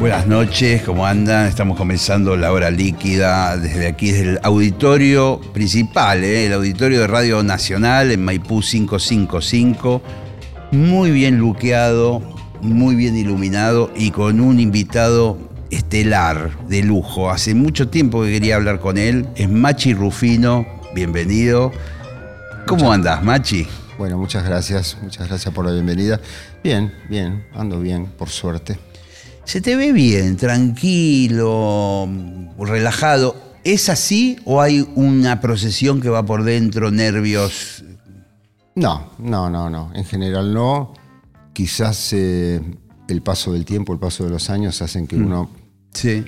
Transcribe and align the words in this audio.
Buenas 0.00 0.26
noches, 0.26 0.80
¿cómo 0.80 1.04
andan? 1.04 1.46
Estamos 1.46 1.76
comenzando 1.76 2.34
la 2.34 2.52
hora 2.52 2.70
líquida 2.70 3.58
desde 3.58 3.86
aquí, 3.86 4.12
desde 4.12 4.30
el 4.30 4.40
auditorio 4.42 5.38
principal, 5.52 6.24
¿eh? 6.24 6.46
el 6.46 6.54
auditorio 6.54 7.00
de 7.00 7.06
Radio 7.06 7.42
Nacional 7.42 8.10
en 8.10 8.24
Maipú 8.24 8.62
555. 8.62 10.00
Muy 10.70 11.10
bien 11.10 11.36
luqueado, 11.36 12.22
muy 12.62 12.94
bien 12.94 13.14
iluminado 13.14 13.92
y 13.94 14.10
con 14.10 14.40
un 14.40 14.58
invitado 14.58 15.36
estelar 15.70 16.58
de 16.66 16.82
lujo. 16.82 17.30
Hace 17.30 17.54
mucho 17.54 17.90
tiempo 17.90 18.22
que 18.22 18.30
quería 18.30 18.56
hablar 18.56 18.80
con 18.80 18.96
él. 18.96 19.28
Es 19.34 19.50
Machi 19.50 19.92
Rufino, 19.92 20.66
bienvenido. 20.94 21.72
¿Cómo 22.66 22.90
andas, 22.90 23.22
Machi? 23.22 23.68
Bueno, 23.98 24.16
muchas 24.16 24.46
gracias, 24.46 24.96
muchas 25.02 25.28
gracias 25.28 25.52
por 25.52 25.66
la 25.66 25.72
bienvenida. 25.72 26.18
Bien, 26.64 26.90
bien, 27.10 27.44
ando 27.54 27.78
bien, 27.80 28.06
por 28.06 28.30
suerte. 28.30 28.78
Se 29.50 29.60
te 29.60 29.74
ve 29.74 29.90
bien, 29.90 30.36
tranquilo, 30.36 32.08
relajado. 32.56 33.34
¿Es 33.64 33.88
así 33.88 34.38
o 34.44 34.60
hay 34.60 34.88
una 34.94 35.40
procesión 35.40 36.00
que 36.00 36.08
va 36.08 36.24
por 36.24 36.44
dentro, 36.44 36.92
nervios? 36.92 37.82
No, 38.76 39.10
no, 39.18 39.50
no, 39.50 39.68
no. 39.68 39.90
En 39.92 40.04
general 40.04 40.54
no. 40.54 40.94
Quizás 41.52 42.12
eh, 42.12 42.60
el 43.08 43.22
paso 43.22 43.52
del 43.52 43.64
tiempo, 43.64 43.92
el 43.92 43.98
paso 43.98 44.22
de 44.22 44.30
los 44.30 44.50
años 44.50 44.82
hacen 44.82 45.08
que 45.08 45.16
uno, 45.16 45.50
Sí. 45.94 46.24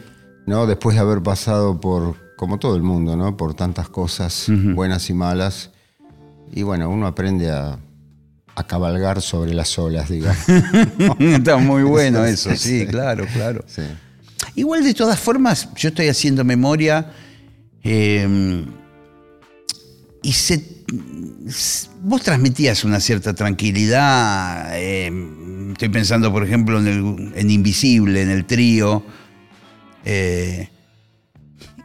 ¿no? 0.48 0.66
Después 0.66 0.96
de 0.96 1.02
haber 1.02 1.22
pasado 1.22 1.80
por, 1.80 2.16
como 2.36 2.58
todo 2.58 2.74
el 2.74 2.82
mundo, 2.82 3.16
¿no? 3.16 3.36
Por 3.36 3.54
tantas 3.54 3.88
cosas 3.88 4.50
buenas 4.74 5.08
y 5.10 5.14
malas. 5.14 5.70
Y 6.52 6.64
bueno, 6.64 6.90
uno 6.90 7.06
aprende 7.06 7.52
a, 7.52 7.78
a 8.54 8.66
cabalgar 8.66 9.20
sobre 9.22 9.54
las 9.54 9.78
olas, 9.78 10.08
digamos. 10.08 10.38
Está 11.18 11.56
muy 11.56 11.82
bueno 11.82 12.24
eso, 12.24 12.54
sí, 12.56 12.86
claro, 12.86 13.26
claro. 13.32 13.64
Sí. 13.66 13.82
Igual 14.56 14.84
de 14.84 14.92
todas 14.94 15.18
formas, 15.18 15.68
yo 15.76 15.88
estoy 15.88 16.08
haciendo 16.08 16.44
memoria 16.44 17.12
eh, 17.82 18.64
y 20.22 20.32
se, 20.32 20.62
vos 22.02 22.22
transmitías 22.22 22.84
una 22.84 23.00
cierta 23.00 23.34
tranquilidad. 23.34 24.70
eh, 24.78 25.10
estoy 25.72 25.88
pensando, 25.88 26.30
por 26.32 26.44
ejemplo, 26.44 26.78
en, 26.78 26.86
el- 26.86 27.32
en 27.34 27.50
Invisible, 27.50 28.22
en 28.22 28.30
el 28.30 28.44
trío. 28.44 29.02
eh, 30.04 30.68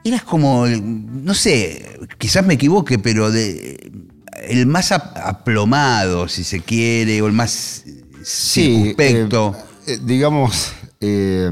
eras 0.03 0.23
como, 0.23 0.65
no 0.67 1.33
sé, 1.33 1.99
quizás 2.17 2.45
me 2.45 2.53
equivoque, 2.55 2.97
pero 2.99 3.29
de, 3.31 3.91
el 4.49 4.65
más 4.67 4.91
ap- 4.91 5.17
aplomado, 5.17 6.27
si 6.27 6.43
se 6.43 6.61
quiere, 6.61 7.21
o 7.21 7.27
el 7.27 7.33
más 7.33 7.83
circunspecto. 8.23 9.55
eh, 9.85 9.93
eh, 9.93 9.99
digamos, 10.03 10.71
eh, 10.99 11.49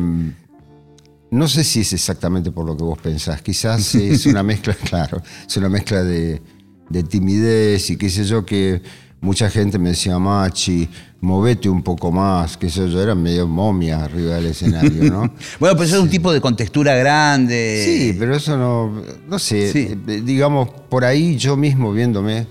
no 1.31 1.47
sé 1.47 1.63
si 1.63 1.81
es 1.81 1.93
exactamente 1.93 2.51
por 2.51 2.65
lo 2.65 2.75
que 2.77 2.83
vos 2.83 2.97
pensás. 2.99 3.41
Quizás 3.41 3.95
es 3.95 4.25
una 4.25 4.43
mezcla, 4.43 4.73
claro, 4.89 5.21
es 5.47 5.57
una 5.57 5.69
mezcla 5.69 6.03
de, 6.03 6.41
de 6.89 7.03
timidez 7.03 7.89
y 7.89 7.97
qué 7.97 8.09
sé 8.09 8.23
yo, 8.25 8.45
que 8.45 8.81
mucha 9.21 9.49
gente 9.49 9.79
me 9.79 9.89
decía, 9.89 10.19
Machi, 10.19 10.87
movete 11.21 11.67
un 11.67 11.81
poco 11.81 12.11
más, 12.11 12.57
qué 12.57 12.69
sé 12.69 12.87
yo, 12.91 13.01
era 13.01 13.15
medio 13.15 13.47
momia 13.47 14.03
arriba 14.03 14.35
del 14.35 14.47
escenario, 14.47 15.11
¿no? 15.11 15.33
Bueno, 15.59 15.75
pues 15.75 15.91
es 15.91 15.97
un 15.99 16.09
tipo 16.09 16.31
de 16.31 16.39
contextura 16.41 16.93
grande. 16.95 17.83
Sí, 17.85 18.15
pero 18.19 18.35
eso 18.35 18.55
no, 18.57 19.01
no 19.27 19.39
sé, 19.39 19.71
Sí. 19.71 19.97
eh, 20.07 20.21
digamos, 20.23 20.69
por 20.89 21.03
ahí 21.05 21.37
yo 21.37 21.57
mismo 21.57 21.91
viéndome, 21.91 22.45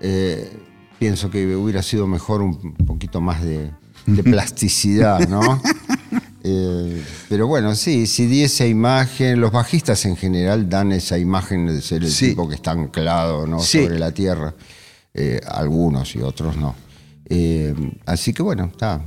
eh, 0.00 0.50
pienso 0.98 1.30
que 1.30 1.54
hubiera 1.56 1.82
sido 1.82 2.06
mejor 2.06 2.42
un 2.42 2.74
poquito 2.74 3.20
más 3.20 3.42
de, 3.42 3.70
de 4.06 4.22
plasticidad, 4.22 5.28
¿no? 5.28 5.40
Eh, 6.48 7.02
pero 7.28 7.48
bueno, 7.48 7.74
sí, 7.74 8.06
si 8.06 8.26
di 8.26 8.44
esa 8.44 8.64
imagen, 8.66 9.40
los 9.40 9.50
bajistas 9.50 10.04
en 10.06 10.14
general 10.16 10.68
dan 10.68 10.92
esa 10.92 11.18
imagen 11.18 11.66
de 11.66 11.82
ser 11.82 12.04
el 12.04 12.10
Sí. 12.12 12.28
tipo 12.28 12.48
que 12.48 12.54
está 12.54 12.70
anclado 12.70 13.48
¿no? 13.48 13.58
Sí. 13.58 13.82
sobre 13.82 13.98
la 13.98 14.12
tierra, 14.12 14.54
eh, 15.12 15.40
algunos 15.48 16.14
y 16.14 16.20
otros 16.20 16.56
no. 16.56 16.76
Eh, 17.24 17.74
así 18.06 18.32
que 18.32 18.44
bueno, 18.44 18.66
está, 18.66 19.04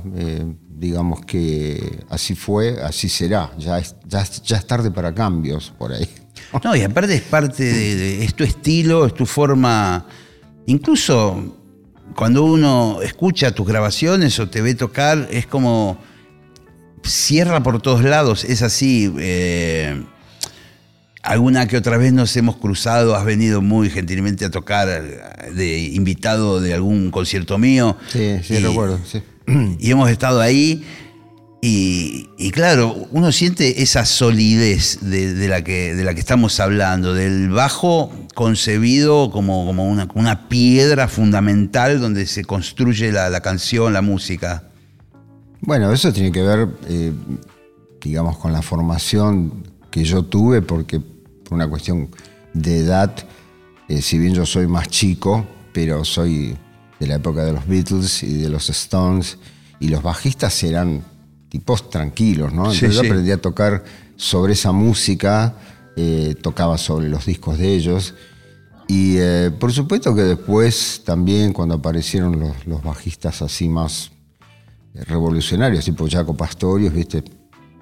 digamos 0.68 1.24
que 1.24 2.00
así 2.10 2.34
fue, 2.34 2.78
así 2.82 3.08
será, 3.08 3.50
ya 3.58 3.78
es, 3.78 3.96
ya, 4.06 4.20
es- 4.20 4.42
ya 4.42 4.58
es 4.58 4.66
tarde 4.66 4.90
para 4.90 5.14
cambios 5.14 5.72
por 5.78 5.94
ahí. 5.94 6.06
No, 6.62 6.76
y 6.76 6.82
aparte 6.82 7.14
es 7.14 7.22
parte 7.22 7.64
de, 7.64 7.94
de- 7.96 8.24
es 8.24 8.34
tu 8.34 8.44
estilo, 8.44 9.06
es 9.06 9.14
tu 9.14 9.24
forma. 9.24 10.04
Incluso 10.70 11.56
cuando 12.14 12.44
uno 12.44 13.00
escucha 13.02 13.52
tus 13.52 13.66
grabaciones 13.66 14.38
o 14.38 14.48
te 14.48 14.62
ve 14.62 14.74
tocar, 14.76 15.28
es 15.32 15.46
como 15.46 15.98
cierra 17.02 17.60
por 17.62 17.82
todos 17.82 18.04
lados. 18.04 18.44
Es 18.44 18.62
así. 18.62 19.12
eh, 19.18 20.00
alguna 21.22 21.66
que 21.68 21.76
otra 21.76 21.98
vez 21.98 22.12
nos 22.12 22.34
hemos 22.36 22.56
cruzado, 22.56 23.14
has 23.16 23.24
venido 23.24 23.60
muy 23.60 23.90
gentilmente 23.90 24.44
a 24.44 24.50
tocar 24.50 24.88
de 25.54 25.78
invitado 25.80 26.60
de 26.60 26.72
algún 26.72 27.10
concierto 27.10 27.58
mío. 27.58 27.96
Sí, 28.12 28.36
sí, 28.42 28.54
Y- 28.54 28.58
recuerdo, 28.60 28.98
sí. 29.04 29.22
y 29.80 29.90
hemos 29.90 30.08
estado 30.10 30.40
ahí 30.40 30.82
y, 31.62 32.50
claro, 32.52 33.06
uno 33.10 33.32
siente 33.32 33.82
esa 33.82 34.06
solidez 34.06 34.98
de, 35.02 35.46
la 35.46 35.62
que, 35.62 35.92
estamos 36.16 36.58
hablando, 36.58 37.12
del 37.12 37.50
bajo 37.50 38.10
concebido 38.34 39.30
como, 39.30 39.68
una, 39.68 40.48
piedra 40.48 41.06
fundamental 41.06 42.00
donde 42.00 42.24
se 42.24 42.44
construye 42.44 43.12
la, 43.12 43.28
la 43.28 43.40
canción, 43.40 43.92
la 43.92 44.00
música. 44.00 44.70
Bueno, 45.60 45.92
eso 45.92 46.12
tiene 46.12 46.32
que 46.32 46.42
ver, 46.42 46.68
eh, 46.88 47.12
digamos, 48.00 48.38
con 48.38 48.52
la 48.52 48.62
formación 48.62 49.52
que 49.90 50.04
yo 50.04 50.22
tuve, 50.22 50.62
porque 50.62 50.98
por 50.98 51.52
una 51.56 51.68
cuestión 51.68 52.08
de 52.54 52.78
edad, 52.78 53.14
eh, 53.88 54.00
si 54.00 54.18
bien 54.18 54.32
yo 54.32 54.46
soy 54.46 54.66
más 54.66 54.88
chico, 54.88 55.46
pero 55.74 56.06
soy 56.06 56.56
de 56.98 57.06
la 57.06 57.16
época 57.16 57.44
de 57.44 57.52
los 57.52 57.66
Beatles 57.66 58.22
y 58.22 58.38
de 58.38 58.48
los 58.48 58.70
Stones, 58.70 59.36
y 59.78 59.88
los 59.88 60.02
bajistas 60.02 60.62
eran 60.62 61.04
tipos 61.50 61.90
tranquilos, 61.90 62.54
¿no? 62.54 62.72
Sí, 62.72 62.86
Entonces 62.86 62.94
yo 62.94 63.00
sí. 63.02 63.06
aprendí 63.08 63.30
a 63.32 63.40
tocar 63.40 63.84
sobre 64.16 64.54
esa 64.54 64.72
música, 64.72 65.56
eh, 65.96 66.34
tocaba 66.40 66.78
sobre 66.78 67.08
los 67.08 67.26
discos 67.26 67.58
de 67.58 67.74
ellos. 67.74 68.14
Y 68.88 69.16
eh, 69.18 69.50
por 69.58 69.72
supuesto 69.72 70.14
que 70.14 70.22
después 70.22 71.02
también 71.04 71.52
cuando 71.52 71.74
aparecieron 71.74 72.40
los, 72.40 72.66
los 72.66 72.82
bajistas 72.82 73.42
así 73.42 73.68
más 73.68 74.10
revolucionarios, 74.94 75.84
tipo 75.84 76.08
Jaco 76.08 76.36
Pastorius, 76.36 76.92
¿viste? 76.92 77.22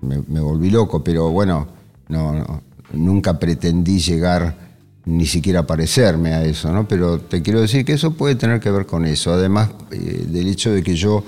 Me, 0.01 0.23
me 0.27 0.41
volví 0.41 0.71
loco, 0.71 1.03
pero 1.03 1.31
bueno, 1.31 1.69
no, 2.09 2.33
no, 2.33 2.63
nunca 2.93 3.39
pretendí 3.39 3.99
llegar 3.99 4.69
ni 5.05 5.25
siquiera 5.25 5.61
a 5.61 5.67
parecerme 5.67 6.35
a 6.35 6.45
eso, 6.45 6.73
¿no? 6.73 6.87
Pero 6.87 7.19
te 7.19 7.41
quiero 7.43 7.61
decir 7.61 7.85
que 7.85 7.95
eso 7.95 8.13
puede 8.13 8.35
tener 8.35 8.61
que 8.61 8.71
ver 8.71 8.87
con 8.87 9.07
eso, 9.07 9.33
además 9.33 9.71
eh, 9.91 10.27
del 10.29 10.49
hecho 10.49 10.71
de 10.71 10.83
que 10.83 10.95
yo 10.95 11.25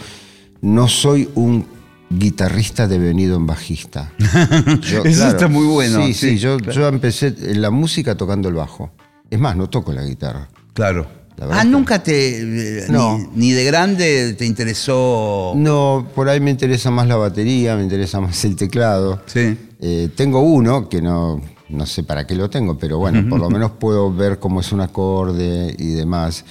no 0.61 0.87
soy 0.89 1.31
un 1.35 1.65
guitarrista 2.11 2.87
devenido 2.89 3.37
en 3.37 3.47
bajista. 3.47 4.13
Yo, 4.83 5.05
Eso 5.05 5.29
está 5.29 5.49
muy 5.49 5.67
bueno, 5.67 6.05
Sí, 6.07 6.13
sí, 6.15 6.31
sí, 6.31 6.39
yo, 6.39 6.59
claro. 6.59 6.73
yo 6.73 6.89
empecé 6.89 7.29
en 7.39 7.63
la 7.63 7.71
música 7.71 8.17
tocando 8.17 8.49
el 8.49 8.55
bajo. 8.57 8.91
Es 9.31 9.39
más, 9.39 9.57
no 9.57 9.69
toco 9.71 9.93
la 9.93 10.03
guitarra. 10.05 10.49
Claro. 10.75 11.07
La 11.37 11.61
Ah, 11.61 11.65
nunca 11.65 12.03
te. 12.03 12.81
eh, 12.83 12.87
No. 12.91 13.17
Ni, 13.17 13.47
ni 13.47 13.53
de 13.53 13.65
grande 13.65 14.35
te 14.35 14.45
interesó. 14.45 15.53
No, 15.57 16.07
por 16.15 16.29
ahí 16.29 16.41
me 16.41 16.51
interesa 16.51 16.91
más 16.91 17.07
la 17.07 17.17
batería, 17.17 17.77
me 17.77 17.85
interesa 17.85 18.21
más 18.21 18.45
el 18.45 18.57
teclado. 18.57 19.23
Sí. 19.27 19.57
Eh, 19.81 20.11
tengo 20.17 20.41
uno 20.43 20.89
que 20.89 21.01
no, 21.01 21.41
no 21.71 21.87
sé 21.87 22.03
para 22.03 22.27
qué 22.27 22.35
lo 22.35 22.51
tengo, 22.51 22.77
pero 22.77 22.99
bueno, 22.99 23.27
por 23.31 23.39
lo 23.41 23.49
menos 23.49 23.71
puedo 23.79 24.13
ver 24.13 24.39
cómo 24.41 24.61
es 24.61 24.73
un 24.73 24.81
acorde 24.81 25.75
y 25.79 25.93
demás. 25.93 26.45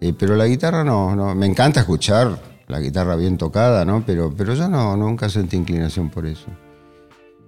Eh, 0.00 0.12
pero 0.18 0.34
la 0.34 0.46
guitarra 0.46 0.82
no, 0.82 1.14
no, 1.14 1.34
me 1.36 1.46
encanta 1.46 1.80
escuchar 1.80 2.51
la 2.68 2.80
guitarra 2.80 3.16
bien 3.16 3.38
tocada, 3.38 3.84
¿no? 3.84 4.04
Pero, 4.06 4.32
pero 4.36 4.54
yo 4.54 4.68
no, 4.68 4.96
nunca 4.96 5.28
sentí 5.28 5.56
inclinación 5.56 6.10
por 6.10 6.26
eso. 6.26 6.46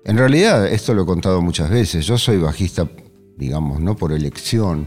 En 0.04 0.18
realidad, 0.18 0.66
esto 0.66 0.92
lo 0.92 1.02
he 1.02 1.06
contado 1.06 1.40
muchas 1.40 1.70
veces, 1.70 2.06
yo 2.06 2.18
soy 2.18 2.38
bajista, 2.38 2.88
digamos, 3.36 3.80
no 3.80 3.96
por 3.96 4.12
elección, 4.12 4.86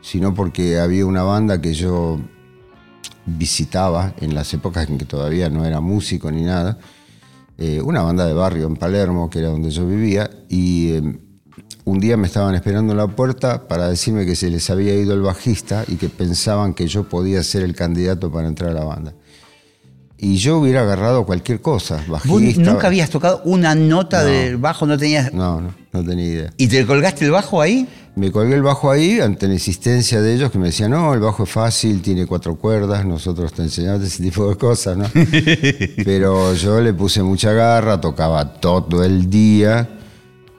sino 0.00 0.34
porque 0.34 0.78
había 0.78 1.06
una 1.06 1.22
banda 1.22 1.60
que 1.60 1.72
yo 1.72 2.18
visitaba 3.26 4.14
en 4.18 4.34
las 4.34 4.52
épocas 4.52 4.88
en 4.88 4.98
que 4.98 5.04
todavía 5.04 5.48
no 5.50 5.64
era 5.64 5.80
músico 5.80 6.32
ni 6.32 6.42
nada, 6.42 6.78
eh, 7.58 7.80
una 7.80 8.02
banda 8.02 8.26
de 8.26 8.32
barrio 8.32 8.66
en 8.66 8.74
Palermo, 8.74 9.30
que 9.30 9.38
era 9.38 9.50
donde 9.50 9.70
yo 9.70 9.86
vivía, 9.86 10.30
y 10.48 10.92
eh, 10.92 11.18
un 11.84 12.00
día 12.00 12.16
me 12.16 12.26
estaban 12.26 12.54
esperando 12.54 12.92
en 12.92 12.98
la 12.98 13.08
puerta 13.08 13.68
para 13.68 13.88
decirme 13.88 14.26
que 14.26 14.34
se 14.34 14.50
les 14.50 14.68
había 14.70 14.94
ido 14.94 15.14
el 15.14 15.20
bajista 15.20 15.84
y 15.86 15.96
que 15.96 16.08
pensaban 16.08 16.74
que 16.74 16.88
yo 16.88 17.08
podía 17.08 17.42
ser 17.42 17.62
el 17.62 17.74
candidato 17.74 18.30
para 18.32 18.48
entrar 18.48 18.70
a 18.70 18.74
la 18.74 18.84
banda. 18.84 19.14
Y 20.22 20.36
yo 20.36 20.58
hubiera 20.58 20.82
agarrado 20.82 21.24
cualquier 21.24 21.62
cosa, 21.62 21.96
¿Vos 22.06 22.22
bajista. 22.28 22.60
nunca 22.60 22.88
habías 22.88 23.08
tocado 23.08 23.40
una 23.44 23.74
nota 23.74 24.22
de 24.22 24.54
bajo? 24.54 24.84
¿No 24.84 24.98
tenías...? 24.98 25.32
No, 25.32 25.62
no, 25.62 25.74
no 25.94 26.04
tenía 26.04 26.26
idea. 26.26 26.50
¿Y 26.58 26.68
te 26.68 26.84
colgaste 26.84 27.24
el 27.24 27.30
bajo 27.30 27.62
ahí? 27.62 27.88
Me 28.16 28.30
colgué 28.30 28.54
el 28.54 28.62
bajo 28.62 28.90
ahí 28.90 29.18
ante 29.18 29.46
la 29.48 29.54
insistencia 29.54 30.20
de 30.20 30.34
ellos 30.34 30.50
que 30.50 30.58
me 30.58 30.66
decían, 30.66 30.90
no, 30.90 31.14
el 31.14 31.20
bajo 31.20 31.44
es 31.44 31.50
fácil, 31.50 32.02
tiene 32.02 32.26
cuatro 32.26 32.56
cuerdas, 32.56 33.06
nosotros 33.06 33.50
te 33.54 33.62
enseñamos 33.62 34.02
ese 34.02 34.22
tipo 34.22 34.46
de 34.46 34.56
cosas, 34.56 34.98
¿no? 34.98 35.06
Pero 36.04 36.52
yo 36.52 36.82
le 36.82 36.92
puse 36.92 37.22
mucha 37.22 37.52
garra, 37.52 37.98
tocaba 37.98 38.52
todo 38.60 39.02
el 39.02 39.30
día 39.30 39.88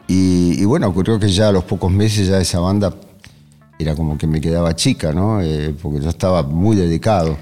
y, 0.07 0.59
y 0.59 0.65
bueno, 0.65 0.87
ocurrió 0.87 1.19
que 1.19 1.29
ya 1.29 1.49
a 1.49 1.51
los 1.51 1.65
pocos 1.65 1.91
meses 1.91 2.27
ya 2.27 2.39
esa 2.39 2.59
banda 2.59 2.95
era 3.77 3.95
como 3.95 4.17
que 4.17 4.25
me 4.25 4.41
quedaba 4.41 4.75
chica, 4.75 5.13
¿no? 5.13 5.39
Eh, 5.41 5.75
porque 5.79 5.99
yo 6.01 6.09
estaba 6.09 6.41
muy 6.41 6.75
dedicado. 6.75 7.37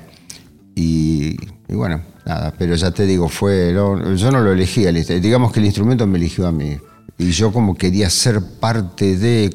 Y, 0.75 1.35
y 1.67 1.75
bueno, 1.75 2.01
nada, 2.29 2.53
pero 2.57 2.75
ya 2.75 2.91
te 2.91 3.05
digo, 3.05 3.27
fue, 3.27 3.71
no, 3.73 4.13
yo 4.15 4.31
no 4.31 4.39
lo 4.41 4.51
elegí, 4.51 4.85
digamos 5.19 5.51
que 5.51 5.59
el 5.59 5.65
instrumento 5.65 6.05
me 6.07 6.17
eligió 6.17 6.45
a 6.47 6.51
mí. 6.51 6.77
Y 7.17 7.31
yo 7.31 7.51
como 7.51 7.75
quería 7.75 8.09
ser 8.09 8.41
parte 8.41 9.17
de 9.17 9.49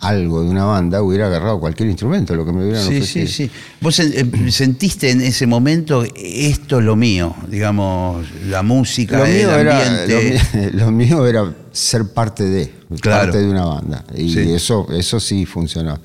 algo 0.00 0.42
de 0.42 0.48
una 0.50 0.64
banda, 0.64 1.00
hubiera 1.00 1.26
agarrado 1.26 1.60
cualquier 1.60 1.88
instrumento, 1.88 2.34
lo 2.34 2.44
que 2.44 2.52
me 2.52 2.64
hubieran 2.64 2.82
Sí, 2.82 2.94
ofrecido. 2.96 3.26
sí, 3.28 3.32
sí. 3.44 3.50
¿Vos 3.80 4.00
eh, 4.00 4.26
eh, 4.32 4.50
sentiste 4.50 5.10
en 5.10 5.20
ese 5.20 5.46
momento, 5.46 6.02
esto 6.16 6.78
es 6.80 6.84
lo 6.84 6.96
mío, 6.96 7.36
digamos, 7.48 8.26
la 8.48 8.62
música, 8.64 9.18
Lo 9.18 9.26
el 9.26 9.34
mío, 9.36 9.54
era, 9.54 9.86
ambiente? 9.86 10.10
lo, 10.12 10.20
mío, 10.22 10.70
lo 10.86 10.90
mío 10.90 11.26
era 11.26 11.54
ser 11.70 12.06
parte 12.12 12.42
de, 12.44 12.72
Claro. 13.00 13.26
parte 13.26 13.38
de 13.42 13.48
una 13.48 13.64
banda. 13.64 14.04
Y 14.16 14.32
Sí. 14.32 14.40
eso, 14.52 14.88
eso 14.92 15.20
sí 15.20 15.46
funcionó. 15.46 16.00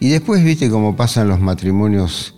Y 0.00 0.08
después, 0.08 0.42
viste 0.42 0.68
cómo 0.68 0.96
pasan 0.96 1.28
los 1.28 1.38
matrimonios 1.40 2.34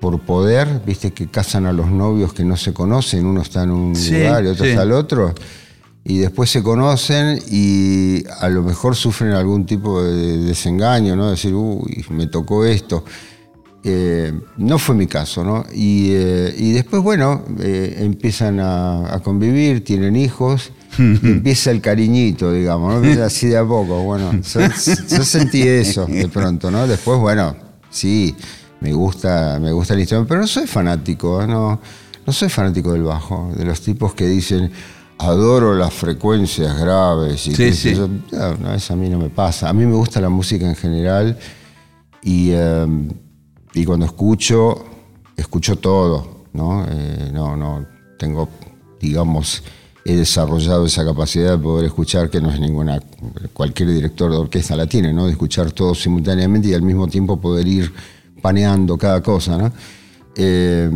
por 0.00 0.20
poder, 0.20 0.82
viste 0.86 1.12
que 1.12 1.26
casan 1.28 1.66
a 1.66 1.72
los 1.72 1.88
novios 1.88 2.32
que 2.32 2.44
no 2.44 2.56
se 2.56 2.72
conocen, 2.72 3.26
uno 3.26 3.42
está 3.42 3.64
en 3.64 3.70
un 3.70 3.96
Sí, 3.96 4.12
lugar 4.12 4.44
y 4.44 4.48
otro 4.48 4.64
sí. 4.64 4.70
está 4.70 4.82
al 4.82 4.92
otro, 4.92 5.34
y 6.04 6.18
después 6.18 6.50
se 6.50 6.62
conocen 6.62 7.38
y 7.50 8.22
a 8.40 8.48
lo 8.48 8.62
mejor 8.62 8.96
sufren 8.96 9.32
algún 9.32 9.66
tipo 9.66 10.02
de 10.02 10.38
desengaño, 10.38 11.16
¿no? 11.16 11.30
Decir, 11.30 11.52
uy, 11.54 12.04
me 12.10 12.26
tocó 12.28 12.64
esto. 12.64 13.04
Eh, 13.84 14.32
no 14.56 14.78
fue 14.78 14.94
mi 14.94 15.06
caso, 15.06 15.44
¿no? 15.44 15.64
Y, 15.72 16.08
eh, 16.12 16.54
y 16.58 16.72
después, 16.72 17.02
bueno, 17.02 17.44
eh, 17.60 17.96
empiezan 18.00 18.58
a, 18.60 19.14
a 19.14 19.20
convivir, 19.20 19.84
tienen 19.84 20.16
hijos, 20.16 20.72
empieza 20.98 21.70
el 21.70 21.80
cariñito, 21.80 22.52
digamos, 22.52 22.90
¿no? 22.92 22.96
Empieza 22.98 23.26
Así 23.26 23.46
de 23.46 23.56
a 23.56 23.64
poco, 23.64 24.02
bueno, 24.02 24.32
yo, 24.32 24.60
yo 25.16 25.24
sentí 25.24 25.62
eso 25.62 26.06
de 26.06 26.28
pronto, 26.28 26.70
¿no? 26.70 26.86
Después, 26.86 27.18
bueno, 27.20 27.54
sí, 27.90 28.34
me 28.80 28.92
gusta, 28.92 29.58
me 29.60 29.72
gusta 29.72 29.94
el 29.94 30.00
instrumento, 30.00 30.28
pero 30.28 30.40
no 30.40 30.46
soy 30.46 30.66
fanático, 30.66 31.42
¿eh? 31.42 31.46
no, 31.46 31.80
no 32.26 32.32
soy 32.32 32.48
fanático 32.48 32.92
del 32.92 33.02
bajo, 33.02 33.50
de 33.56 33.64
los 33.64 33.80
tipos 33.80 34.14
que 34.14 34.26
dicen, 34.26 34.70
adoro 35.18 35.74
las 35.74 35.92
frecuencias 35.92 36.78
graves 36.78 37.46
y 37.48 37.54
Sí, 37.54 37.72
sí. 37.72 37.94
yo. 37.94 38.08
No, 38.32 38.54
no, 38.56 38.74
eso 38.74 38.92
a 38.92 38.96
mí 38.96 39.08
no 39.08 39.18
me 39.18 39.30
pasa. 39.30 39.68
A 39.68 39.72
mí 39.72 39.84
me 39.84 39.94
gusta 39.94 40.20
la 40.20 40.28
música 40.28 40.66
en 40.66 40.76
general 40.76 41.38
y, 42.22 42.50
eh, 42.52 42.86
y 43.74 43.84
cuando 43.84 44.06
escucho, 44.06 44.84
escucho 45.36 45.76
todo, 45.76 46.46
¿no? 46.52 46.84
Eh, 46.88 47.30
no, 47.32 47.56
no, 47.56 47.84
tengo, 48.18 48.48
digamos, 49.00 49.62
he 50.04 50.16
desarrollado 50.16 50.86
esa 50.86 51.04
capacidad 51.04 51.52
de 51.52 51.58
poder 51.58 51.86
escuchar 51.86 52.30
que 52.30 52.40
no 52.40 52.50
es 52.50 52.60
ninguna, 52.60 53.00
cualquier 53.52 53.90
director 53.90 54.30
de 54.30 54.38
orquesta 54.38 54.76
la 54.76 54.86
tiene, 54.86 55.12
¿no? 55.12 55.26
De 55.26 55.32
escuchar 55.32 55.72
todo 55.72 55.94
simultáneamente 55.94 56.68
y 56.68 56.74
al 56.74 56.82
mismo 56.82 57.08
tiempo 57.08 57.40
poder 57.40 57.66
ir 57.66 57.92
paneando 58.42 58.96
cada 58.98 59.22
cosa, 59.22 59.56
¿no? 59.58 59.72
Eh, 60.36 60.90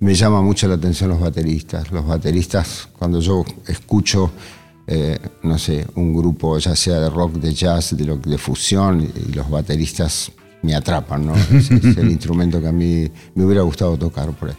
me 0.00 0.14
llama 0.14 0.42
mucho 0.42 0.66
la 0.66 0.74
atención 0.74 1.10
los 1.10 1.20
bateristas. 1.20 1.90
Los 1.92 2.06
bateristas, 2.06 2.88
cuando 2.98 3.20
yo 3.20 3.44
escucho, 3.68 4.32
eh, 4.86 5.18
no 5.44 5.58
sé, 5.58 5.86
un 5.94 6.12
grupo 6.12 6.58
ya 6.58 6.74
sea 6.74 6.98
de 6.98 7.08
rock, 7.10 7.34
de 7.34 7.54
jazz, 7.54 7.96
de, 7.96 8.04
lo- 8.04 8.16
de 8.16 8.36
fusión, 8.38 9.00
y 9.28 9.32
los 9.32 9.48
bateristas 9.48 10.32
me 10.62 10.74
atrapan, 10.74 11.26
¿no? 11.26 11.34
Es, 11.36 11.70
es 11.70 11.96
el 11.96 12.10
instrumento 12.16 12.60
que 12.60 12.66
a 12.68 12.72
mí 12.72 13.08
me 13.34 13.44
hubiera 13.44 13.62
gustado 13.62 13.96
tocar 13.96 14.30
por 14.32 14.50
ahí. 14.50 14.56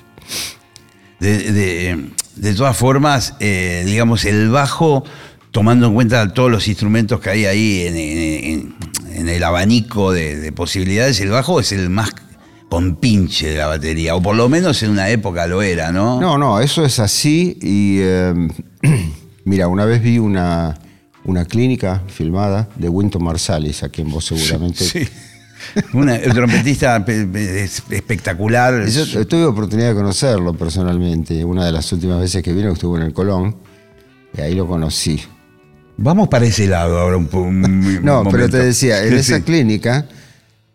De, 1.20 1.52
de- 1.52 2.10
de 2.36 2.54
todas 2.56 2.76
formas, 2.76 3.36
eh, 3.40 3.84
digamos, 3.86 4.26
el 4.26 4.50
bajo, 4.50 5.04
tomando 5.52 5.88
en 5.88 5.94
cuenta 5.94 6.34
todos 6.34 6.50
los 6.50 6.68
instrumentos 6.68 7.20
que 7.20 7.30
hay 7.30 7.46
ahí 7.46 7.82
en, 7.82 7.96
en- 7.98 8.76
en 9.24 9.30
el 9.36 9.44
abanico 9.44 10.12
de, 10.12 10.36
de 10.38 10.52
posibilidades, 10.52 11.20
el 11.22 11.30
bajo 11.30 11.60
es 11.60 11.72
el 11.72 11.90
más 11.90 12.12
compinche 12.70 13.50
de 13.52 13.58
la 13.58 13.68
batería, 13.68 14.16
o 14.16 14.22
por 14.22 14.36
lo 14.36 14.50
menos 14.50 14.82
en 14.84 14.92
una 14.92 15.10
época 15.10 15.46
lo 15.48 15.62
era, 15.62 15.92
¿no? 15.92 16.20
No, 16.20 16.38
no, 16.38 16.60
eso 16.60 16.84
es 16.84 17.00
así 17.00 17.58
y 17.62 17.98
eh, 18.02 18.34
mira, 19.46 19.68
una 19.68 19.86
vez 19.86 20.02
vi 20.02 20.18
una, 20.20 20.78
una 21.26 21.46
clínica 21.46 22.02
filmada 22.08 22.68
de 22.76 22.90
Winton 22.90 23.24
Marsalis, 23.24 23.84
a 23.84 23.90
quien 23.90 24.10
vos 24.10 24.26
seguramente... 24.26 24.84
Sí. 24.86 25.08
Una- 25.94 26.16
un 26.26 26.34
trompetista 26.34 27.06
pe- 27.06 27.26
pe- 27.26 27.64
es- 27.64 27.84
espectacular. 27.90 28.86
Yo 28.88 29.26
tuve 29.28 29.46
oportunidad 29.46 29.90
de 29.90 29.96
conocerlo 29.96 30.54
personalmente, 30.54 31.46
una 31.46 31.66
de 31.66 31.72
las 31.72 31.90
últimas 31.94 32.20
veces 32.20 32.44
que 32.44 32.52
vino 32.54 32.72
estuvo 32.74 32.98
en 32.98 33.04
el 33.04 33.14
Colón 33.14 33.56
y 34.38 34.42
ahí 34.42 34.56
lo 34.56 34.68
conocí. 34.68 35.22
Vamos 36.04 36.28
para 36.28 36.46
ese 36.46 36.68
lado 36.68 37.00
ahora 37.00 37.16
un, 37.18 37.30
un 37.34 38.00
No, 38.04 38.24
pero 38.30 38.50
te 38.50 38.58
decía, 38.58 39.04
en 39.06 39.14
esa 39.14 39.40
clínica, 39.42 40.06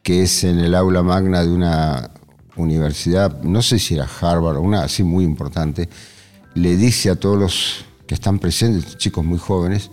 que 0.03 0.23
es 0.23 0.45
en 0.45 0.59
el 0.59 0.75
aula 0.75 1.03
magna 1.03 1.43
de 1.45 1.53
una 1.53 2.11
universidad, 2.57 3.43
no 3.43 3.61
sé 3.63 3.79
si 3.79 3.95
era 3.95 4.09
Harvard 4.21 4.57
o 4.57 4.63
una 4.63 4.83
así 4.85 5.03
muy 5.03 5.25
importante, 5.25 5.89
le 6.55 6.77
dice 6.77 7.11
a 7.11 7.17
todos 7.17 7.39
los 7.39 7.85
que 8.07 8.15
están 8.15 8.39
presentes, 8.39 8.97
chicos 8.97 9.25
muy 9.25 9.39
jóvenes, 9.39 9.91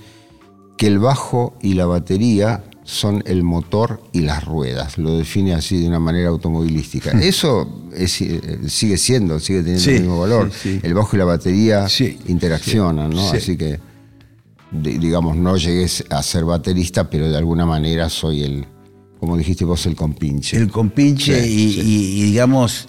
que 0.78 0.88
el 0.88 1.00
bajo 1.00 1.58
y 1.62 1.74
la 1.74 1.86
batería 1.86 2.64
son 2.84 3.22
el 3.26 3.44
motor 3.44 4.02
y 4.14 4.22
las 4.22 4.46
ruedas. 4.46 4.98
Lo 4.98 5.18
define 5.18 5.54
así 5.54 5.82
de 5.82 5.88
una 5.88 6.00
manera 6.00 6.30
automovilística. 6.30 7.12
Eso 7.12 7.84
es, 7.94 8.22
eh, 8.22 8.60
sigue 8.68 8.98
siendo, 8.98 9.40
sigue 9.40 9.60
teniendo 9.60 9.84
Sí, 9.84 9.92
el 9.96 10.02
mismo 10.02 10.20
valor. 10.20 10.50
sí, 10.52 10.76
sí. 10.76 10.80
El 10.82 10.94
bajo 10.94 11.16
y 11.16 11.20
la 11.20 11.26
batería 11.26 11.90
Sí, 11.90 12.20
interaccionan, 12.28 13.10
¿no? 13.10 13.32
sí. 13.32 13.38
Así 13.38 13.58
que 13.58 13.80
digamos, 14.82 15.36
no 15.38 15.58
llegué 15.58 15.88
a 16.10 16.24
ser 16.24 16.46
baterista, 16.46 17.10
pero 17.10 17.30
de 17.30 17.38
alguna 17.38 17.66
manera 17.66 18.10
soy 18.10 18.44
el, 18.44 18.66
como 19.20 19.38
dijiste 19.38 19.66
vos, 19.66 19.86
el 19.86 19.96
compinche. 19.96 20.58
El 20.58 20.70
compinche 20.70 21.44
Sí, 21.44 21.50
y, 21.50 21.74
sí. 21.74 21.82
y- 21.82 22.20
y, 22.20 22.24
digamos, 22.24 22.88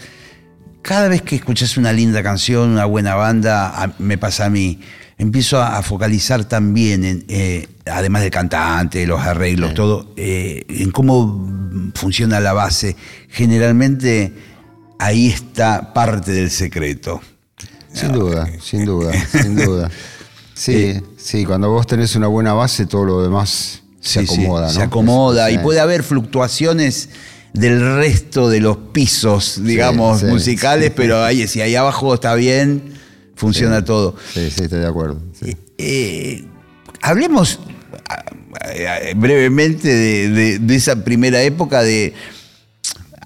cada 0.82 1.08
vez 1.08 1.22
que 1.22 1.36
escuchas 1.36 1.76
una 1.76 1.92
linda 1.92 2.22
canción, 2.22 2.70
una 2.70 2.84
buena 2.84 3.14
banda, 3.14 3.82
a- 3.82 3.94
me 3.98 4.18
pasa 4.18 4.46
a 4.46 4.50
mí, 4.50 4.80
empiezo 5.18 5.58
a, 5.60 5.78
a 5.78 5.82
focalizar 5.82 6.44
también, 6.44 7.04
en, 7.04 7.24
eh, 7.28 7.66
además 7.86 8.22
del 8.22 8.30
cantante, 8.30 9.06
los 9.06 9.20
arreglos, 9.20 9.72
todo, 9.74 10.12
eh, 10.16 10.64
en 10.68 10.90
cómo 10.90 11.90
funciona 11.94 12.38
la 12.40 12.52
base. 12.52 12.96
Generalmente 13.30 14.32
ahí 14.98 15.28
está 15.28 15.92
parte 15.94 16.32
del 16.32 16.50
secreto. 16.50 17.20
Sin 17.92 18.12
duda, 18.12 18.46
sin 18.60 18.84
duda, 18.84 19.12
sin 19.26 19.56
duda. 19.56 19.90
Sí, 20.58 20.94
sí, 21.26 21.44
cuando 21.44 21.70
vos 21.70 21.86
tenés 21.86 22.14
una 22.16 22.26
buena 22.28 22.52
base, 22.52 22.86
todo 22.86 23.04
lo 23.04 23.22
demás 23.22 23.82
se 24.00 24.20
Sí, 24.20 24.26
sí, 24.26 24.34
acomoda, 24.44 24.66
¿no? 24.68 24.72
Se 24.72 24.82
acomoda 24.82 25.50
y 25.50 25.58
puede 25.58 25.80
haber 25.80 26.02
fluctuaciones 26.02 27.08
del 27.52 27.80
resto 27.96 28.48
de 28.48 28.60
los 28.60 28.76
pisos, 28.92 29.62
digamos, 29.64 30.20
sí, 30.20 30.26
musicales, 30.26 30.92
pero 30.94 31.24
ahí, 31.24 31.46
si 31.48 31.60
ahí 31.60 31.74
abajo 31.74 32.14
está 32.14 32.34
bien, 32.34 32.92
funciona 33.34 33.84
todo. 33.84 34.14
Sí, 34.34 34.50
sí, 34.50 34.64
estoy 34.64 34.80
de 34.80 34.86
acuerdo. 34.86 35.20
sí. 35.32 35.56
Eh, 35.78 36.44
hablemos 37.02 37.58
ah, 38.08 38.24
ah, 38.62 38.98
brevemente 39.16 39.88
de, 39.88 40.28
de- 40.30 40.58
de 40.58 40.74
esa 40.76 41.04
primera 41.04 41.42
época, 41.42 41.82
de 41.82 42.14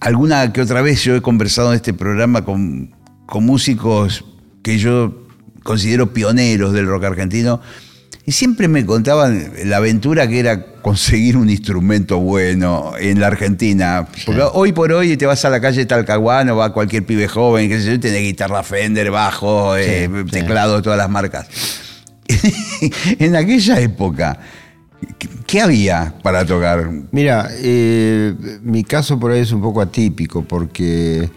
alguna 0.00 0.52
que 0.52 0.60
otra 0.62 0.80
vez 0.82 1.02
yo 1.02 1.14
he 1.14 1.22
conversado 1.22 1.70
en 1.70 1.76
este 1.76 1.92
programa 1.94 2.44
con, 2.44 2.94
con 3.26 3.44
músicos 3.44 4.24
que 4.62 4.78
yo 4.78 5.26
considero 5.62 6.12
pioneros 6.12 6.72
del 6.72 6.86
rock 6.86 7.04
argentino. 7.04 7.60
Y 8.26 8.32
siempre 8.32 8.68
me 8.68 8.84
contaban 8.86 9.50
la 9.64 9.78
aventura 9.78 10.28
que 10.28 10.38
era 10.38 10.64
conseguir 10.82 11.36
un 11.36 11.50
instrumento 11.50 12.18
bueno 12.20 12.92
en 12.98 13.18
la 13.18 13.26
Argentina. 13.28 14.06
Porque 14.26 14.42
hoy 14.52 14.72
por 14.72 14.92
hoy 14.92 15.16
te 15.16 15.26
vas 15.26 15.44
a 15.44 15.50
la 15.50 15.60
calle 15.60 15.84
Talcahuano, 15.86 16.54
va 16.56 16.72
cualquier 16.72 17.04
pibe 17.04 17.26
joven, 17.28 17.68
que 17.68 17.80
sé 17.80 17.86
yo, 17.92 17.98
tenés 18.00 18.20
guitarra 18.22 18.62
Fender, 18.62 19.10
bajo, 19.10 19.76
eh, 19.76 20.08
sí. 20.26 20.30
teclado 20.30 20.76
de 20.76 20.82
todas 20.82 20.98
las 20.98 21.10
marcas. 21.10 21.48
en 23.18 23.34
aquella 23.36 23.80
época, 23.80 24.38
¿qué- 25.18 25.28
¿qué 25.46 25.60
había 25.62 26.14
para 26.22 26.44
tocar? 26.44 26.88
Mira, 27.10 27.48
eh, 27.58 28.34
mi 28.62 28.84
caso 28.84 29.18
por 29.18 29.32
ahí 29.32 29.40
es 29.40 29.50
un 29.52 29.60
poco 29.62 29.80
atípico 29.80 30.42
porque 30.44 31.28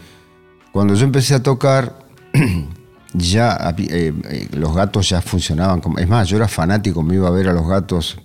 cuando 0.72 0.94
yo 0.96 1.06
empecé 1.06 1.34
a 1.34 1.42
tocar, 1.42 1.98
ya 3.14 3.74
eh, 3.78 4.14
eh, 4.30 4.48
los 4.54 4.74
gatos 4.76 5.10
ya 5.10 5.22
funcionaban 5.22 5.82
como. 5.82 6.00
Es 6.00 6.08
más, 6.08 6.28
yo 6.28 6.38
era 6.38 6.48
fanático, 6.48 7.04
me 7.04 7.16
iba 7.16 7.28
a 7.28 7.32
ver 7.32 7.48
a 7.50 7.54
los 7.54 7.68
gatos 7.68 8.18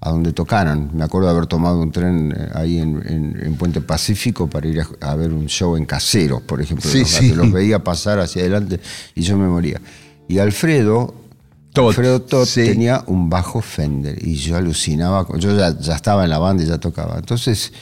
a 0.00 0.10
donde 0.10 0.32
tocaran. 0.32 0.90
Me 0.94 1.04
acuerdo 1.04 1.28
de 1.28 1.34
haber 1.34 1.46
tomado 1.46 1.80
un 1.80 1.90
tren 1.92 2.32
eh, 2.36 2.48
ahí 2.54 2.78
en, 2.78 3.02
en- 3.06 3.40
en 3.44 3.54
Puente 3.56 3.80
Pacífico 3.80 4.48
para 4.48 4.66
ir 4.68 4.80
a, 4.80 5.10
a 5.10 5.14
ver 5.16 5.32
un 5.32 5.46
show 5.46 5.76
en 5.76 5.84
Caseros, 5.86 6.42
por 6.42 6.60
ejemplo. 6.60 6.88
Sí, 6.90 7.00
los, 7.00 7.08
sí. 7.10 7.34
los 7.34 7.50
veía 7.52 7.82
pasar 7.82 8.18
hacia 8.20 8.42
adelante 8.42 8.80
y 9.14 9.22
yo 9.22 9.36
me 9.36 9.46
moría. 9.48 9.80
Y 10.28 10.38
Alfredo, 10.38 11.14
Todd, 11.72 11.88
Alfredo 11.88 12.44
sí. 12.46 12.64
tenía 12.64 13.02
un 13.06 13.28
bajo 13.30 13.60
Fender 13.60 14.16
y 14.24 14.34
yo 14.34 14.56
alucinaba. 14.56 15.26
Yo 15.38 15.56
ya, 15.56 15.78
ya 15.78 15.94
estaba 15.96 16.24
en 16.24 16.30
la 16.30 16.38
banda 16.38 16.62
y 16.62 16.66
ya 16.66 16.78
tocaba. 16.78 17.16
Entonces, 17.18 17.72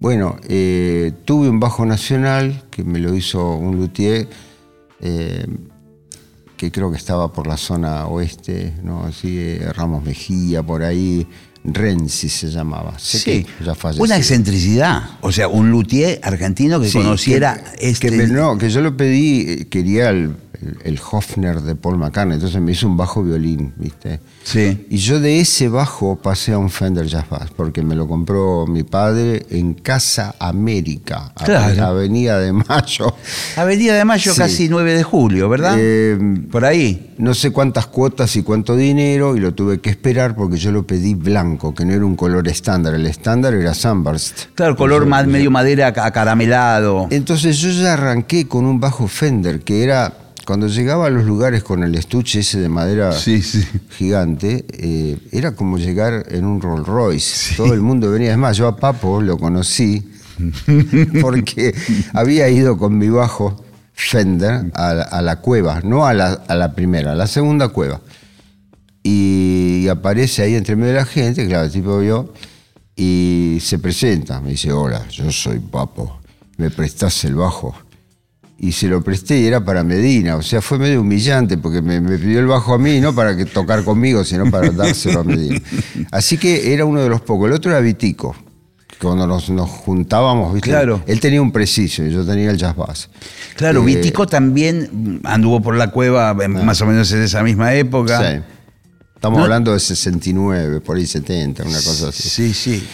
bueno, 0.00 0.36
eh, 0.48 1.12
tuve 1.24 1.48
un 1.48 1.60
bajo 1.60 1.86
nacional 1.86 2.62
que 2.70 2.84
me 2.84 2.98
lo 2.98 3.14
hizo 3.14 3.54
un 3.54 3.76
luthier. 3.76 4.28
eh, 5.00 5.46
que 6.64 6.72
creo 6.72 6.90
que 6.90 6.96
estaba 6.96 7.30
por 7.32 7.46
la 7.46 7.56
zona 7.56 8.06
oeste, 8.06 8.72
¿no? 8.82 9.04
Así, 9.04 9.36
eh, 9.38 9.68
Ramos 9.74 10.02
Mejía, 10.02 10.62
por 10.62 10.82
ahí, 10.82 11.26
Renzi 11.62 12.28
se 12.28 12.48
llamaba. 12.50 12.98
Sé 12.98 13.18
Sí, 13.18 13.44
que 13.44 13.64
ya 13.64 13.74
falleció. 13.74 14.02
una 14.04 14.16
excentricidad. 14.16 15.02
O 15.20 15.30
sea, 15.32 15.48
un 15.48 15.70
luthier 15.70 16.20
argentino 16.22 16.80
que 16.80 16.88
Sí, 16.88 16.98
conociera 16.98 17.62
que, 17.78 17.90
este. 17.90 18.10
que 18.10 18.26
no, 18.28 18.56
que 18.56 18.70
yo 18.70 18.80
lo 18.80 18.96
pedí, 18.96 19.40
eh, 19.48 19.66
quería 19.68 20.08
el, 20.10 20.36
el- 20.60 20.78
el 20.84 21.00
Hofner 21.10 21.60
de 21.60 21.74
Paul 21.74 21.98
McCartney, 21.98 22.34
entonces 22.34 22.60
me 22.60 22.72
hizo 22.72 22.86
un 22.86 22.96
bajo 22.96 23.22
violín, 23.22 23.72
¿viste? 23.76 24.20
Sí. 24.42 24.86
Y 24.90 24.96
yo 24.98 25.20
de 25.20 25.40
ese 25.40 25.68
bajo 25.68 26.16
pasé 26.16 26.52
a 26.52 26.58
un 26.58 26.70
Fender 26.70 27.06
Jazz 27.06 27.28
Bass, 27.28 27.50
porque 27.56 27.82
me 27.82 27.94
lo 27.94 28.06
compró 28.06 28.66
mi 28.66 28.82
padre 28.82 29.46
en 29.50 29.74
Casa 29.74 30.34
América, 30.38 31.32
a- 31.36 31.44
Claro. 31.44 31.84
Avenida 31.86 32.38
de 32.38 32.52
Mayo. 32.52 33.14
Avenida 33.56 33.94
de 33.94 34.04
Mayo, 34.04 34.32
Sí. 34.32 34.38
casi 34.38 34.68
9 34.68 34.94
de 34.94 35.02
julio, 35.02 35.48
¿verdad? 35.48 35.76
Eh, 35.78 36.18
Por 36.50 36.64
ahí. 36.64 37.14
no 37.18 37.34
sé 37.34 37.50
cuántas 37.50 37.86
cuotas 37.86 38.34
y 38.36 38.42
cuánto 38.42 38.76
dinero, 38.76 39.36
y 39.36 39.40
lo 39.40 39.54
tuve 39.54 39.80
que 39.80 39.90
esperar 39.90 40.34
porque 40.34 40.56
yo 40.56 40.72
lo 40.72 40.86
pedí 40.86 41.14
blanco, 41.14 41.74
que 41.74 41.84
no 41.84 41.92
era 41.92 42.04
un 42.04 42.16
color 42.16 42.46
estándar. 42.48 42.94
El 42.94 43.06
estándar 43.06 43.54
era 43.54 43.74
Sunburst. 43.74 44.46
Claro, 44.54 44.76
color 44.76 45.06
más 45.06 45.26
medio 45.26 45.50
madera 45.50 45.88
aca- 45.88 46.06
acaramelado. 46.06 47.08
Entonces 47.10 47.58
yo 47.58 47.70
ya 47.70 47.94
arranqué 47.94 48.46
con 48.48 48.64
un 48.66 48.80
bajo 48.80 49.08
Fender, 49.08 49.60
que 49.60 49.82
era, 49.82 50.12
cuando 50.46 50.66
llegaba 50.68 51.06
a 51.06 51.10
los 51.10 51.24
lugares 51.24 51.62
con 51.62 51.82
el 51.84 51.94
estuche 51.94 52.40
ese 52.40 52.60
de 52.60 52.68
madera 52.68 53.12
Sí, 53.12 53.40
sí. 53.42 53.64
gigante, 53.90 54.64
eh, 54.70 55.18
era 55.32 55.54
como 55.54 55.78
llegar 55.78 56.26
en 56.30 56.44
un 56.44 56.60
Rolls 56.60 56.86
Royce. 56.86 57.54
Todo 57.56 57.72
el 57.74 57.80
mundo 57.80 58.10
venía. 58.10 58.32
Es 58.32 58.38
más, 58.38 58.56
yo 58.56 58.66
a 58.68 58.76
Papo 58.76 59.20
lo 59.22 59.38
conocí 59.38 60.10
porque 61.20 61.74
había 62.12 62.48
ido 62.48 62.76
con 62.76 62.98
mi 62.98 63.08
bajo 63.08 63.64
Fender 63.96 64.72
a, 64.74 64.92
la- 64.92 65.02
a 65.04 65.22
la 65.22 65.36
cueva, 65.40 65.80
no 65.84 66.04
a 66.04 66.12
la, 66.14 66.32
a 66.48 66.54
la 66.56 66.74
primera, 66.74 67.12
a 67.12 67.14
la 67.14 67.26
segunda 67.28 67.68
cueva. 67.68 68.00
Y, 69.02 69.86
aparece 69.88 70.42
ahí 70.42 70.54
entre 70.54 70.74
medio 70.76 70.94
de 70.94 70.98
la 70.98 71.04
gente, 71.04 71.46
claro, 71.46 71.66
el 71.66 71.70
tipo 71.70 71.98
vio, 71.98 72.32
y 72.96 73.58
se 73.60 73.78
presenta, 73.78 74.40
me 74.40 74.50
dice, 74.50 74.72
hola, 74.72 75.06
yo 75.10 75.30
soy 75.30 75.58
Papo, 75.60 76.18
¿me 76.56 76.70
prestás 76.70 77.24
el 77.24 77.34
bajo? 77.36 77.74
Y 78.56 78.72
se 78.72 78.86
lo 78.88 79.02
presté 79.02 79.40
y 79.40 79.46
era 79.46 79.64
para 79.64 79.82
Medina, 79.82 80.36
o 80.36 80.42
sea, 80.42 80.62
fue 80.62 80.78
medio 80.78 81.00
humillante 81.00 81.58
porque 81.58 81.82
me, 81.82 82.00
me 82.00 82.16
pidió 82.18 82.38
el 82.38 82.46
bajo 82.46 82.72
a 82.74 82.78
mí, 82.78 83.00
no 83.00 83.14
para 83.14 83.36
que 83.36 83.44
tocar 83.46 83.82
conmigo, 83.84 84.24
sino 84.24 84.48
para 84.50 84.70
dárselo 84.70 85.20
a 85.20 85.24
Medina. 85.24 85.60
Así 86.12 86.38
que 86.38 86.72
era 86.72 86.84
uno 86.84 87.02
de 87.02 87.08
los 87.08 87.20
pocos. 87.20 87.48
El 87.48 87.54
otro 87.54 87.72
era 87.72 87.80
Vitico. 87.80 88.34
Cuando 89.02 89.26
nos, 89.26 89.50
nos 89.50 89.68
juntábamos, 89.68 90.54
¿viste? 90.54 90.70
Claro. 90.70 91.02
Él 91.06 91.18
tenía 91.20 91.42
un 91.42 91.50
preciso 91.50 92.04
y 92.04 92.10
yo 92.12 92.24
tenía 92.24 92.50
el 92.50 92.56
jazz 92.56 92.76
bass. 92.76 93.10
Claro, 93.56 93.82
Eh, 93.82 93.86
Vitico 93.86 94.26
también 94.26 95.20
anduvo 95.24 95.60
por 95.60 95.74
la 95.76 95.90
cueva 95.90 96.34
en- 96.40 96.64
más 96.64 96.80
o 96.80 96.86
menos 96.86 97.10
en 97.12 97.22
esa 97.22 97.42
misma 97.42 97.74
época. 97.74 98.18
Sí. 98.20 98.40
Estamos 99.16 99.38
No- 99.38 99.44
hablando 99.44 99.72
de 99.72 99.80
69, 99.80 100.80
por 100.80 100.96
ahí 100.96 101.06
70, 101.06 101.64
una 101.64 101.72
cosa 101.82 102.08
así. 102.08 102.28
Sí, 102.28 102.54
sí. 102.54 102.86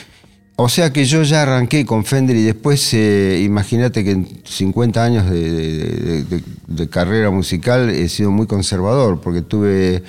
O 0.63 0.69
sea 0.69 0.93
que 0.93 1.07
yo 1.07 1.23
ya 1.23 1.41
arranqué 1.43 1.87
con 1.87 2.05
Fender 2.05 2.37
y 2.37 2.43
después, 2.43 2.93
eh, 2.93 3.41
imagínate 3.43 4.05
que 4.05 4.11
en 4.11 4.29
50 4.45 5.03
años 5.03 5.31
de, 5.31 6.25
de- 6.69 6.89
carrera 6.91 7.31
musical 7.31 7.89
he 7.89 8.09
sido 8.11 8.31
muy 8.31 8.47
conservador, 8.47 9.23
porque 9.23 9.41
tuve, 9.41 10.03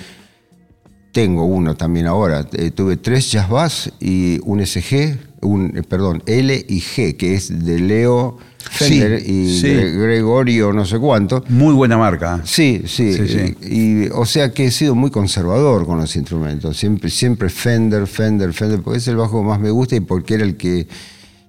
tengo 1.12 1.44
uno 1.44 1.76
también 1.76 2.06
ahora, 2.06 2.46
eh, 2.52 2.70
tuve 2.70 2.96
tres 2.96 3.30
jazz 3.30 3.48
bass 3.48 3.92
y 4.00 4.38
un 4.44 4.60
SG, 4.64 5.16
un, 5.42 5.76
eh, 5.76 5.82
perdón, 5.82 6.22
L 6.26 6.64
y 6.68 6.80
G, 6.80 7.16
que 7.16 7.34
es 7.34 7.64
de 7.64 7.78
Leo 7.78 8.38
Fender 8.70 9.20
Sí, 9.20 9.32
y 9.32 9.60
sí. 9.60 9.66
Gre- 9.68 9.98
Gregorio 10.02 10.72
no 10.72 10.86
sé 10.86 10.98
cuánto. 10.98 11.44
Muy 11.48 11.74
buena 11.74 11.98
marca. 11.98 12.40
Sí, 12.44 12.82
sí. 12.86 13.12
Sí, 13.12 13.28
sí. 13.28 13.38
eh, 13.38 13.56
Y, 13.62 14.08
o 14.14 14.24
sea 14.24 14.52
que 14.54 14.66
he 14.66 14.70
sido 14.70 14.94
muy 14.94 15.10
conservador 15.10 15.84
con 15.84 15.98
los 15.98 16.14
instrumentos. 16.16 16.76
Siempre, 16.76 17.10
siempre 17.10 17.50
Fender, 17.50 18.06
Fender, 18.06 18.52
Fender, 18.54 18.80
porque 18.80 18.98
es 18.98 19.08
el 19.08 19.16
bajo 19.16 19.42
que 19.42 19.48
más 19.48 19.60
me 19.60 19.70
gusta 19.70 19.96
y 19.96 20.00
porque 20.00 20.34
era 20.34 20.44
el 20.44 20.56
que 20.56 20.86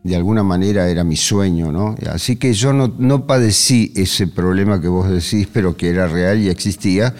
de 0.03 0.15
alguna 0.17 0.43
manera 0.43 0.89
era 0.89 1.03
mi 1.05 1.15
sueño, 1.15 1.71
¿no? 1.71 1.95
Así 2.11 2.35
que 2.35 2.51
yo 2.53 2.73
no, 2.73 2.93
no 2.97 3.25
padecí 3.25 3.93
ese 3.95 4.27
problema 4.27 4.81
que 4.81 4.89
vos 4.89 5.09
decís, 5.09 5.47
pero 5.53 5.77
que 5.77 5.87
era 5.89 6.07
real 6.07 6.39
y 6.41 6.49
existía, 6.49 7.13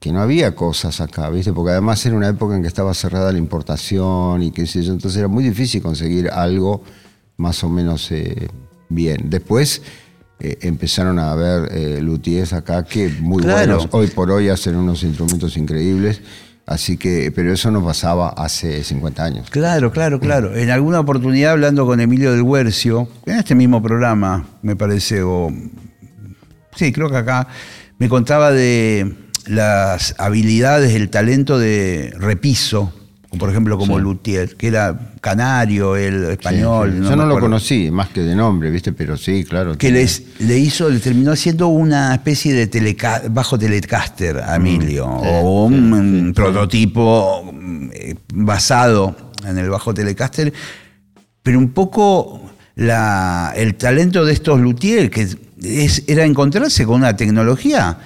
que 0.00 0.12
no 0.12 0.20
había 0.20 0.54
cosas 0.54 1.00
acá, 1.00 1.28
¿viste? 1.30 1.52
Porque 1.52 1.72
además 1.72 2.04
era 2.06 2.14
una 2.16 2.28
época 2.28 2.54
en 2.56 2.62
que 2.62 2.68
estaba 2.68 2.94
cerrada 2.94 3.32
la 3.32 3.38
importación 3.38 4.42
y 4.42 4.50
qué 4.52 4.66
sé 4.66 4.82
yo, 4.82 4.92
entonces 4.92 5.18
era 5.18 5.28
muy 5.28 5.42
difícil 5.42 5.82
conseguir 5.82 6.30
algo 6.30 6.82
más 7.36 7.64
o 7.64 7.68
menos 7.68 8.10
eh, 8.12 8.48
bien. 8.88 9.22
Después 9.24 9.82
eh, 10.40 10.58
empezaron 10.62 11.18
a 11.18 11.32
haber 11.32 11.68
eh, 11.72 12.00
luthiers 12.00 12.52
acá 12.52 12.84
que 12.84 13.08
muy 13.20 13.42
Claro. 13.42 13.58
buenos, 13.58 13.88
hoy 13.90 14.06
por 14.08 14.30
hoy 14.30 14.48
hacen 14.48 14.76
unos 14.76 15.02
instrumentos 15.02 15.56
increíbles, 15.56 16.20
así 16.64 16.96
que, 16.96 17.32
pero 17.34 17.52
eso 17.52 17.70
no 17.72 17.84
pasaba 17.84 18.28
hace 18.28 18.84
50 18.84 19.24
años. 19.24 19.50
Claro, 19.50 19.90
claro, 19.90 20.20
claro. 20.20 20.54
En 20.54 20.70
alguna 20.70 21.00
oportunidad 21.00 21.52
hablando 21.52 21.86
con 21.86 21.98
Emilio 22.00 22.30
del 22.30 22.42
Huercio, 22.42 23.08
en 23.26 23.38
este 23.38 23.56
mismo 23.56 23.82
programa, 23.82 24.46
me 24.62 24.76
parece, 24.76 25.22
o 25.24 25.48
sí, 26.76 26.92
creo 26.92 27.10
que 27.10 27.16
acá, 27.16 27.48
me 27.98 28.08
contaba 28.08 28.52
de 28.52 29.26
las 29.48 30.14
habilidades, 30.18 30.94
el 30.94 31.08
talento 31.10 31.58
de 31.58 32.12
Repiso, 32.18 32.92
por 33.38 33.50
ejemplo 33.50 33.76
como 33.76 33.96
Sí. 33.96 34.02
Luthier, 34.02 34.56
que 34.56 34.68
era 34.68 35.12
canario, 35.20 35.96
el 35.96 36.24
español. 36.30 36.90
Sí, 36.90 36.96
sí. 36.96 37.02
no 37.02 37.10
Yo 37.10 37.16
no 37.16 37.26
lo 37.26 37.38
conocí, 37.40 37.90
más 37.90 38.08
que 38.08 38.20
de 38.22 38.34
nombre, 38.34 38.70
¿viste? 38.70 38.92
Pero 38.92 39.16
sí, 39.16 39.44
claro. 39.44 39.72
que 39.72 39.78
tiene- 39.78 39.98
les, 40.00 40.22
le 40.38 40.58
hizo, 40.58 40.88
le 40.88 40.98
terminó 40.98 41.32
haciendo 41.32 41.68
una 41.68 42.14
especie 42.14 42.54
de 42.54 42.70
teleca- 42.70 43.22
bajo 43.30 43.58
telecaster 43.58 44.38
a 44.38 44.56
Emilio, 44.56 45.06
Mm, 45.06 45.26
o 45.26 45.64
un, 45.66 46.32
prototipo 46.34 47.52
eh, 47.92 48.14
basado 48.32 49.14
en 49.46 49.58
el 49.58 49.68
bajo 49.70 49.92
telecaster, 49.92 50.52
pero 51.42 51.58
un 51.58 51.70
poco 51.72 52.42
la, 52.76 53.52
el 53.56 53.74
talento 53.74 54.24
de 54.24 54.32
estos 54.32 54.58
luthiers, 54.60 55.10
que 55.10 55.22
es- 55.62 56.04
era 56.06 56.24
encontrarse 56.24 56.86
con 56.86 56.96
una 56.96 57.16
tecnología. 57.16 57.98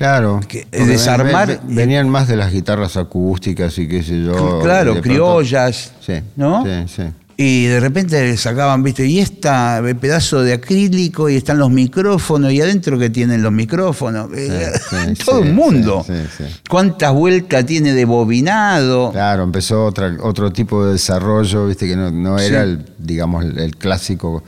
Claro. 0.00 0.40
que 0.48 0.66
desarmar- 0.72 1.46
ven- 1.46 1.60
ven- 1.66 1.76
venían 1.76 2.08
más 2.08 2.26
de 2.26 2.34
las 2.36 2.50
guitarras 2.50 2.96
acústicas 2.96 3.76
y 3.76 3.86
qué 3.86 4.02
sé 4.02 4.22
yo. 4.24 4.60
claro, 4.62 4.94
de 4.94 5.02
criollas, 5.02 5.92
Sí, 6.00 6.14
¿no? 6.36 6.64
Sí, 6.64 6.70
sí. 6.96 7.02
Y 7.36 7.66
de 7.66 7.80
repente 7.80 8.34
sacaban, 8.38 8.82
viste, 8.82 9.04
y 9.06 9.18
esta 9.18 9.82
pedazo 10.00 10.42
de 10.42 10.54
acrílico 10.54 11.28
y 11.28 11.36
están 11.36 11.58
los 11.58 11.68
micrófonos 11.70 12.50
y 12.50 12.62
adentro 12.62 12.98
que 12.98 13.10
tienen 13.10 13.42
los 13.42 13.52
micrófonos. 13.52 14.30
Eh, 14.34 14.70
sí, 14.90 15.22
Todo 15.22 15.42
el 15.42 15.52
mundo. 15.52 16.02
sí, 16.06 16.14
sí, 16.34 16.44
sí. 16.48 16.60
¿Cuántas 16.70 17.12
vueltas 17.12 17.66
tiene 17.66 17.92
de 17.92 18.06
bobinado? 18.06 19.10
Claro, 19.12 19.42
empezó 19.42 19.84
otra, 19.84 20.16
otro 20.22 20.50
tipo 20.50 20.82
de 20.86 20.92
desarrollo, 20.92 21.66
viste, 21.66 21.86
que 21.86 21.96
no, 21.96 22.10
no 22.10 22.38
era 22.38 22.62
el, 22.62 22.86
digamos, 22.96 23.44
el, 23.44 23.76
clásico 23.76 24.42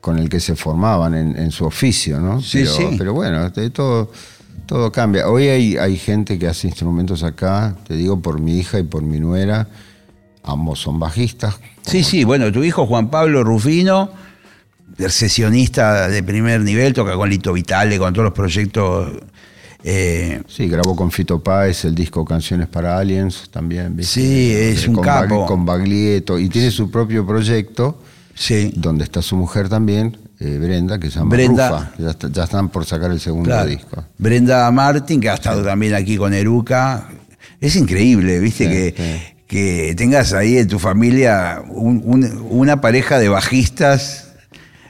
con 0.00 0.18
el 0.18 0.28
que 0.28 0.40
se 0.40 0.56
formaban 0.56 1.14
en, 1.14 1.36
en 1.36 1.52
su 1.52 1.64
oficio, 1.64 2.18
¿no? 2.20 2.40
Sí, 2.40 2.58
pero, 2.64 2.72
sí. 2.76 2.84
pero 2.98 3.12
bueno, 3.14 3.46
este, 3.46 3.70
todo, 3.70 4.10
todo 4.66 4.90
cambia. 4.92 5.28
Hoy 5.28 5.48
hay, 5.48 5.76
hay 5.76 5.96
gente 5.96 6.38
que 6.38 6.48
hace 6.48 6.66
instrumentos 6.68 7.22
acá, 7.22 7.76
te 7.86 7.94
digo 7.94 8.20
por 8.20 8.40
mi 8.40 8.58
hija 8.58 8.78
y 8.78 8.82
por 8.82 9.02
mi 9.02 9.20
nuera, 9.20 9.68
ambos 10.42 10.80
son 10.80 10.98
bajistas. 10.98 11.56
Sí, 11.82 12.02
sí, 12.02 12.24
bueno, 12.24 12.50
tu 12.52 12.64
hijo 12.64 12.86
Juan 12.86 13.10
Pablo 13.10 13.44
Rufino, 13.44 14.10
sesionista 15.08 16.08
de 16.08 16.22
primer 16.22 16.60
nivel, 16.62 16.92
toca 16.92 17.14
con 17.14 17.28
Lito 17.30 17.52
Vitale, 17.52 17.98
con 17.98 18.12
todos 18.12 18.24
los 18.24 18.34
proyectos. 18.34 19.12
eh, 19.84 20.42
Sí, 20.48 20.66
grabó 20.68 20.96
con 20.96 21.10
Fito 21.10 21.40
Páez 21.42 21.84
el 21.84 21.94
disco 21.94 22.24
Canciones 22.24 22.66
para 22.66 22.98
Aliens 22.98 23.48
también. 23.50 23.94
¿viste? 23.96 24.20
Sí, 24.20 24.52
es 24.52 24.84
Eh, 24.84 24.88
un 24.88 24.94
con 24.96 25.04
capo. 25.04 25.42
Bag- 25.42 25.46
con 25.46 25.64
Baglietto. 25.64 26.38
Y 26.38 26.48
tiene 26.48 26.70
su 26.72 26.90
propio 26.90 27.24
proyecto, 27.26 27.98
sí. 28.34 28.72
donde 28.74 29.04
está 29.04 29.22
su 29.22 29.36
mujer 29.36 29.68
también, 29.68 30.16
eh, 30.40 30.58
Brenda, 30.60 30.98
que 30.98 31.10
se 31.10 31.18
llama 31.18 31.30
Brenda. 31.34 31.68
Rufa. 31.70 31.92
Ya, 31.98 32.10
está- 32.10 32.28
ya 32.30 32.44
están 32.44 32.68
por 32.68 32.84
sacar 32.84 33.10
el 33.10 33.20
segundo 33.20 33.48
Claro. 33.50 33.68
disco. 33.68 34.04
Brenda 34.18 34.70
Martin, 34.70 35.20
que 35.20 35.30
ha 35.30 35.34
estado 35.34 35.62
también 35.64 35.94
aquí 35.94 36.16
con 36.16 36.34
Eruca. 36.34 37.08
Es 37.60 37.76
increíble, 37.76 38.38
viste, 38.38 38.64
Sí, 38.64 38.70
que, 38.70 38.94
sí. 38.96 39.36
que 39.46 39.94
tengas 39.96 40.32
ahí 40.32 40.58
en 40.58 40.68
tu 40.68 40.78
familia 40.78 41.62
un- 41.68 42.02
un- 42.04 42.46
una 42.50 42.80
pareja 42.80 43.18
de 43.18 43.28
bajistas 43.28 44.28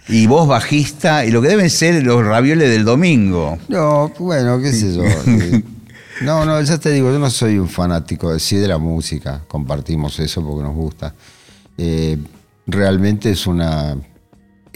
y 0.09 0.26
vos 0.26 0.47
bajista, 0.49 1.25
y 1.25 1.31
lo 1.31 1.43
que 1.43 1.49
deben 1.49 1.71
ser 1.71 2.03
los 2.05 2.25
ravioles 2.25 2.69
del 2.71 2.85
domingo. 2.85 3.59
No, 3.69 4.12
bueno, 4.19 4.61
qué 4.61 4.73
sé 4.73 4.95
yo. 4.95 5.03
No, 6.23 6.47
no, 6.47 6.59
ya 6.62 6.79
te 6.79 6.91
digo, 6.93 7.12
yo 7.12 7.19
no 7.19 7.29
soy 7.29 7.59
un 7.59 7.69
fanático 7.69 8.33
de 8.33 8.41
sí 8.41 8.57
de 8.57 8.67
la 8.67 8.79
música, 8.79 9.43
compartimos 9.47 10.19
eso 10.19 10.43
porque 10.43 10.62
nos 10.62 10.75
gusta. 10.75 11.12
Eh, 11.76 12.17
realmente 12.67 13.31
es 13.31 13.47
una 13.47 13.95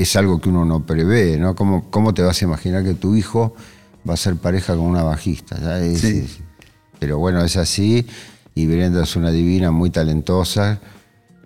es 0.02 0.16
algo 0.16 0.40
que 0.40 0.48
uno 0.48 0.64
no 0.64 0.86
prevé, 0.86 1.36
¿no? 1.38 1.54
¿Cómo, 1.54 1.90
¿Cómo, 1.90 2.14
te 2.14 2.22
vas 2.22 2.40
a 2.40 2.44
imaginar 2.44 2.84
que 2.84 2.94
tu 2.94 3.16
hijo 3.16 3.54
va 4.08 4.14
a 4.14 4.16
ser 4.16 4.36
pareja 4.36 4.74
con 4.74 4.84
una 4.84 5.02
bajista? 5.02 5.56
sí. 5.94 6.26
pero 6.98 7.18
bueno, 7.18 7.42
es 7.44 7.56
así, 7.56 8.06
y 8.54 8.66
Brenda 8.66 9.02
es 9.02 9.16
una 9.16 9.30
divina, 9.30 9.70
muy 9.70 9.90
talentosa, 9.90 10.80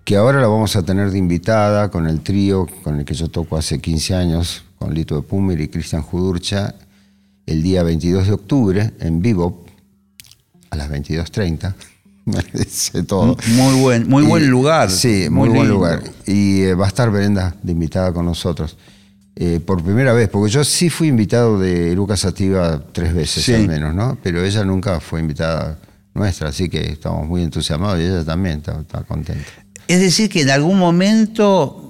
que 0.03 0.17
ahora 0.17 0.39
la 0.39 0.47
vamos 0.47 0.75
a 0.75 0.83
tener 0.83 1.11
de 1.11 1.17
invitada 1.17 1.89
con 1.89 2.07
el 2.07 2.21
trío 2.21 2.67
con 2.83 2.99
el 2.99 3.05
que 3.05 3.13
yo 3.13 3.29
toco 3.29 3.57
hace 3.57 3.79
15 3.79 4.15
años, 4.15 4.63
con 4.77 4.93
Lito 4.93 5.15
de 5.15 5.21
Pumer 5.21 5.59
y 5.59 5.67
Cristian 5.67 6.01
Judurcha, 6.01 6.75
el 7.45 7.63
día 7.63 7.83
22 7.83 8.27
de 8.27 8.33
octubre 8.33 8.93
en 8.99 9.21
vivo 9.21 9.65
a 10.69 10.75
las 10.75 10.89
22.30. 10.89 11.73
todo. 13.07 13.37
Muy 13.47 13.79
buen, 13.79 14.09
muy 14.09 14.23
buen 14.23 14.49
lugar. 14.49 14.89
Sí, 14.89 15.27
muy, 15.29 15.49
buen 15.49 15.67
lugar. 15.69 16.03
Y 16.25 16.61
eh, 16.61 16.75
va 16.75 16.85
a 16.85 16.87
estar 16.87 17.09
Brenda 17.09 17.55
de 17.61 17.71
invitada 17.71 18.11
con 18.13 18.25
nosotros. 18.25 18.77
Eh, 19.37 19.59
por 19.59 19.83
primera 19.83 20.13
vez, 20.13 20.29
porque 20.29 20.49
yo 20.49 20.63
sí 20.63 20.89
fui 20.89 21.09
invitado 21.09 21.59
de 21.59 21.93
Lucas 21.93 22.21
Sativa 22.21 22.81
tres 22.93 23.13
veces 23.13 23.49
al 23.49 23.67
menos, 23.67 23.93
¿no? 23.93 24.17
Pero 24.23 24.43
ella 24.43 24.63
nunca 24.63 25.01
fue 25.01 25.19
invitada 25.19 25.77
nuestra, 26.13 26.49
así 26.49 26.69
que 26.69 26.91
estamos 26.91 27.27
muy 27.27 27.43
entusiasmados 27.43 27.99
y 27.99 28.03
ella 28.03 28.23
también 28.23 28.59
está 28.59 29.03
contenta. 29.03 29.45
Es 29.87 29.99
decir, 29.99 30.29
que 30.29 30.41
en 30.41 30.49
algún 30.49 30.79
momento 30.79 31.85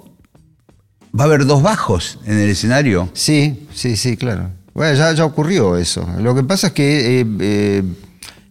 va 1.17 1.23
a 1.23 1.27
haber 1.27 1.45
dos 1.45 1.61
bajos 1.61 2.19
en 2.25 2.39
el 2.39 2.49
escenario. 2.49 3.09
Sí, 3.13 3.67
sí, 3.73 3.95
sí, 3.95 4.17
claro. 4.17 4.49
Bueno, 4.73 4.97
ya, 4.97 5.13
ya 5.13 5.23
ocurrió 5.23 5.77
eso. 5.77 6.05
Lo 6.19 6.35
que 6.35 6.43
pasa 6.43 6.67
es 6.67 6.73
que, 6.73 7.25
eh, 7.39 7.83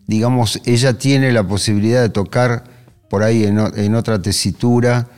digamos, 0.07 0.61
ella 0.65 0.99
tiene 0.99 1.33
la 1.33 1.47
posibilidad 1.47 2.03
de 2.03 2.09
tocar 2.09 2.65
por 3.09 3.23
ahí 3.23 3.45
en, 3.45 3.95
otra 3.95 4.21
tesitura 4.21 5.09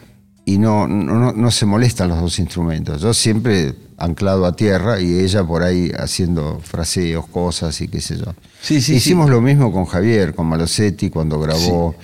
y 0.45 0.59
no, 0.59 0.87
no, 0.87 1.50
se 1.50 1.66
molestan 1.66 2.09
los 2.09 2.21
dos 2.21 2.38
instrumentos. 2.38 3.00
Yo 3.00 3.14
siempre 3.14 3.75
anclado 3.97 4.45
a 4.45 4.55
tierra 4.55 5.00
y 5.00 5.19
ella 5.19 5.43
por 5.45 5.62
ahí 5.62 5.90
haciendo 5.99 6.61
fraseos, 6.62 7.26
cosas 7.26 7.81
y 7.81 7.88
qué 7.88 8.00
sé 8.00 8.19
yo. 8.19 8.35
Sí, 8.61 8.81
sí, 8.81 8.97
Hicimos 8.97 9.31
lo 9.31 9.40
mismo 9.40 9.73
con 9.73 9.87
Javier, 9.87 10.35
con 10.35 10.47
Malosetti, 10.47 11.11
cuando 11.11 11.40
grabó 11.40 11.95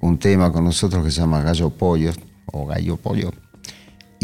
un 0.00 0.18
tema 0.18 0.50
con 0.52 0.64
nosotros 0.64 1.04
que 1.04 1.10
se 1.10 1.20
llama 1.20 1.42
Gallo 1.42 1.70
Pollo 1.70 2.12
o 2.46 2.66
Gallo 2.66 2.96
Pollo 2.96 3.32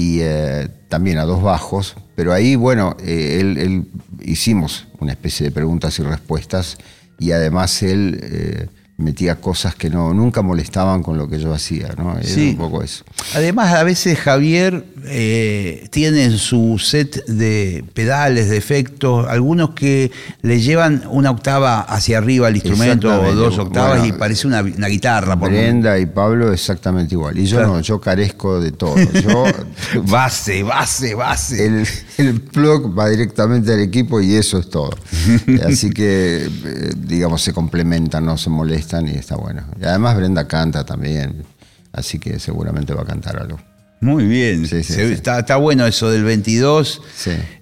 y 0.01 0.21
eh, 0.23 0.69
también 0.89 1.19
a 1.19 1.25
dos 1.25 1.43
bajos, 1.43 1.95
pero 2.15 2.33
ahí, 2.33 2.57
bueno, 2.57 2.97
eh, 3.05 3.39
él, 3.41 3.87
hicimos 4.23 4.87
una 4.99 5.13
especie 5.13 5.45
de 5.45 5.53
preguntas 5.53 5.99
y 5.99 6.03
respuestas 6.03 6.79
y 7.21 7.33
además 7.33 7.83
él 7.83 8.19
eh, 8.23 8.67
metía 9.01 9.37
cosas 9.37 9.75
que 9.75 9.91
no, 9.91 10.15
nunca 10.15 10.43
molestaban 10.43 11.03
con 11.03 11.19
lo 11.19 11.29
que 11.29 11.39
yo 11.39 11.53
hacía, 11.53 11.95
¿no? 11.97 12.17
sí. 12.23 12.51
un 12.51 12.57
poco 12.57 12.83
eso. 12.83 13.05
Además, 13.35 13.75
a 13.75 13.83
veces 13.83 14.19
Javier 14.19 14.85
eh, 15.07 15.89
tiene 15.91 16.25
en 16.25 16.39
su 16.39 16.79
set 16.79 17.25
de 17.27 17.85
pedales, 17.95 18.51
de 18.51 18.57
efectos, 18.57 19.27
algunos 19.29 19.71
que 19.71 20.11
le 20.43 20.61
llevan 20.61 21.05
una 21.11 21.31
octava 21.31 21.81
hacia 21.81 22.19
arriba 22.19 22.49
al 22.49 22.57
instrumento 22.57 23.09
o 23.09 23.35
dos 23.35 23.59
octavas 23.59 24.07
y 24.07 24.13
parece 24.13 24.47
una, 24.47 24.63
guitarra. 24.63 25.39
Por 25.39 25.51
Brenda 25.51 25.99
y 25.99 26.07
Pablo 26.07 26.53
exactamente 26.53 27.15
igual. 27.15 27.39
Y 27.39 27.47
yo 27.47 27.63
no, 27.63 27.81
yo 27.81 28.01
carezco 28.01 28.61
de 28.61 28.73
todo. 28.73 28.97
Yo, 28.97 29.45
base, 30.05 30.63
base, 30.63 31.15
base. 31.15 31.67
El, 31.67 31.87
el 32.19 32.41
plug 32.41 32.97
va 32.99 33.09
directamente 33.09 33.73
al 33.73 33.81
equipo 33.81 34.21
y 34.21 34.35
eso 34.35 34.59
es 34.59 34.69
todo. 34.69 34.91
Así 35.67 35.91
que, 35.91 36.45
eh, 36.47 36.91
digamos, 36.97 37.43
se 37.43 37.53
complementan, 37.53 38.25
no 38.25 38.37
se 38.37 38.51
molestan 38.51 38.90
y 39.09 39.17
está 39.17 39.37
bueno. 39.37 39.65
Y 39.81 39.85
además 39.85 40.17
Brenda 40.17 40.47
canta 40.47 40.85
también, 40.85 41.45
así 41.93 42.19
que 42.19 42.39
seguramente 42.39 42.93
va 42.93 43.03
a 43.03 43.07
cantar 43.07 43.37
algo. 43.39 43.59
Muy 44.01 44.25
bien, 44.27 44.65
Está, 44.65 45.57
bueno 45.57 45.87
eso 45.87 46.11
del 46.11 46.25
22 46.25 47.03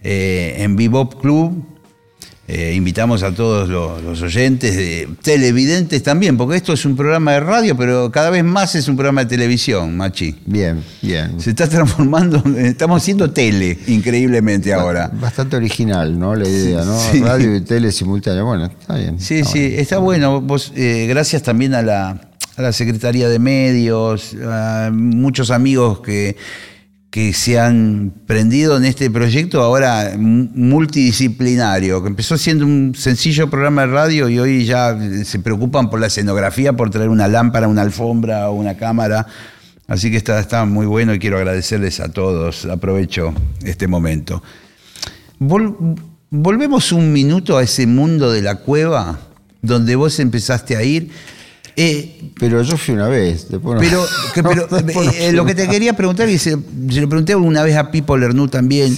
eh, 0.02 0.56
en 0.58 0.76
Bebop 0.76 1.20
Club. 1.20 1.77
Eh, 2.50 2.72
invitamos 2.74 3.22
a 3.22 3.34
todos 3.34 3.68
los, 3.68 4.22
oyentes, 4.22 4.74
de, 4.74 5.06
televidentes 5.20 6.02
también, 6.02 6.38
porque 6.38 6.56
esto 6.56 6.72
es 6.72 6.86
un 6.86 6.96
programa 6.96 7.32
de 7.32 7.40
radio, 7.40 7.76
pero 7.76 8.10
cada 8.10 8.30
vez 8.30 8.42
más 8.42 8.74
es 8.74 8.88
un 8.88 8.96
programa 8.96 9.24
de 9.24 9.28
televisión, 9.28 9.94
Machi. 9.94 10.34
Bien, 10.46 10.82
bien. 11.02 11.38
Se 11.38 11.50
está 11.50 11.68
transformando, 11.68 12.42
estamos 12.56 13.02
haciendo 13.02 13.30
tele, 13.32 13.78
increíblemente 13.88 14.72
ahora. 14.72 15.10
Bastante 15.12 15.56
original, 15.56 16.18
¿no? 16.18 16.34
La 16.34 16.48
idea, 16.48 16.86
¿no? 16.86 16.98
Radio 17.20 17.54
y 17.54 17.60
tele 17.60 17.92
simultánea. 17.92 18.42
Bueno, 18.42 18.64
está 18.64 18.96
bien. 18.96 19.20
Sí, 19.20 19.44
sí, 19.44 19.74
está 19.76 19.98
bueno. 19.98 20.40
Vos, 20.40 20.72
eh, 20.74 21.04
gracias 21.06 21.42
también 21.42 21.74
a 21.74 21.82
la, 21.82 22.18
a 22.56 22.62
la 22.62 22.72
Secretaría 22.72 23.28
de 23.28 23.38
Medios, 23.38 24.34
a 24.42 24.88
muchos 24.90 25.50
amigos 25.50 26.00
que 26.00 26.34
que 27.18 27.32
se 27.32 27.58
han 27.58 28.12
prendido 28.28 28.76
en 28.76 28.84
este 28.84 29.10
proyecto 29.10 29.60
ahora 29.60 30.12
multidisciplinario, 30.16 32.00
que 32.00 32.06
empezó 32.10 32.38
siendo 32.38 32.64
un 32.64 32.94
sencillo 32.94 33.50
programa 33.50 33.80
de 33.80 33.86
radio 33.88 34.28
y 34.28 34.38
hoy 34.38 34.64
ya 34.64 34.96
se 35.24 35.40
preocupan 35.40 35.90
por 35.90 35.98
la 35.98 36.06
escenografía, 36.06 36.74
por 36.74 36.90
traer 36.90 37.08
una 37.08 37.26
lámpara, 37.26 37.66
una 37.66 37.82
alfombra 37.82 38.48
o 38.50 38.54
una 38.54 38.76
cámara. 38.76 39.26
Así 39.88 40.12
que 40.12 40.16
está, 40.16 40.38
está 40.38 40.64
muy 40.64 40.86
bueno 40.86 41.12
y 41.12 41.18
quiero 41.18 41.38
agradecerles 41.38 41.98
a 41.98 42.08
todos. 42.08 42.66
Aprovecho 42.66 43.34
este 43.64 43.88
momento. 43.88 44.40
volvemos 45.40 46.92
un 46.92 47.12
minuto 47.12 47.58
a 47.58 47.64
ese 47.64 47.88
mundo 47.88 48.30
de 48.30 48.42
la 48.42 48.54
cueva 48.60 49.18
donde 49.60 49.96
vos 49.96 50.20
empezaste 50.20 50.76
a 50.76 50.84
ir. 50.84 51.10
Eh, 51.80 52.32
pero 52.40 52.60
yo 52.60 52.76
fui 52.76 52.92
una 52.92 53.06
vez. 53.06 53.46
pero, 53.50 53.78
eh, 55.14 55.30
lo 55.32 55.44
que 55.44 55.54
te 55.54 55.68
quería 55.68 55.94
preguntar, 55.94 56.28
y 56.28 56.36
se, 56.36 56.56
lo 56.56 57.08
pregunté 57.08 57.36
una 57.36 57.62
vez 57.62 57.76
a 57.76 57.92
Pipo 57.92 58.16
Lernu 58.16 58.48
también. 58.48 58.96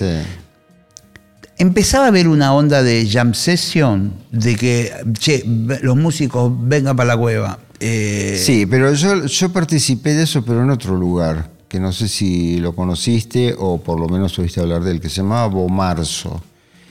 Empezaba 1.59 2.07
a 2.07 2.09
haber 2.09 2.27
una 2.27 2.55
onda 2.55 2.83
de 2.83 3.07
jam 3.07 3.35
session, 3.35 4.15
de 4.31 4.57
que, 4.57 4.91
che, 5.19 5.45
los 5.83 5.95
músicos 5.95 6.51
vengan 6.59 6.97
para 6.97 7.09
la 7.09 7.17
cueva. 7.19 7.59
Eh, 7.81 8.41
sí, 8.43 8.65
pero 8.65 8.95
yo, 8.95 9.27
yo 9.27 9.53
participé 9.53 10.15
de 10.15 10.23
eso, 10.23 10.43
pero 10.43 10.63
en 10.63 10.71
otro 10.71 10.97
lugar, 10.97 11.51
que 11.69 11.79
no 11.79 11.93
sé 11.93 12.09
si 12.09 12.61
lo 12.61 12.75
conociste 12.75 13.55
o 13.59 13.79
por 13.83 14.01
lo 14.01 14.09
menos 14.09 14.39
oíste 14.39 14.61
hablar 14.61 14.83
de 14.85 14.93
él, 14.93 15.01
que 15.03 15.11
se 15.11 15.17
llamaba 15.17 15.49
Bomarzo. 15.49 16.43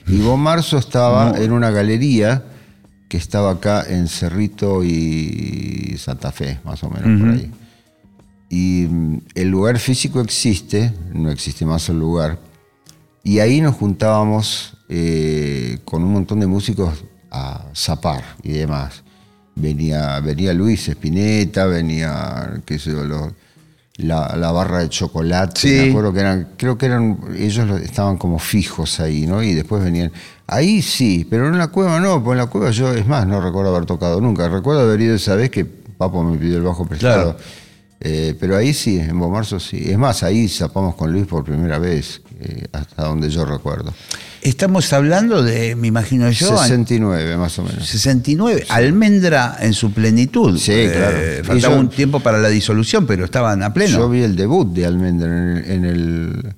Y 0.08 0.20
Bomarzo 0.20 0.78
estaba 0.78 1.34
en 1.40 1.52
una 1.52 1.72
galería 1.72 2.44
que 3.10 3.18
estaba 3.18 3.52
acá 3.52 3.84
en 3.90 4.08
Cerrito 4.08 4.84
y 4.84 5.96
Santa 5.98 6.32
Fe, 6.32 6.60
más 6.64 6.84
o 6.84 6.90
menos 6.90 7.20
por 7.20 7.30
ahí. 7.32 7.52
Y 8.50 8.88
mm, 8.88 9.18
el 9.34 9.50
lugar 9.50 9.80
físico 9.80 10.22
existe, 10.22 10.94
no 11.12 11.32
existe 11.32 11.66
más 11.66 11.90
el 11.90 12.00
lugar. 12.00 12.40
Y 13.24 13.40
ahí 13.40 13.62
nos 13.62 13.76
juntábamos 13.76 14.78
eh, 14.88 15.80
con 15.86 16.04
un 16.04 16.14
montón 16.14 16.40
de 16.40 16.48
músicos 16.48 17.04
a 17.32 17.66
zapar 17.76 18.24
y 18.44 18.54
demás. 18.54 19.04
Venía, 19.56 20.20
venía 20.20 20.54
Luis 20.54 20.88
Espineta, 20.88 21.66
venía, 21.66 22.62
qué 22.66 22.78
sé 22.78 22.92
yo, 22.92 23.04
la, 23.98 24.52
barra 24.52 24.80
de 24.80 24.90
chocolate, 24.90 25.84
me 25.84 25.90
acuerdo 25.90 26.14
que 26.14 26.20
eran, 26.20 26.48
creo 26.58 26.78
que 26.78 26.86
eran, 26.86 27.20
ellos 27.38 27.82
estaban 27.82 28.18
como 28.18 28.40
fijos 28.40 29.00
ahí, 29.00 29.28
¿no? 29.28 29.44
Y 29.44 29.54
después 29.54 29.84
venían, 29.84 30.12
ahí 30.50 30.82
sí, 30.82 31.26
pero 31.30 31.48
en 31.48 31.58
la 31.58 31.68
cueva 31.68 32.00
no, 32.00 32.24
pues 32.24 32.34
en 32.34 32.40
la 32.40 32.48
cueva 32.48 32.72
yo, 32.72 32.92
es 32.94 33.08
más, 33.08 33.26
no 33.28 33.42
recuerdo 33.42 33.76
haber 33.76 33.86
tocado 33.86 34.20
nunca, 34.20 34.48
recuerdo 34.50 34.82
haber 34.82 35.02
ido 35.02 35.16
esa 35.16 35.36
vez 35.36 35.50
que 35.50 35.66
Papo 35.66 36.24
me 36.24 36.38
pidió 36.38 36.58
el 36.58 36.64
bajo 36.64 36.86
prestado. 36.86 37.36
Eh, 38.02 38.34
pero 38.40 38.56
ahí 38.56 38.74
sí, 38.74 38.98
en 38.98 39.20
Bomarzo 39.20 39.60
sí. 39.60 39.84
Es 39.90 39.98
más, 39.98 40.24
ahí 40.24 40.48
zapamos 40.48 40.96
con 40.96 41.12
Luis 41.12 41.26
por 41.26 41.44
primera 41.44 41.78
vez, 41.80 42.22
eh, 42.40 42.66
hasta 42.72 43.04
donde 43.04 43.30
yo 43.30 43.44
recuerdo. 43.44 43.94
Estamos 44.42 44.94
hablando 44.94 45.44
de, 45.44 45.76
me 45.76 45.88
imagino 45.88 46.30
yo. 46.32 46.58
69, 46.58 47.36
más 47.36 47.60
o 47.60 47.64
menos. 47.64 47.86
69. 47.86 48.68
Almendra 48.70 49.58
en 49.60 49.74
su 49.74 49.92
plenitud. 49.92 50.58
Sí, 50.58 50.72
eh, 50.72 50.92
claro. 50.96 51.18
faltaba 51.44 51.76
un 51.76 51.90
tiempo 51.90 52.22
para 52.22 52.38
la 52.38 52.48
disolución, 52.48 53.06
pero 53.06 53.26
estaban 53.26 53.62
a 53.64 53.74
pleno. 53.74 53.98
Yo 53.98 54.10
vi 54.10 54.24
el 54.24 54.38
debut 54.38 54.72
de 54.74 54.86
Almendra 54.86 55.60
en 55.60 55.84
el, 55.84 56.56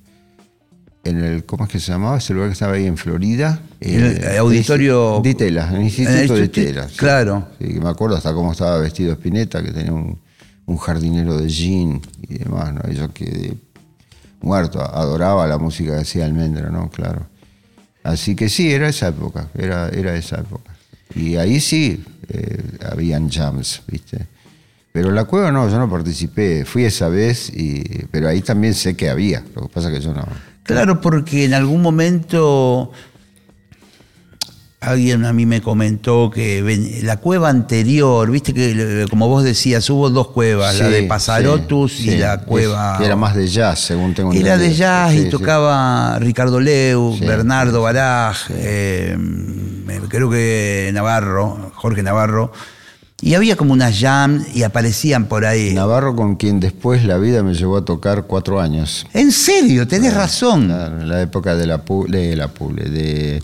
en 1.04 1.24
el. 1.24 1.44
¿Cómo 1.44 1.64
es 1.64 1.70
que 1.70 1.80
se 1.80 1.92
llamaba? 1.92 2.18
Ese 2.18 2.34
lugar 2.34 2.48
que 2.48 2.54
estaba 2.54 2.74
ahí 2.74 2.86
en 2.86 2.96
Florida. 2.96 3.62
El, 3.80 4.38
auditorio. 4.38 5.20
De 5.22 5.34
Telas, 5.34 5.72
el 5.72 5.82
Instituto 5.82 6.34
de 6.34 6.48
Telas. 6.48 6.92
Claro. 6.92 7.48
Sí, 7.58 7.78
me 7.80 7.88
acuerdo 7.88 8.16
hasta 8.16 8.32
cómo 8.32 8.52
estaba 8.52 8.78
vestido 8.78 9.12
Spinetta, 9.12 9.62
que 9.62 9.72
tenía 9.72 9.92
un, 9.92 10.18
jardinero 10.78 11.36
de 11.36 11.48
jean 11.50 12.00
y 12.22 12.38
demás, 12.38 12.72
¿no? 12.72 12.90
yo 12.90 13.12
quedé 13.12 13.52
muerto, 14.40 14.80
adoraba 14.80 15.46
la 15.46 15.58
música 15.58 15.94
que 15.94 16.00
hacía 16.00 16.24
Almendra, 16.24 16.70
¿no? 16.70 16.88
Claro. 16.88 17.26
Así 18.02 18.34
que 18.34 18.48
sí, 18.48 18.72
era 18.72 18.88
esa 18.88 19.08
época, 19.08 19.48
era, 19.54 19.88
era 19.90 20.16
esa 20.16 20.40
época. 20.40 20.74
Y 21.14 21.36
ahí 21.36 21.60
sí 21.60 22.02
eh, 22.28 22.62
habían 22.90 23.30
jams, 23.30 23.82
¿viste? 23.86 24.26
Pero 24.92 25.08
en 25.08 25.14
la 25.14 25.24
cueva 25.24 25.52
no, 25.52 25.68
yo 25.68 25.78
no 25.78 25.88
participé, 25.88 26.64
fui 26.64 26.84
esa 26.84 27.08
vez, 27.08 27.50
y, 27.54 27.82
pero 28.10 28.28
ahí 28.28 28.42
también 28.42 28.74
sé 28.74 28.94
que 28.94 29.08
había, 29.08 29.42
lo 29.54 29.62
que 29.62 29.68
pasa 29.68 29.90
que 29.90 30.00
yo 30.00 30.12
no. 30.12 30.26
Claro, 30.64 31.00
porque 31.00 31.44
en 31.44 31.54
algún 31.54 31.82
momento 31.82 32.92
alguien 34.82 35.24
a 35.24 35.32
mí 35.32 35.46
me 35.46 35.62
comentó 35.62 36.30
que 36.30 37.00
la 37.02 37.18
cueva 37.18 37.48
anterior, 37.48 38.30
viste 38.30 38.52
que 38.52 39.06
como 39.08 39.28
vos 39.28 39.44
decías, 39.44 39.88
hubo 39.90 40.10
dos 40.10 40.28
cuevas, 40.28 40.78
la 40.78 40.88
de 40.88 41.04
Pasarotus 41.04 41.92
sí, 41.92 42.08
y 42.08 42.10
sí. 42.12 42.18
la 42.18 42.38
cueva... 42.38 42.96
que 42.98 43.04
era 43.04 43.14
más 43.16 43.36
de 43.36 43.46
jazz, 43.46 43.78
según 43.80 44.12
tengo 44.12 44.32
Era 44.32 44.58
de 44.58 44.66
entendido. 44.66 44.78
jazz 44.78 45.14
y 45.14 45.30
tocaba 45.30 46.18
Ricardo 46.18 46.58
Leu. 46.58 47.16
Bernardo 47.20 47.82
Baraj, 47.82 48.50
eh, 48.50 49.16
creo 50.08 50.28
que 50.28 50.90
Navarro, 50.92 51.72
Jorge 51.74 52.02
Navarro. 52.02 52.52
Y 53.24 53.34
había 53.34 53.54
como 53.54 53.72
unas 53.72 53.98
jam 54.00 54.44
y 54.52 54.64
aparecían 54.64 55.26
por 55.26 55.46
ahí. 55.46 55.74
Navarro 55.74 56.16
con 56.16 56.34
quien 56.34 56.58
después 56.58 57.04
la 57.04 57.18
vida 57.18 57.44
me 57.44 57.54
llevó 57.54 57.76
a 57.76 57.84
tocar 57.84 58.24
cuatro 58.24 58.60
años. 58.60 59.06
En 59.14 59.30
serio, 59.30 59.86
tenés 59.86 60.12
razón. 60.12 60.68
En 60.72 61.08
la 61.08 61.22
época 61.22 61.54
de 61.54 61.66
la, 61.66 61.84
pu- 61.84 62.08
de 62.08 62.34
la 62.34 62.48
Pule, 62.48 62.90
de 62.90 63.40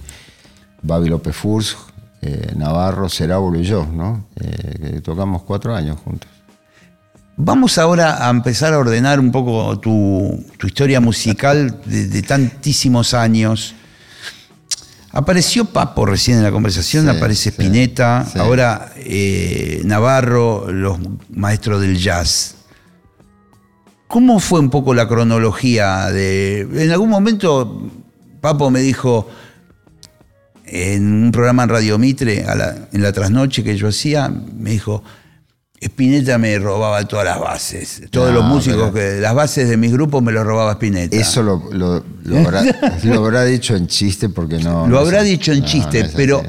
Babi 0.82 1.08
López 1.08 1.36
Furs, 1.36 1.76
eh, 2.22 2.54
Navarro, 2.56 3.08
Cerábulo 3.08 3.60
y 3.60 3.62
yo, 3.62 3.86
¿no? 3.86 4.26
Eh, 4.40 4.90
que 4.94 5.00
tocamos 5.00 5.42
cuatro 5.44 5.76
años 5.76 5.96
juntos. 6.04 6.28
Vamos 7.36 7.78
ahora 7.78 8.26
a 8.26 8.30
empezar 8.30 8.74
a 8.74 8.78
ordenar 8.80 9.20
un 9.20 9.30
poco 9.30 9.78
tu, 9.78 10.44
tu 10.58 10.66
historia 10.66 11.00
musical 11.00 11.80
de, 11.84 12.08
de 12.08 12.22
tantísimos 12.22 13.14
años. 13.14 13.76
Apareció 15.18 15.64
Papo 15.64 16.06
recién 16.06 16.36
en 16.38 16.44
la 16.44 16.52
conversación, 16.52 17.04
Sí, 17.10 17.10
aparece 17.16 17.42
sí, 17.42 17.48
Spinetta, 17.50 18.24
sí. 18.32 18.38
ahora 18.38 18.92
eh, 18.98 19.82
Navarro, 19.84 20.70
los 20.70 20.96
maestros 21.30 21.80
del 21.80 21.98
jazz. 21.98 22.54
¿Cómo 24.06 24.38
fue 24.38 24.60
un 24.60 24.70
poco 24.70 24.94
la 24.94 25.08
cronología 25.08 26.06
de... 26.12 26.60
En 26.60 26.90
algún 26.92 27.10
momento 27.10 27.90
Papo 28.40 28.70
me 28.70 28.78
dijo, 28.80 29.28
en 30.66 31.24
un 31.24 31.32
programa 31.32 31.64
en 31.64 31.68
Radio 31.70 31.98
Mitre, 31.98 32.44
a 32.44 32.54
la- 32.54 32.88
en 32.92 33.02
la 33.02 33.12
trasnoche 33.12 33.64
que 33.64 33.76
yo 33.76 33.88
hacía, 33.88 34.28
me 34.28 34.70
dijo, 34.70 35.02
Spinetta 35.80 36.38
me 36.38 36.58
robaba 36.58 37.04
todas 37.06 37.24
las 37.24 37.38
bases. 37.38 38.02
Todos 38.10 38.30
No, 38.32 38.40
los 38.40 38.44
músicos, 38.46 38.90
pero- 38.92 39.14
que 39.14 39.20
las 39.20 39.34
bases 39.34 39.68
de 39.68 39.76
mis 39.76 39.92
grupos 39.92 40.22
me 40.22 40.32
los 40.32 40.44
robaba 40.44 40.72
Spinetta. 40.72 41.16
Eso 41.16 41.42
lo, 41.42 41.62
lo- 41.72 42.04
lo 42.24 42.38
habrá, 42.38 42.62
lo 43.04 43.24
habrá 43.24 43.44
dicho 43.44 43.76
en 43.76 43.86
chiste 43.86 44.28
porque 44.28 44.58
no. 44.58 44.82
Lo 44.86 44.88
no 44.88 44.98
habrá 44.98 45.20
es- 45.20 45.26
dicho 45.28 45.52
en 45.52 45.60
no, 45.60 45.66
chiste, 45.66 46.00
así, 46.02 46.12
pero-. 46.16 46.42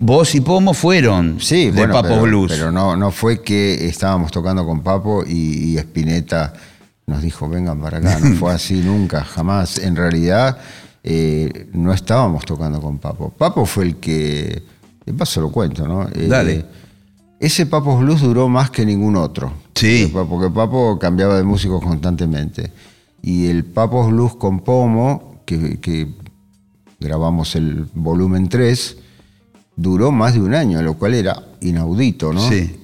Vos 0.00 0.34
y 0.34 0.40
Pomo 0.40 0.72
fueron 0.74 1.40
Sí, 1.40 1.66
de 1.66 1.72
bueno, 1.72 1.92
Papo 1.94 2.08
pero, 2.08 2.22
Blues. 2.22 2.52
pero 2.52 2.72
no, 2.72 2.96
no 2.96 3.10
fue 3.10 3.42
que 3.42 3.86
estábamos 3.88 4.30
tocando 4.30 4.64
con 4.64 4.82
Papo 4.82 5.24
y, 5.26 5.74
y 5.74 5.78
Spinetta 5.78 6.54
nos 7.06 7.20
dijo, 7.22 7.48
vengan 7.48 7.80
para 7.80 7.98
acá. 7.98 8.18
No 8.20 8.36
fue 8.36 8.52
así 8.54 8.74
nunca, 8.74 9.24
jamás. 9.24 9.78
En 9.78 9.96
realidad, 9.96 10.58
eh, 11.02 11.68
no 11.72 11.92
estábamos 11.92 12.44
tocando 12.44 12.80
con 12.80 12.98
Papo. 12.98 13.30
Papo 13.30 13.66
fue 13.66 13.84
el 13.86 13.96
que. 13.96 14.62
De 15.04 15.14
paso 15.14 15.40
lo 15.40 15.50
cuento, 15.50 15.86
¿no? 15.88 16.04
Eh, 16.14 16.26
Dale. 16.28 16.64
Ese 17.40 17.66
Papo 17.66 17.96
Blues 17.96 18.20
duró 18.20 18.48
más 18.48 18.70
que 18.70 18.84
ningún 18.84 19.16
otro. 19.16 19.52
Sí. 19.74 20.10
Porque 20.12 20.50
Papo 20.50 20.98
cambiaba 20.98 21.36
de 21.36 21.44
músicos 21.44 21.82
constantemente. 21.82 22.72
Y 23.22 23.46
el 23.46 23.64
Papo 23.64 24.06
Blues 24.08 24.36
con 24.36 24.60
Pomo, 24.60 25.42
que, 25.44 25.78
que 25.80 26.08
grabamos 26.98 27.54
el 27.54 27.86
volumen 27.94 28.48
3, 28.48 28.96
duró 29.76 30.10
más 30.10 30.34
de 30.34 30.40
un 30.40 30.54
año, 30.54 30.82
lo 30.82 30.94
cual 30.94 31.14
era 31.14 31.42
inaudito, 31.60 32.32
¿no? 32.32 32.48
Sí. 32.48 32.80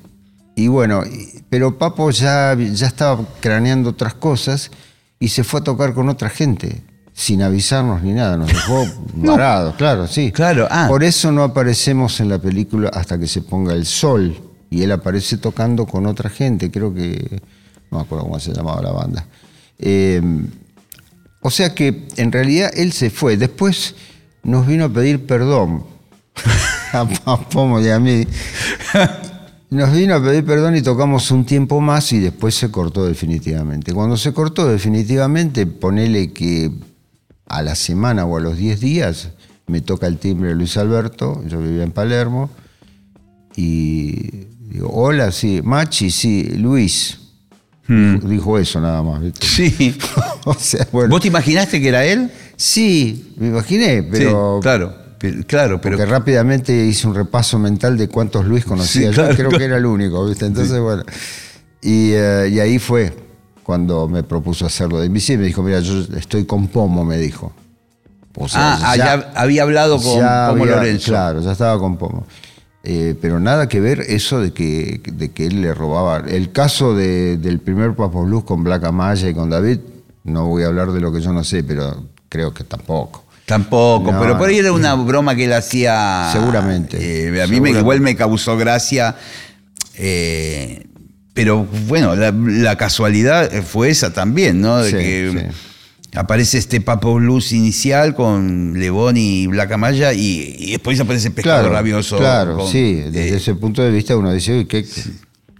Y 0.57 0.69
bueno, 0.69 1.03
pero 1.51 1.79
Papo 1.79 2.11
ya, 2.11 2.57
ya 2.57 2.87
estaba 2.87 3.25
craneando 3.41 3.91
otras 3.91 4.15
cosas 4.15 4.71
y 5.19 5.29
se 5.29 5.43
fue 5.43 5.61
a 5.61 5.65
tocar 5.65 5.95
con 5.95 6.09
otra 6.09 6.29
gente, 6.29 6.85
sin 7.15 7.43
avisarnos 7.43 8.03
ni 8.03 8.13
nada, 8.13 8.37
nos 8.37 8.49
dejó 8.49 8.85
varados, 9.15 9.77
claro, 9.77 10.07
sí. 10.09 10.33
Claro, 10.33 10.67
ah. 10.71 10.87
Por 10.89 11.05
eso 11.05 11.31
no 11.31 11.45
aparecemos 11.45 12.19
en 12.21 12.29
la 12.29 12.39
película 12.39 12.91
hasta 12.93 13.19
que 13.19 13.29
se 13.29 13.41
ponga 13.41 13.73
el 13.73 13.87
sol 13.87 14.37
y 14.69 14.83
él 14.83 14.91
aparece 14.91 15.39
tocando 15.39 15.87
con 15.87 16.07
otra 16.07 16.29
gente, 16.29 16.71
creo 16.71 16.93
que, 16.93 17.41
no 17.91 17.99
me 17.99 18.05
acuerdo 18.05 18.25
cómo 18.25 18.41
se 18.41 18.53
llamaba 18.53 18.83
la 18.83 18.91
banda. 18.91 19.27
Eh, 19.79 20.21
o 21.41 21.51
sea 21.51 21.75
que 21.75 22.09
en 22.17 22.33
realidad 22.33 22.71
él 22.75 22.93
se 22.93 23.11
fue, 23.11 23.37
después 23.37 23.95
nos 24.43 24.67
vino 24.67 24.87
a 24.87 24.89
pedir 24.89 25.25
perdón 25.25 25.85
a 26.93 27.41
Pomo 27.49 27.81
y 27.81 27.91
a 27.91 28.01
mí. 28.01 28.27
Nos 29.71 29.93
vino 29.93 30.15
a 30.15 30.23
pedir 30.23 30.45
perdón 30.45 30.77
y 30.77 30.83
tocamos 30.83 31.31
un 31.31 31.45
tiempo 31.45 31.81
más 31.81 32.13
y 32.13 32.19
después 32.19 32.55
se 32.55 32.71
cortó 32.71 33.07
definitivamente. 33.07 33.93
Cuando 33.93 34.17
se 34.17 34.33
cortó 34.33 34.67
definitivamente, 34.69 35.67
ponele 35.67 36.33
que 36.33 36.73
a 37.47 37.63
la 37.63 37.75
semana 37.75 38.25
o 38.25 38.37
a 38.37 38.41
los 38.41 38.57
10 38.57 38.81
días 38.81 39.31
me 39.67 39.81
toca 39.81 40.07
el 40.07 40.19
timbre 40.19 40.55
Luis 40.55 40.77
Alberto, 40.77 41.43
yo 41.47 41.59
vivía 41.61 41.83
en 41.85 41.93
Palermo, 41.93 42.51
y 43.57 44.47
digo, 44.69 44.91
hola, 44.93 45.31
sí, 45.33 45.61
Machi, 45.63 46.11
sí, 46.11 46.43
Luis. 46.57 47.19
Dijo, 47.87 48.27
dijo 48.29 48.59
eso 48.59 48.81
nada 48.81 49.03
más. 49.03 49.21
¿viste? 49.23 49.47
Sí. 49.47 49.97
o 50.45 50.55
sea, 50.55 50.87
bueno. 50.91 51.11
¿Vos 51.11 51.21
te 51.21 51.29
imaginaste 51.29 51.81
que 51.81 51.89
era 51.89 52.05
él? 52.05 52.31
Sí, 52.57 53.35
me 53.37 53.49
imaginé, 53.49 54.03
pero 54.03 54.57
Sí, 54.59 54.63
claro, 54.63 54.95
pero- 55.19 55.43
claro, 55.47 55.81
pero 55.81 55.97
porque 55.99 56.11
rápidamente 56.11 56.87
hice 56.87 57.07
un 57.07 57.15
repaso 57.15 57.59
mental 57.59 57.97
de 57.99 58.09
cuántos 58.09 58.47
Luis 58.47 58.65
conocía. 58.65 59.11
Sí, 59.11 59.17
Yo 59.17 59.25
creo 59.29 59.35
claro. 59.49 59.59
que 59.59 59.65
era 59.65 59.77
el 59.77 59.87
único, 59.87 60.27
¿viste? 60.27 60.47
Entonces, 60.47 60.81
bueno. 60.81 61.03
Y, 61.83 62.13
eh, 62.13 62.49
y 62.53 62.59
ahí 62.61 62.79
fue 62.79 63.15
cuando 63.65 64.07
me 64.07 64.23
propuso 64.23 64.65
hacerlo 64.67 65.01
de 65.01 65.07
Invisible. 65.07 65.41
Me 65.43 65.47
dijo, 65.49 65.63
mira, 65.63 65.81
yo 65.81 66.05
estoy 66.17 66.45
con 66.45 66.69
Pomo, 66.69 67.05
me 67.05 67.17
dijo. 67.19 67.53
O 68.37 68.47
ah, 68.53 68.79
ah, 68.83 68.97
ya, 68.97 69.33
había 69.35 69.63
hablado 69.63 69.97
con 69.97 70.05
Pomo 70.21 70.23
había- 70.29 70.67
Lorenzo. 70.77 71.11
Claro, 71.11 71.41
ya 71.41 71.53
estaba 71.53 71.79
con 71.79 71.97
Pomo. 71.97 72.27
Eh, 72.83 73.17
pero 73.21 73.41
nada 73.41 73.67
que 73.69 73.81
ver 73.81 74.01
eso 74.01 74.41
de 74.41 74.53
que, 74.53 75.01
de 75.13 75.31
que 75.33 75.47
él 75.47 75.63
le 75.63 75.73
robaba. 75.73 76.19
El 76.29 76.53
caso 76.53 76.95
de- 76.95 77.39
del 77.39 77.59
primer 77.59 77.95
Papo 77.95 78.23
Blues 78.25 78.45
con 78.45 78.63
Black 78.63 78.85
Amaya 78.85 79.29
y 79.29 79.35
con 79.35 79.49
David, 79.51 79.79
no 80.25 80.47
voy 80.47 80.65
a 80.65 80.67
hablar 80.67 80.93
de 80.93 81.01
lo 81.01 81.11
que 81.13 81.21
yo 81.21 81.33
no 81.33 81.43
sé, 81.45 81.65
pero 81.65 82.05
creo 82.29 82.53
que 82.53 82.65
tampoco. 82.65 83.25
Tampoco, 83.47 84.11
No, 84.11 84.21
pero 84.21 84.37
por 84.39 84.49
ahí 84.49 84.59
era 84.59 84.73
una 84.73 84.95
broma 84.95 85.35
que 85.35 85.45
él 85.45 85.53
hacía. 85.53 86.31
Seguramente, 86.33 87.29
eh, 87.29 87.43
a 87.43 87.47
mí 87.47 87.61
me, 87.61 87.71
igual 87.71 88.01
me 88.01 88.17
causó 88.17 88.57
gracia. 88.57 89.17
eh, 89.97 90.87
pero 91.35 91.65
bueno, 91.89 92.15
la, 92.17 92.31
la 92.33 92.77
casualidad 92.77 93.51
fue 93.63 93.91
esa 93.91 94.13
también, 94.13 94.61
¿no? 94.61 94.79
De 94.79 94.91
Sí, 94.91 94.97
que 94.97 95.51
sí. 95.53 96.17
aparece 96.17 96.59
este 96.59 96.81
Papo 96.81 97.15
Blues 97.17 97.53
inicial 97.53 98.15
con 98.15 98.79
Lebón 98.79 99.17
y 99.17 99.47
Black 99.49 99.73
Amaya 99.73 100.13
y, 100.13 100.55
y 100.59 100.71
después 100.73 100.99
aparece 101.01 101.31
Pescado 101.33 101.61
Claro, 101.63 101.75
Rabioso. 101.75 102.17
claro, 102.19 102.57
con- 102.59 102.71
sí. 102.71 102.95
Desde 103.11 103.31
eh, 103.31 103.37
ese 103.37 103.55
punto 103.57 103.83
de 103.83 103.91
vista 103.91 104.17
uno 104.17 104.33
dice, 104.33 104.57
uy, 104.59 104.67
qué, 104.67 104.87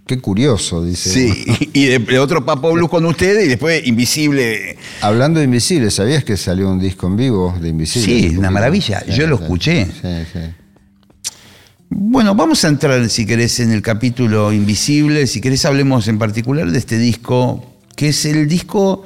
qué 0.07 0.19
curioso, 0.19 0.83
dice. 0.85 1.09
Sí, 1.09 1.45
y 1.73 1.81
y 1.83 1.85
de, 1.87 1.99
de 1.99 2.19
otro 2.19 2.45
Papo 2.45 2.71
Blues 2.71 2.89
con 2.89 3.05
ustedes 3.05 3.45
y 3.45 3.49
después 3.49 3.85
Invisible. 3.85 4.77
Hablando 5.01 5.39
de 5.39 5.45
Invisible, 5.45 5.91
¿sabías 5.91 6.23
que 6.23 6.37
salió 6.37 6.69
un 6.71 6.79
disco 6.79 7.07
en 7.07 7.17
vivo 7.17 7.53
de 7.61 7.67
Invisible? 7.69 8.29
Sí, 8.29 8.37
una 8.37 8.49
maravilla. 8.49 9.05
Yo 9.07 9.27
lo 9.27 9.35
escuché. 9.35 9.85
Sí, 9.87 10.01
sí. 10.31 10.39
Bueno, 11.89 12.35
vamos 12.35 12.63
a 12.65 12.67
entrar, 12.67 13.07
si 13.09 13.25
querés, 13.25 13.59
en 13.59 13.71
el 13.71 13.81
capítulo 13.81 14.51
Invisible. 14.51 15.27
Si 15.27 15.39
querés, 15.41 15.65
hablemos 15.65 16.07
en 16.07 16.17
particular 16.17 16.69
de 16.71 16.77
este 16.77 16.97
disco, 16.97 17.63
que 17.95 18.09
es 18.09 18.25
el 18.25 18.47
disco 18.47 19.05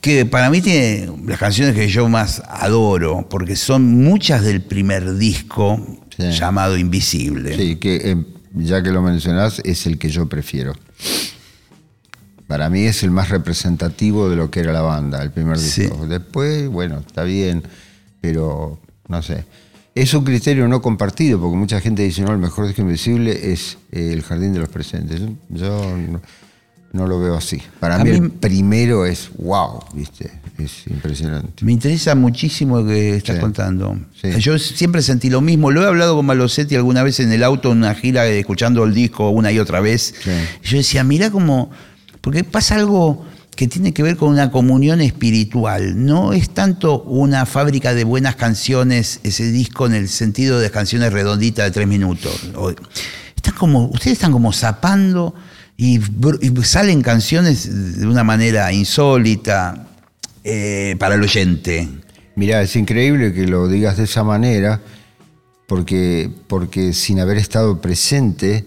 que 0.00 0.24
para 0.24 0.50
mí 0.50 0.60
tiene 0.60 1.10
las 1.26 1.38
canciones 1.38 1.74
que 1.74 1.88
yo 1.88 2.08
más 2.08 2.42
adoro, 2.48 3.26
porque 3.28 3.56
son 3.56 3.82
muchas 4.04 4.42
del 4.44 4.62
primer 4.62 5.16
disco 5.16 5.84
Sí. 6.16 6.30
llamado 6.32 6.78
Invisible. 6.78 7.56
Sí, 7.56 7.76
que 7.76 7.96
eh, 8.12 8.16
ya 8.54 8.82
que 8.82 8.90
lo 8.90 9.02
mencionás, 9.02 9.60
es 9.64 9.86
el 9.86 9.98
que 9.98 10.08
yo 10.08 10.26
prefiero. 10.28 10.72
Para 12.46 12.70
mí 12.70 12.82
es 12.84 13.02
el 13.02 13.10
más 13.10 13.28
representativo 13.30 14.30
de 14.30 14.36
lo 14.36 14.50
que 14.50 14.60
era 14.60 14.72
la 14.72 14.80
banda, 14.82 15.20
el 15.22 15.32
primer 15.32 15.58
Sí. 15.58 15.82
disco. 15.82 16.06
Después, 16.06 16.68
bueno, 16.68 17.00
está 17.06 17.24
bien, 17.24 17.64
pero 18.20 18.78
no 19.08 19.20
sé. 19.22 19.44
Es 19.96 20.12
un 20.14 20.24
criterio 20.24 20.68
no 20.68 20.80
compartido, 20.82 21.40
porque 21.40 21.56
mucha 21.56 21.80
gente 21.80 22.02
dice, 22.02 22.20
no, 22.22 22.30
el 22.30 22.38
mejor 22.38 22.66
disco 22.66 22.82
invisible 22.82 23.52
es 23.52 23.78
eh, 23.92 24.10
El 24.12 24.22
Jardín 24.22 24.52
de 24.52 24.58
los 24.60 24.68
Presentes. 24.68 25.20
Yo, 25.48 25.96
no, 25.96 26.20
no 26.92 27.06
lo 27.06 27.18
veo 27.18 27.34
así. 27.34 27.62
Para 27.80 27.98
mí, 28.04 28.10
mí- 28.10 28.16
el 28.18 28.30
primero 28.30 29.06
es 29.06 29.30
wow, 29.38 29.80
¿viste? 29.94 30.30
Es 30.58 30.86
impresionante. 30.86 31.64
Me 31.64 31.72
interesa 31.72 32.14
muchísimo 32.14 32.80
lo 32.80 32.86
que 32.86 33.16
estás 33.16 33.36
Sí. 33.36 33.40
contando. 33.40 33.98
Sí. 34.20 34.28
Yo 34.38 34.58
siempre 34.58 35.00
sentí 35.02 35.30
lo 35.30 35.40
mismo. 35.40 35.70
Lo 35.70 35.82
he 35.82 35.86
hablado 35.86 36.14
con 36.14 36.26
Malosetti 36.26 36.76
alguna 36.76 37.02
vez 37.02 37.18
en 37.20 37.32
el 37.32 37.42
auto, 37.42 37.72
en 37.72 37.78
una 37.78 37.94
gira, 37.94 38.26
escuchando 38.26 38.84
el 38.84 38.92
disco 38.94 39.30
una 39.30 39.50
y 39.50 39.58
otra 39.58 39.80
vez. 39.80 40.14
Sí. 40.22 40.30
Yo 40.62 40.76
decía, 40.76 41.04
mira 41.04 41.30
cómo. 41.30 41.70
Porque 42.20 42.44
pasa 42.44 42.74
algo 42.76 43.24
que 43.56 43.66
tiene 43.66 43.92
que 43.94 44.02
ver 44.02 44.16
con 44.16 44.30
una 44.30 44.50
comunión 44.50 45.00
espiritual. 45.00 46.04
No 46.04 46.32
es 46.34 46.50
tanto 46.50 47.02
una 47.02 47.46
fábrica 47.46 47.94
de 47.94 48.04
buenas 48.04 48.36
canciones, 48.36 49.20
ese 49.24 49.50
disco, 49.50 49.86
en 49.86 49.94
el 49.94 50.08
sentido 50.08 50.60
de 50.60 50.70
canciones 50.70 51.12
redonditas 51.12 51.64
de 51.64 51.70
tres 51.70 51.88
minutos. 51.88 52.50
Están 53.34 53.54
como, 53.54 53.86
ustedes 53.86 54.12
están 54.12 54.32
como 54.32 54.52
zapando 54.52 55.34
y 55.76 56.00
salen 56.62 57.02
canciones 57.02 57.98
de 57.98 58.06
una 58.06 58.22
manera 58.24 58.72
insólita. 58.72 59.88
eh, 60.44 60.94
para 60.98 61.16
el 61.16 61.22
oyente? 61.22 61.88
Mirá, 62.36 62.62
es 62.62 62.76
increíble 62.76 63.32
que 63.32 63.46
lo 63.46 63.66
digas 63.66 63.96
de 63.96 64.04
esa 64.04 64.22
manera, 64.22 64.80
porque, 65.66 66.30
porque 66.46 66.92
sin 66.92 67.18
haber 67.18 67.38
estado 67.38 67.80
presente 67.80 68.64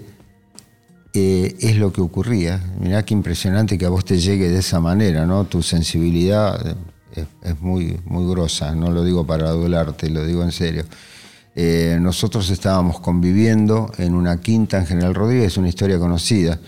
eh, 1.13 1.55
es 1.59 1.77
lo 1.77 1.91
que 1.91 2.01
ocurría. 2.01 2.61
Mirá 2.79 3.03
qué 3.03 3.13
impresionante 3.13 3.77
que 3.77 3.85
a 3.85 3.89
vos 3.89 4.05
te 4.05 4.19
llegue 4.19 4.49
de 4.49 4.59
esa 4.59 4.79
manera, 4.79 5.25
¿no? 5.25 5.45
Tu 5.45 5.63
sensibilidad 5.63 6.77
es, 7.15 7.59
muy, 7.61 7.99
muy 8.05 8.29
grosa, 8.29 8.73
no 8.75 8.91
lo 8.91 9.03
digo 9.03 9.25
para 9.25 9.49
adularte, 9.49 10.09
lo 10.09 10.25
digo 10.25 10.43
en 10.43 10.51
serio. 10.51 10.85
Eh, 11.55 11.97
nosotros 11.99 12.49
estábamos 12.49 12.99
conviviendo 12.99 13.91
en 13.97 14.13
una 14.13 14.39
quinta 14.39 14.77
en 14.77 14.85
General 14.85 15.15
Rodríguez, 15.15 15.57
una 15.57 15.69
historia 15.69 15.97
conocida. 15.97 16.59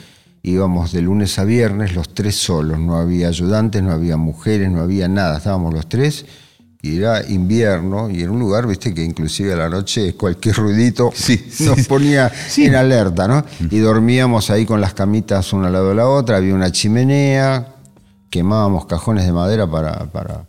Íbamos 0.44 0.92
de 0.92 1.04
lunes 1.04 1.38
a 1.38 1.44
viernes 1.44 1.94
los 1.94 2.14
tres 2.16 2.36
solos, 2.36 2.80
no 2.80 2.98
había 2.98 3.28
ayudantes, 3.28 3.84
no 3.84 3.92
había 3.92 4.18
mujeres, 4.18 4.72
no 4.72 4.82
había 4.82 5.08
nada, 5.08 5.38
estábamos 5.38 5.74
los 5.74 5.88
tres 5.88 6.26
y 6.82 6.98
era 6.98 7.28
invierno 7.28 8.10
y 8.10 8.24
en 8.24 8.32
un 8.32 8.40
lugar, 8.40 8.66
viste, 8.68 8.94
que 8.94 9.04
inclusive 9.04 9.54
a 9.54 9.56
la 9.56 9.70
noche 9.70 10.16
cualquier 10.16 10.56
ruidito 10.56 11.12
nos 11.60 11.88
ponía 11.88 12.32
en 12.58 12.76
alerta, 12.76 13.28
¿no? 13.28 13.46
Y 13.70 13.80
dormíamos 13.80 14.50
ahí 14.50 14.66
con 14.66 14.82
las 14.82 14.94
camitas 14.94 15.54
una 15.54 15.68
al 15.68 15.74
lado 15.74 15.90
de 15.90 15.96
la 15.96 16.08
otra, 16.08 16.38
había 16.38 16.56
una 16.56 16.72
chimenea, 16.72 17.76
quemábamos 18.30 18.86
cajones 18.86 19.26
de 19.26 19.32
madera 19.32 19.70
para, 19.70 20.06
para 20.12 20.46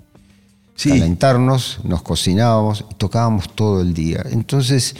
calentarnos, 0.82 1.80
nos 1.84 2.02
cocinábamos 2.02 2.84
y 2.90 2.94
tocábamos 2.94 3.54
todo 3.54 3.82
el 3.82 3.92
día. 3.92 4.24
Entonces, 4.30 4.96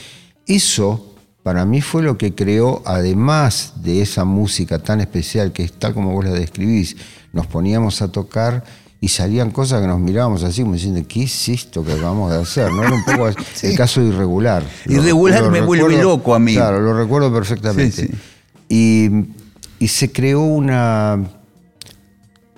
eso 0.46 1.12
para 1.42 1.64
mí 1.64 1.80
fue 1.80 2.02
lo 2.02 2.18
que 2.18 2.34
creó, 2.34 2.82
además 2.84 3.72
de 3.76 4.00
esa 4.00 4.24
música 4.24 4.78
tan 4.78 5.00
especial 5.00 5.52
que 5.52 5.64
es 5.64 5.72
tal 5.72 5.92
como 5.92 6.12
vos 6.12 6.24
la 6.24 6.30
describís, 6.30 6.96
nos 7.32 7.46
poníamos 7.46 8.00
a 8.00 8.12
tocar 8.12 8.64
y 9.02 9.08
salían 9.08 9.50
cosas 9.50 9.82
que 9.82 9.86
nos 9.86 10.00
mirábamos 10.00 10.42
así 10.44 10.62
como 10.62 10.72
diciendo, 10.72 11.02
¿qué 11.06 11.24
es 11.24 11.48
esto 11.50 11.84
que 11.84 11.92
acabamos 11.92 12.30
de 12.30 12.38
hacer? 12.38 12.72
¿No? 12.72 12.82
Era 12.82 12.94
un 12.94 13.04
poco 13.04 13.28
el 13.62 13.76
caso 13.76 14.00
irregular. 14.00 14.64
Irregular 14.86 15.50
me 15.50 15.60
vuelve 15.60 16.00
loco 16.00 16.34
a 16.34 16.38
mí. 16.38 16.54
Claro, 16.54 16.80
lo 16.80 16.94
recuerdo 16.94 17.30
perfectamente. 17.30 18.10
y, 18.70 19.10
y 19.78 19.88
se 19.88 20.10
creó 20.10 20.40
una 20.40 21.18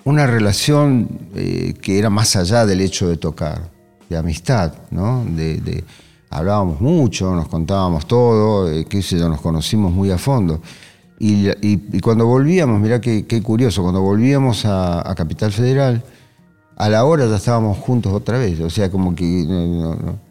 una 0.05 0.27
relación 0.27 1.09
eh, 1.35 1.73
que 1.81 1.99
era 1.99 2.09
más 2.09 2.35
allá 2.35 2.65
del 2.65 2.79
hecho 2.79 3.09
de 3.09 3.17
tocar, 3.17 3.69
de 4.07 4.17
amistad, 4.17 4.71
¿no? 4.91 5.25
De, 5.25 5.83
hablábamos 6.29 6.79
mucho, 6.79 7.33
nos 7.33 7.47
contábamos 7.47 8.05
todo, 8.07 8.71
eh, 8.71 8.85
qué 8.85 9.01
sé 9.01 9.17
yo, 9.17 9.27
nos 9.27 9.41
conocimos 9.41 9.91
muy 9.91 10.11
a 10.11 10.17
fondo. 10.17 10.61
Y, 11.17 11.99
cuando 12.01 12.27
volvíamos, 12.27 12.79
mirá 12.79 13.01
qué, 13.01 13.41
curioso, 13.41 13.81
cuando 13.81 14.01
volvíamos 14.01 14.63
a, 14.65 15.13
Capital 15.15 15.51
Federal, 15.51 16.03
a 16.75 16.89
la 16.89 17.05
hora 17.05 17.27
ya 17.27 17.35
estábamos 17.35 17.77
juntos 17.77 18.13
otra 18.13 18.37
vez, 18.37 18.59
o 18.59 18.69
sea, 18.69 18.89
como 18.91 19.15
que 19.15 19.45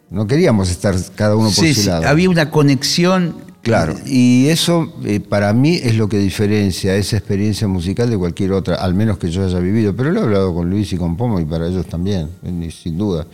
no, 0.09 0.27
queríamos 0.27 0.69
estar 0.69 0.95
cada 1.15 1.35
uno 1.35 1.49
por 1.49 1.67
su 1.67 1.89
lado. 1.89 2.07
había 2.07 2.29
una 2.29 2.49
conexión 2.49 3.45
Claro, 3.65 3.95
y 4.05 4.45
eso 4.49 4.93
eh, 5.05 5.19
para 5.19 5.51
mí 5.51 5.79
es 5.81 5.95
lo 5.95 6.07
que 6.07 6.19
diferencia 6.19 6.95
esa 6.95 7.17
experiencia 7.17 7.67
musical 7.67 8.07
de 8.11 8.15
cualquier 8.15 8.51
otra, 8.51 8.75
al 8.75 8.93
menos 8.93 9.17
que 9.17 9.31
yo 9.31 9.43
haya 9.43 9.57
vivido. 9.57 9.95
Pero 9.95 10.11
lo 10.11 10.19
he 10.19 10.23
hablado 10.23 10.53
con 10.53 10.69
Luis 10.69 10.93
y 10.93 10.97
con 10.97 11.17
Pomo 11.17 11.39
y 11.39 11.45
para 11.45 11.67
ellos 11.67 11.87
también, 11.87 12.29
sin 12.69 12.95
duda, 12.95 13.25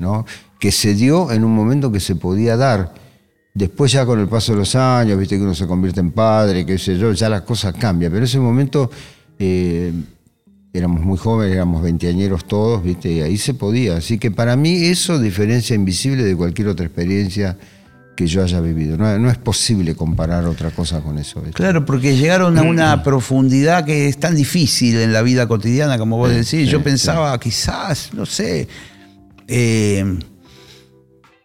¿no? 0.00 0.26
Que 0.58 0.72
se 0.72 0.94
dio 0.94 1.30
en 1.30 1.44
un 1.44 1.54
momento 1.54 1.92
que 1.92 2.00
se 2.00 2.16
podía 2.16 2.56
dar. 2.56 2.92
Después 3.54 3.92
ya 3.92 4.04
con 4.04 4.18
el 4.18 4.26
paso 4.26 4.50
de 4.50 4.58
los 4.58 4.74
años, 4.74 5.16
viste 5.16 5.36
que 5.36 5.42
uno 5.44 5.54
se 5.54 5.68
convierte 5.68 6.00
en 6.00 6.10
padre, 6.10 6.66
qué 6.66 6.76
sé 6.76 6.98
yo, 6.98 7.12
ya 7.12 7.28
las 7.28 7.42
cosas 7.42 7.72
cambian. 7.78 8.10
Pero 8.10 8.24
ese 8.24 8.40
momento 8.40 8.90
eh, 9.38 9.92
éramos 10.72 11.00
muy 11.00 11.18
jóvenes, 11.18 11.54
éramos 11.54 11.82
veinteañeros 11.82 12.46
todos, 12.46 12.82
viste, 12.82 13.10
y 13.10 13.20
ahí 13.20 13.38
se 13.38 13.54
podía. 13.54 13.96
Así 13.96 14.18
que 14.18 14.30
para 14.30 14.56
mí 14.56 14.86
eso 14.86 15.18
diferencia 15.18 15.74
invisible 15.74 16.24
de 16.24 16.36
cualquier 16.36 16.68
otra 16.68 16.86
experiencia 16.86 17.56
que 18.16 18.26
yo 18.26 18.42
haya 18.42 18.60
vivido. 18.60 18.96
No, 18.96 19.30
es 19.30 19.38
posible 19.38 19.94
comparar 19.94 20.44
otra 20.44 20.72
cosa 20.72 21.00
con 21.00 21.18
eso. 21.18 21.40
Claro, 21.52 21.84
porque 21.84 22.16
llegaron 22.16 22.58
a 22.58 22.62
una 22.62 23.02
profundidad 23.04 23.84
que 23.84 24.08
es 24.08 24.18
tan 24.18 24.34
difícil 24.34 24.98
en 24.98 25.12
la 25.12 25.22
vida 25.22 25.46
cotidiana, 25.46 25.98
como 25.98 26.16
vos 26.16 26.30
decís. 26.30 26.68
yo 26.68 26.82
pensaba, 26.82 27.38
quizás, 27.38 28.10
no 28.12 28.26
sé, 28.26 28.66
eh, 29.46 30.18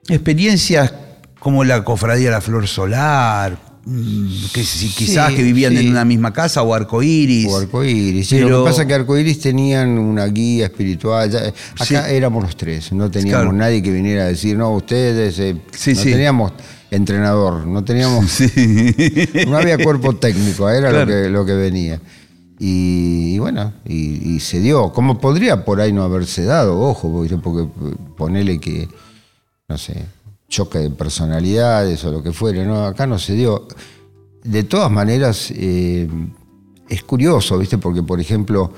experiencias 0.09 0.93
como 1.37 1.63
la 1.63 1.83
cofradía 1.83 2.25
de 2.25 2.31
la 2.31 2.41
flor 2.41 2.67
solar, 2.67 3.72
Mm, 3.85 4.45
que 4.53 4.61
quizás 4.61 5.33
que 5.33 5.43
vivían 5.43 5.75
en 5.75 5.89
una 5.89 6.05
misma 6.05 6.31
casa 6.31 6.63
o 6.63 6.73
arcoíris. 6.73 7.47
O 7.47 7.57
arcoíris. 7.57 8.29
Pero... 8.29 8.47
Lo 8.47 8.63
que 8.63 8.69
pasa 8.69 8.83
es 8.83 8.87
que 8.87 8.93
arcoíris 8.93 9.39
tenían 9.41 9.97
una 9.97 10.25
guía 10.27 10.65
espiritual. 10.65 11.53
acá 11.77 12.09
éramos 12.09 12.43
los 12.43 12.55
tres, 12.55 12.93
no 12.93 13.11
teníamos 13.11 13.53
nadie 13.53 13.83
que 13.83 13.91
viniera 13.91 14.23
a 14.23 14.27
decir, 14.27 14.57
no, 14.57 14.71
ustedes. 14.71 15.37
Eh, 15.39 15.55
no 15.55 16.01
teníamos 16.01 16.53
entrenador, 16.91 17.67
no 17.67 17.83
teníamos. 17.83 18.39
no 19.47 19.57
había 19.57 19.77
cuerpo 19.77 20.15
técnico, 20.15 20.69
era 20.69 20.91
lo, 20.91 21.05
que, 21.05 21.29
lo 21.29 21.45
que 21.45 21.53
venía. 21.53 21.99
Y, 22.59 23.37
bueno, 23.39 23.73
y, 23.83 24.39
se 24.39 24.61
dio. 24.61 24.93
Como 24.93 25.19
podría 25.19 25.65
por 25.65 25.81
ahí 25.81 25.91
no 25.91 26.03
haberse 26.03 26.45
dado, 26.45 26.79
ojo, 26.79 27.11
porque, 27.11 27.35
porque 27.35 27.67
ponele 28.15 28.59
que, 28.59 28.87
no 29.67 29.77
sé, 29.77 30.05
choque 30.53 30.77
de 30.77 30.89
personalidades 30.91 32.03
o 32.05 32.11
lo 32.11 32.21
que 32.21 32.31
fuere, 32.31 32.63
¿no? 32.65 32.85
Acá 32.85 33.07
no 33.07 33.17
se 33.17 33.33
dio. 33.33 33.67
De 34.43 34.63
todas 34.63 34.91
maneras, 34.91 35.51
eh, 35.55 36.07
es 36.87 37.03
curioso, 37.03 37.57
¿viste? 37.57 37.79
Porque, 37.79 38.03
por 38.03 38.19
ejemplo, 38.19 38.71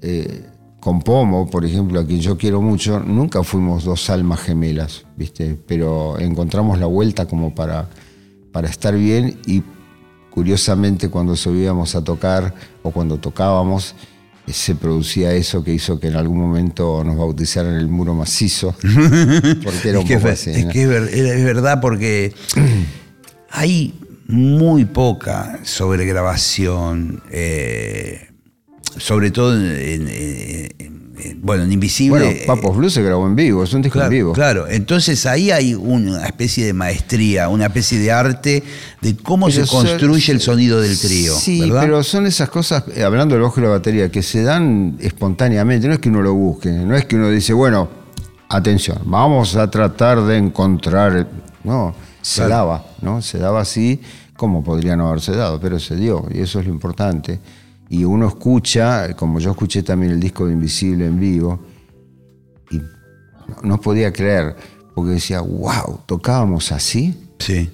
eh, 0.00 0.46
con 0.78 1.00
Pomo, 1.00 1.50
por 1.50 1.64
ejemplo, 1.64 1.98
a 1.98 2.06
quien 2.06 2.20
yo 2.20 2.38
quiero 2.38 2.62
mucho, 2.62 3.00
nunca 3.00 3.42
fuimos 3.42 3.82
dos 3.82 4.08
almas 4.10 4.40
gemelas, 4.40 5.04
¿viste? 5.16 5.58
Pero 5.66 6.18
encontramos 6.20 6.78
la 6.78 6.86
vuelta 6.86 7.26
como 7.26 7.52
para, 7.52 7.88
para 8.52 8.68
estar 8.68 8.94
bien 8.94 9.40
y 9.44 9.64
curiosamente 10.30 11.08
cuando 11.08 11.34
subíamos 11.34 11.96
a 11.96 12.04
tocar 12.04 12.54
o 12.84 12.92
cuando 12.92 13.16
tocábamos, 13.16 13.96
se 14.52 14.74
producía 14.74 15.32
eso 15.32 15.64
que 15.64 15.72
hizo 15.72 15.98
que 15.98 16.08
en 16.08 16.16
algún 16.16 16.38
momento 16.38 17.02
nos 17.04 17.16
bautizaran 17.16 17.74
el 17.74 17.88
muro 17.88 18.14
macizo. 18.14 18.74
Porque 19.64 19.88
era 19.88 20.00
un 20.00 20.10
es, 20.10 20.24
así, 20.24 20.50
es 20.50 20.66
que 20.66 20.82
es, 20.82 21.44
verdad 21.44 21.80
porque 21.80 22.32
hay 23.50 23.94
muy 24.28 24.84
poca 24.84 25.60
sobregrabación, 25.62 27.22
eh, 27.30 28.28
sobre 28.96 29.30
todo 29.30 29.54
en, 29.54 30.08
bueno, 31.36 31.64
en 31.64 31.72
Invisible. 31.72 32.24
Bueno, 32.24 32.40
Papos 32.46 32.76
Blues 32.76 32.92
se 32.92 33.02
grabó 33.02 33.26
en 33.26 33.36
vivo, 33.36 33.64
es 33.64 33.72
un 33.72 33.82
disco 33.82 34.00
en 34.00 34.08
vivo. 34.08 34.32
Claro, 34.32 34.68
entonces 34.68 35.24
ahí 35.26 35.50
hay 35.50 35.74
una 35.74 36.26
especie 36.26 36.66
de 36.66 36.72
maestría, 36.72 37.48
una 37.48 37.66
especie 37.66 37.98
de 37.98 38.12
arte 38.12 38.62
de 39.00 39.16
cómo 39.16 39.50
se 39.50 39.66
construye 39.66 40.32
el 40.32 40.40
sonido 40.40 40.80
del 40.80 40.98
trío. 40.98 41.34
Sí, 41.34 41.70
pero 41.80 42.02
son 42.02 42.26
esas 42.26 42.48
cosas, 42.50 42.84
eh, 42.94 43.02
hablando 43.02 43.34
del 43.34 43.44
ojo 43.44 43.60
de 43.60 43.66
la 43.66 43.72
batería, 43.72 44.10
que 44.10 44.22
se 44.22 44.42
dan 44.42 44.96
espontáneamente, 45.00 45.88
no 45.88 45.94
es 45.94 46.00
que 46.00 46.08
uno 46.08 46.22
lo 46.22 46.34
busque, 46.34 46.70
no 46.70 46.96
es 46.96 47.06
que 47.06 47.16
uno 47.16 47.30
dice, 47.30 47.52
bueno, 47.52 47.88
atención, 48.48 48.98
vamos 49.04 49.56
a 49.56 49.70
tratar 49.70 50.22
de 50.22 50.36
encontrar. 50.36 51.28
No, 51.64 51.94
se 52.20 52.46
daba, 52.46 52.84
¿no? 53.00 53.22
Se 53.22 53.38
daba 53.38 53.60
así 53.60 54.00
como 54.36 54.62
podría 54.62 54.96
no 54.96 55.08
haberse 55.08 55.32
dado, 55.32 55.58
pero 55.58 55.80
se 55.80 55.96
dio, 55.96 56.26
y 56.32 56.40
eso 56.40 56.60
es 56.60 56.66
lo 56.66 56.72
importante 56.72 57.40
y 57.88 58.04
uno 58.04 58.28
escucha, 58.28 59.14
como 59.14 59.38
yo 59.38 59.50
escuché 59.52 59.82
también 59.82 60.12
el 60.12 60.20
disco 60.20 60.46
de 60.46 60.52
Invisible 60.52 61.06
en 61.06 61.20
vivo, 61.20 61.60
y 62.70 62.80
no 63.62 63.80
podía 63.80 64.12
creer, 64.12 64.56
porque 64.94 65.12
decía, 65.12 65.40
wow, 65.40 66.00
tocábamos 66.06 66.72
así. 66.72 67.14
Sí. 67.38 67.70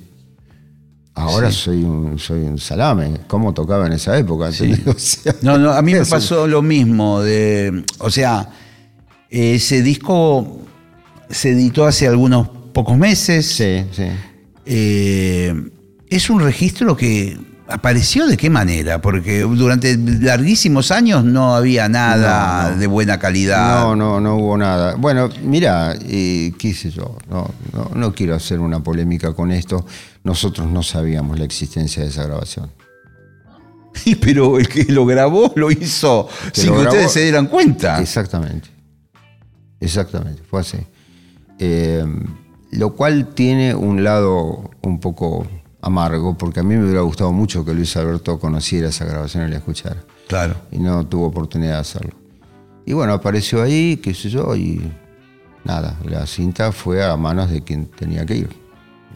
Ahora 1.14 1.50
soy 1.50 1.84
un 1.84 2.18
soy 2.18 2.40
un 2.40 2.58
salame. 2.58 3.20
¿Cómo 3.26 3.52
tocaba 3.52 3.86
en 3.86 3.92
esa 3.92 4.16
época? 4.16 4.50
no, 5.42 5.58
no, 5.58 5.72
a 5.72 5.82
mí 5.82 5.92
me 5.92 6.06
pasó 6.06 6.46
lo 6.46 6.62
mismo. 6.62 7.20
De, 7.20 7.84
o 7.98 8.10
sea, 8.10 8.48
ese 9.28 9.82
disco 9.82 10.60
se 11.28 11.50
editó 11.50 11.84
hace 11.84 12.08
algunos 12.08 12.48
pocos 12.72 12.96
meses. 12.96 13.46
Sí, 13.46 13.84
sí. 13.92 14.04
Eh, 14.64 15.70
es 16.08 16.30
un 16.30 16.40
registro 16.40 16.96
que 16.96 17.38
¿Apareció 17.72 18.26
de 18.26 18.36
qué 18.36 18.50
manera? 18.50 19.00
Porque 19.00 19.40
durante 19.40 19.96
larguísimos 19.96 20.90
años 20.90 21.24
no 21.24 21.54
había 21.54 21.88
nada 21.88 22.76
de 22.76 22.86
buena 22.86 23.18
calidad. 23.18 23.82
No, 23.82 23.96
no, 23.96 24.20
no 24.20 24.36
hubo 24.36 24.58
nada. 24.58 24.94
Bueno, 24.96 25.28
mira, 25.42 25.96
qué 25.98 26.74
sé 26.76 26.90
yo, 26.90 27.16
no, 27.28 27.50
no, 27.94 28.12
quiero 28.12 28.34
hacer 28.34 28.60
una 28.60 28.82
polémica 28.82 29.32
con 29.32 29.50
esto. 29.52 29.86
Nosotros 30.24 30.70
no 30.70 30.82
sabíamos 30.82 31.38
la 31.38 31.44
existencia 31.44 32.02
de 32.02 32.10
esa 32.10 32.24
grabación. 32.24 32.70
Pero 34.20 34.58
el 34.58 34.68
que 34.68 34.84
lo 34.84 35.06
grabó 35.06 35.52
lo 35.56 35.70
hizo 35.70 36.28
sin 36.52 36.72
que 36.74 36.80
ustedes 36.80 37.12
se 37.12 37.22
dieran 37.22 37.46
cuenta. 37.46 38.00
Exactamente. 38.00 38.68
Exactamente, 39.80 40.42
fue 40.48 40.60
así. 40.60 40.78
Eh, 41.58 42.04
lo 42.70 42.94
cual 42.94 43.28
tiene 43.34 43.74
un 43.74 44.04
lado 44.04 44.70
un 44.82 45.00
poco 45.00 45.46
amargo, 45.82 46.38
porque 46.38 46.60
a 46.60 46.62
mí 46.62 46.76
me 46.76 46.84
hubiera 46.84 47.02
gustado 47.02 47.32
mucho 47.32 47.64
que 47.64 47.74
Luis 47.74 47.94
Alberto 47.96 48.38
conociera 48.38 48.88
esa 48.88 49.04
grabación 49.04 49.46
y 49.46 49.50
la 49.50 49.56
escuchara. 49.56 50.02
Claro. 50.28 50.54
Y 50.70 50.78
no 50.78 51.04
tuvo 51.06 51.26
oportunidad 51.26 51.74
de 51.74 51.80
hacerlo. 51.80 52.12
Y 52.86 52.94
bueno, 52.94 53.12
apareció 53.12 53.62
ahí, 53.62 53.98
qué 53.98 54.14
sé 54.14 54.30
yo, 54.30 54.56
y 54.56 54.80
nada, 55.64 55.98
la 56.08 56.26
cinta 56.26 56.72
fue 56.72 57.04
a 57.04 57.16
manos 57.16 57.50
de 57.50 57.62
quien 57.62 57.86
tenía 57.86 58.24
que 58.24 58.36
ir. 58.36 58.50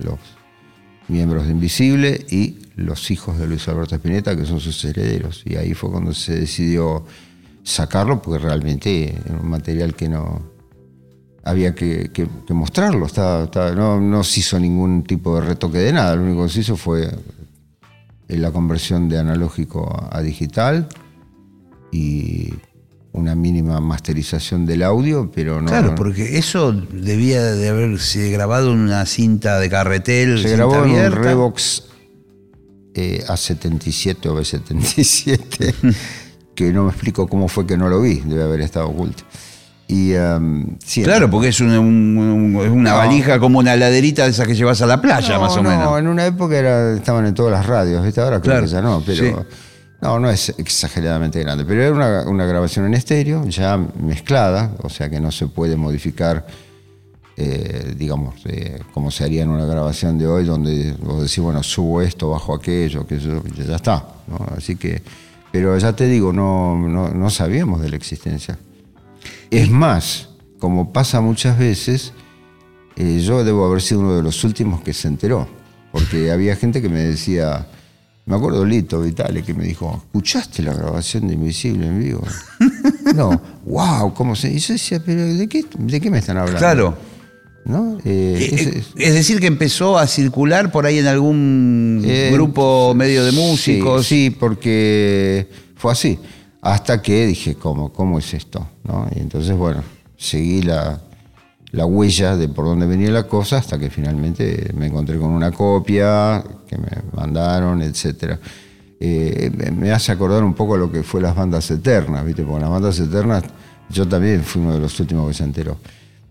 Los 0.02 0.18
miembros 1.08 1.46
de 1.46 1.52
Invisible 1.52 2.26
y 2.28 2.58
los 2.74 3.10
hijos 3.10 3.38
de 3.38 3.46
Luis 3.46 3.66
Alberto 3.68 3.94
Spinetta, 3.94 4.36
que 4.36 4.44
son 4.44 4.60
sus 4.60 4.84
herederos. 4.84 5.42
Y 5.44 5.56
ahí 5.56 5.72
fue 5.72 5.90
cuando 5.90 6.12
se 6.12 6.40
decidió 6.40 7.04
sacarlo, 7.62 8.20
porque 8.20 8.44
realmente 8.44 9.16
era 9.24 9.38
un 9.40 9.48
material 9.48 9.94
que 9.94 10.08
no 10.08 10.55
había 11.46 11.74
que, 11.74 12.10
que- 12.12 12.28
que 12.46 12.52
mostrarlo. 12.54 13.06
Estaba- 13.06 13.44
estaba- 13.44 13.70
no, 13.72 14.00
no 14.00 14.22
se 14.24 14.40
hizo 14.40 14.58
ningún 14.60 15.04
tipo 15.04 15.36
de 15.40 15.46
retoque 15.46 15.78
de 15.78 15.92
nada, 15.92 16.14
lo 16.16 16.22
único 16.24 16.44
que 16.44 16.52
se 16.52 16.60
hizo 16.60 16.76
fue 16.76 17.08
la 18.28 18.50
conversión 18.50 19.08
de 19.08 19.18
analógico 19.18 19.88
a- 20.10 20.20
digital 20.20 20.88
y 21.92 22.52
una 23.12 23.34
mínima 23.34 23.80
masterización 23.80 24.66
del 24.66 24.82
audio, 24.82 25.30
pero 25.34 25.62
no. 25.62 25.68
claro, 25.68 25.94
porque 25.94 26.36
eso 26.36 26.72
debía 26.72 27.42
de 27.42 27.68
haberse 27.70 28.30
grabado 28.30 28.72
en 28.72 28.80
una 28.80 29.06
cinta 29.06 29.58
de 29.58 29.70
carretel. 29.70 30.38
Se 30.42 30.50
grabó 30.50 30.84
en 30.84 30.90
un. 30.90 31.12
Revox 31.12 31.84
eh, 32.94 33.24
A77 33.26 34.26
o 34.26 34.38
B77, 34.38 35.74
que 36.54 36.72
no 36.72 36.84
me 36.84 36.90
explico 36.90 37.26
cómo 37.26 37.48
fue 37.48 37.66
que 37.66 37.76
no 37.78 37.88
lo 37.88 38.00
vi, 38.02 38.16
debe 38.16 38.42
haber 38.42 38.60
estado 38.60 38.88
oculto. 38.88 39.22
Y 39.88 40.14
um, 40.14 40.76
sí, 40.84 41.02
Claro, 41.04 41.30
porque 41.30 41.48
es 41.48 41.60
una, 41.60 41.78
un- 41.78 42.18
un- 42.18 42.56
es 42.64 42.70
una 42.70 42.90
No. 42.90 42.96
valija 42.96 43.38
como 43.38 43.60
una 43.60 43.76
laderita 43.76 44.24
de 44.24 44.30
esa 44.30 44.44
que 44.44 44.54
llevas 44.56 44.82
a 44.82 44.86
la 44.86 45.00
playa, 45.00 45.34
no, 45.34 45.40
más 45.42 45.56
o 45.56 45.62
no, 45.62 45.70
menos. 45.70 45.98
en 46.00 46.08
una 46.08 46.26
época 46.26 46.56
era- 46.58 46.92
estaban 46.94 47.24
en 47.26 47.34
todas 47.34 47.52
las 47.52 47.64
radios, 47.66 48.04
¿viste? 48.04 48.20
ahora 48.20 48.40
creo 48.40 48.52
Claro, 48.54 48.66
que 48.66 48.72
ya 48.72 48.82
no, 48.82 49.00
pero 49.06 49.24
sí. 49.24 49.32
no, 50.02 50.18
no 50.18 50.28
es 50.28 50.52
exageradamente 50.58 51.38
grande, 51.40 51.64
pero 51.64 51.82
era 51.82 51.92
una, 51.92 52.28
una 52.28 52.46
grabación 52.46 52.86
en 52.86 52.94
estéreo, 52.94 53.46
ya 53.46 53.76
mezclada, 53.76 54.72
o 54.82 54.88
sea 54.88 55.08
que 55.08 55.20
no 55.20 55.30
se 55.30 55.46
puede 55.46 55.76
modificar, 55.76 56.44
eh, 57.36 57.94
digamos, 57.96 58.34
eh, 58.46 58.80
como 58.92 59.12
se 59.12 59.22
haría 59.22 59.42
en 59.42 59.50
una 59.50 59.66
grabación 59.66 60.18
de 60.18 60.26
hoy, 60.26 60.44
donde 60.44 60.96
vos 61.00 61.22
decís, 61.22 61.38
bueno, 61.38 61.62
subo 61.62 62.02
esto, 62.02 62.30
bajo 62.30 62.54
aquello, 62.54 63.06
que 63.06 63.16
eso, 63.16 63.42
ya 63.56 63.64
ya 63.64 63.76
está, 63.76 64.04
¿no? 64.26 64.38
Así 64.56 64.74
que, 64.74 65.00
pero 65.52 65.78
ya 65.78 65.92
te 65.92 66.06
digo, 66.06 66.32
no, 66.32 66.76
no, 66.76 67.08
no 67.10 67.30
sabíamos 67.30 67.80
de 67.82 67.90
la 67.90 67.96
existencia. 67.96 68.58
Es 69.50 69.70
más, 69.70 70.28
como 70.58 70.92
pasa 70.92 71.20
muchas 71.20 71.58
veces, 71.58 72.12
eh, 72.96 73.20
yo 73.24 73.44
debo 73.44 73.66
haber 73.66 73.80
sido 73.82 74.00
uno 74.00 74.16
de 74.16 74.22
los 74.22 74.42
últimos 74.44 74.80
que 74.82 74.92
se 74.92 75.08
enteró, 75.08 75.48
porque 75.92 76.30
había 76.32 76.56
gente 76.56 76.82
que 76.82 76.88
me 76.88 77.00
decía, 77.00 77.66
me 78.26 78.36
acuerdo 78.36 78.64
Lito 78.64 79.00
Vitale 79.00 79.42
que 79.42 79.54
me 79.54 79.64
dijo, 79.64 80.02
¿escuchaste 80.06 80.62
la 80.62 80.74
grabación 80.74 81.28
de 81.28 81.34
Invisible 81.34 81.86
en 81.86 82.00
vivo? 82.00 82.22
no, 83.14 83.40
wow, 83.64 84.12
¿cómo 84.14 84.34
se? 84.34 84.52
Y 84.52 84.58
yo 84.58 84.72
decía, 84.74 85.00
pero 85.04 85.24
¿de 85.24 85.48
qué, 85.48 85.64
de 85.78 86.00
qué 86.00 86.10
me 86.10 86.18
están 86.18 86.36
hablando? 86.38 86.58
Claro. 86.58 86.96
¿No? 87.64 87.98
Eh, 88.04 88.38
Eh, 88.38 88.50
es- 88.54 88.66
es- 88.66 88.86
Es 88.96 89.14
decir, 89.14 89.40
que 89.40 89.48
empezó 89.48 89.98
a 89.98 90.06
circular 90.06 90.70
por 90.70 90.86
ahí 90.86 90.98
en 90.98 91.08
algún 91.08 92.00
Eh, 92.06 92.30
grupo 92.32 92.94
medio 92.94 93.24
de 93.24 93.32
sí, 93.32 93.36
músicos. 93.36 94.06
Sí, 94.06 94.30
porque 94.38 95.48
fue 95.74 95.90
así. 95.90 96.16
Hasta 96.66 97.00
que 97.00 97.26
dije, 97.26 97.54
¿cómo, 97.54 97.92
cómo 97.92 98.18
es 98.18 98.34
esto? 98.34 98.66
¿No? 98.82 99.06
Y 99.14 99.20
entonces, 99.20 99.56
bueno, 99.56 99.84
seguí 100.16 100.62
la, 100.62 101.00
la 101.70 101.86
huella 101.86 102.36
de 102.36 102.48
por 102.48 102.64
dónde 102.64 102.86
venía 102.86 103.08
la 103.12 103.28
cosa 103.28 103.58
hasta 103.58 103.78
que 103.78 103.88
finalmente 103.88 104.72
me 104.76 104.86
encontré 104.86 105.16
con 105.16 105.30
una 105.30 105.52
copia 105.52 106.42
que 106.66 106.76
me 106.76 106.88
mandaron, 107.12 107.82
etc. 107.82 108.36
me 108.98 109.92
hace 109.92 110.10
acordar 110.10 110.42
un 110.42 110.54
poco 110.54 110.76
lo 110.76 110.90
que 110.90 111.04
fue 111.04 111.20
las 111.20 111.36
bandas 111.36 111.70
eternas, 111.70 112.24
¿viste? 112.24 112.42
Porque 112.42 112.62
las 112.62 112.70
bandas 112.70 112.98
eternas, 112.98 113.44
yo 113.88 114.08
también 114.08 114.42
fui 114.42 114.60
uno 114.60 114.74
de 114.74 114.80
los 114.80 114.98
últimos 114.98 115.28
que 115.28 115.34
se 115.34 115.44
enteró. 115.44 115.76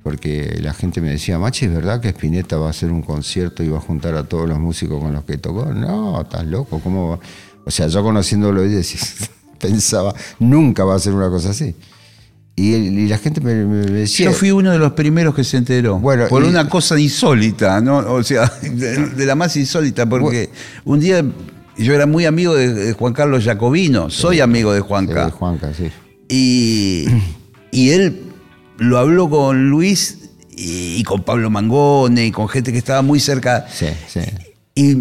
Porque 0.04 0.60
la 0.62 0.74
gente 0.74 1.00
me 1.00 1.12
decía, 1.12 1.40
Machi, 1.40 1.68
¿es 1.68 1.74
verdad 1.74 2.02
que 2.02 2.10
Spinetta 2.10 2.58
va 2.58 2.68
a 2.68 2.72
hacer 2.72 2.92
un 2.92 3.04
concierto 3.04 3.64
y 3.64 3.70
va 3.70 3.78
a 3.78 3.82
juntar 3.82 4.16
a 4.16 4.26
todos 4.26 4.50
los 4.50 4.60
músicos 4.60 5.02
con 5.02 5.14
los 5.14 5.24
que 5.24 5.38
tocó? 5.38 5.66
No, 5.74 6.22
estás 6.22 6.46
loco, 6.46 6.82
¿cómo 6.82 7.12
va? 7.12 7.20
O 7.66 7.72
sea, 7.72 7.88
yo 7.88 8.04
conociéndolo 8.04 8.66
y 8.66 8.70
decís, 8.70 9.30
pensaba, 9.68 10.14
nunca 10.40 10.84
va 10.84 10.94
a 10.94 10.96
hacer 10.98 11.14
una 11.14 11.30
cosa 11.30 11.50
así. 11.52 11.76
Y, 12.58 13.08
la 13.08 13.18
gente 13.18 13.42
me, 13.42 13.54
me 13.66 13.78
decía... 13.86 14.28
Yo 14.28 14.32
fui 14.34 14.50
uno 14.52 14.72
de 14.72 14.78
los 14.80 14.94
primeros 14.94 15.36
que 15.36 15.44
se 15.44 15.58
enteró. 15.58 16.00
Bueno, 16.00 16.28
por 16.30 16.44
y- 16.44 16.48
una 16.48 16.70
cosa 16.70 16.98
insólita, 17.00 17.82
¿no? 17.82 17.98
O 17.98 18.24
sea, 18.24 18.46
de, 18.62 19.08
de 19.10 19.26
la 19.26 19.36
más 19.36 19.56
insólita, 19.58 20.06
porque 20.08 20.50
un 20.86 21.00
día 21.02 21.24
yo 21.78 21.94
era 21.94 22.06
muy 22.06 22.26
amigo 22.26 22.56
de, 22.56 22.74
de 22.74 22.94
Juan 22.94 23.12
Carlos 23.12 23.44
Jacobino, 23.44 24.10
soy 24.10 24.40
amigo 24.40 24.72
de 24.72 24.80
Sí, 24.80 24.86
Juanca. 24.88 25.30
Juanca, 25.32 25.72
sí. 25.74 25.92
Y, 26.30 27.06
y 27.72 27.90
él 27.90 28.22
lo 28.78 28.98
habló 29.00 29.30
con 29.30 29.70
Luis 29.70 30.20
y, 30.56 30.96
y 30.96 31.04
con 31.04 31.24
Pablo 31.24 31.50
Mangone 31.50 32.26
y 32.28 32.32
con 32.32 32.48
gente 32.48 32.72
que 32.72 32.78
estaba 32.78 33.02
muy 33.02 33.20
cerca. 33.20 33.66
Sí, 33.70 33.88
sí. 34.08 34.22
Y 34.76 34.96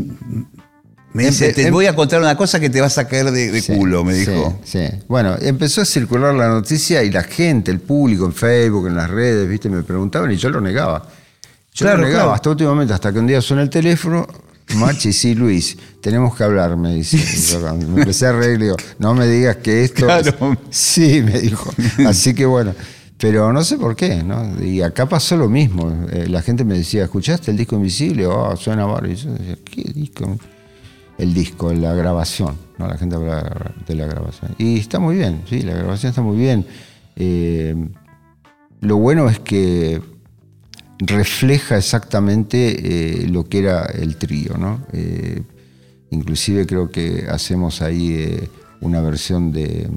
me 1.14 1.24
dice, 1.24 1.50
Empe- 1.50 1.54
te 1.54 1.66
em- 1.68 1.72
voy 1.72 1.86
a 1.86 1.96
contar 1.96 2.20
una 2.20 2.36
cosa 2.36 2.60
que 2.60 2.68
te 2.68 2.80
vas 2.80 2.98
a 2.98 3.08
caer 3.08 3.30
de, 3.30 3.50
de 3.50 3.60
Sí, 3.62 3.72
culo, 3.74 4.04
me 4.04 4.12
sí, 4.14 4.20
dijo. 4.30 4.58
Sí, 4.64 4.80
Bueno, 5.08 5.36
empezó 5.40 5.80
a 5.80 5.84
circular 5.86 6.34
la 6.34 6.48
noticia 6.48 7.02
y 7.02 7.10
la 7.10 7.22
gente, 7.22 7.70
el 7.70 7.80
público 7.80 8.26
en 8.26 8.32
Facebook, 8.34 8.86
en 8.88 8.96
las 8.96 9.08
redes, 9.08 9.48
viste, 9.48 9.68
me 9.70 9.82
preguntaban 9.82 10.30
y 10.30 10.36
yo 10.36 10.50
lo 10.50 10.60
negaba. 10.60 11.08
Yo 11.72 11.86
Claro, 11.86 11.98
lo 11.98 12.04
negaba 12.04 12.22
claro. 12.24 12.34
hasta 12.34 12.50
últimamente, 12.50 12.92
hasta 12.94 13.12
que 13.12 13.18
un 13.18 13.26
día 13.26 13.40
suena 13.40 13.62
el 13.62 13.70
teléfono, 13.70 14.26
Machi, 14.76 15.12
sí, 15.12 15.34
Luis, 15.34 15.76
tenemos 16.00 16.34
que 16.36 16.42
hablar, 16.44 16.76
me 16.76 16.94
dice. 16.94 17.18
Yo 17.52 17.60
me 17.76 18.00
empecé 18.00 18.26
a 18.26 18.32
reír, 18.32 18.58
le 18.58 18.64
digo, 18.66 18.76
no 18.98 19.12
me 19.14 19.26
digas 19.28 19.56
que 19.56 19.84
esto. 19.84 20.06
Claro. 20.06 20.56
Sí, 20.70 21.20
me 21.22 21.38
dijo. 21.38 21.70
Así 22.06 22.32
que 22.34 22.46
bueno. 22.46 22.74
Pero 23.18 23.52
no 23.52 23.62
sé 23.62 23.76
por 23.76 23.94
qué, 23.94 24.22
¿no? 24.22 24.60
Y 24.62 24.80
acá 24.82 25.06
pasó 25.06 25.36
lo 25.36 25.48
mismo. 25.48 26.06
Eh, 26.10 26.26
la 26.28 26.40
gente 26.42 26.64
me 26.64 26.78
decía, 26.78 27.04
¿escuchaste 27.04 27.50
el 27.50 27.56
disco 27.58 27.76
invisible? 27.76 28.26
Oh, 28.26 28.56
suena 28.56 28.86
bárbaro. 28.86 29.12
Y 29.12 29.16
yo 29.16 29.30
decía, 29.32 29.56
¿qué 29.70 29.82
disco? 29.94 30.38
El 31.18 31.34
disco, 31.34 31.72
la 31.72 31.94
grabación, 31.94 32.56
¿no? 32.78 32.88
La 32.88 32.96
gente 32.96 33.16
habla 33.16 33.72
de 33.86 33.94
la 33.94 34.06
grabación. 34.06 34.54
Y 34.58 34.78
está 34.78 34.98
muy 34.98 35.16
bien, 35.16 35.42
sí, 35.48 35.62
la 35.62 35.74
grabación 35.74 36.10
está 36.10 36.22
muy 36.22 36.36
bien. 36.36 36.66
Eh, 37.16 37.74
lo 38.80 38.96
bueno 38.96 39.28
es 39.28 39.38
que 39.38 40.02
refleja 40.98 41.76
exactamente 41.76 43.22
eh, 43.24 43.28
lo 43.28 43.48
que 43.48 43.58
era 43.58 43.84
el 43.84 44.16
trío, 44.16 44.56
¿no? 44.56 44.84
Eh, 44.92 45.42
inclusive 46.10 46.66
creo 46.66 46.90
que 46.90 47.26
hacemos 47.28 47.82
ahí 47.82 48.48
una 48.80 49.00
versión 49.00 49.52
de... 49.52 49.88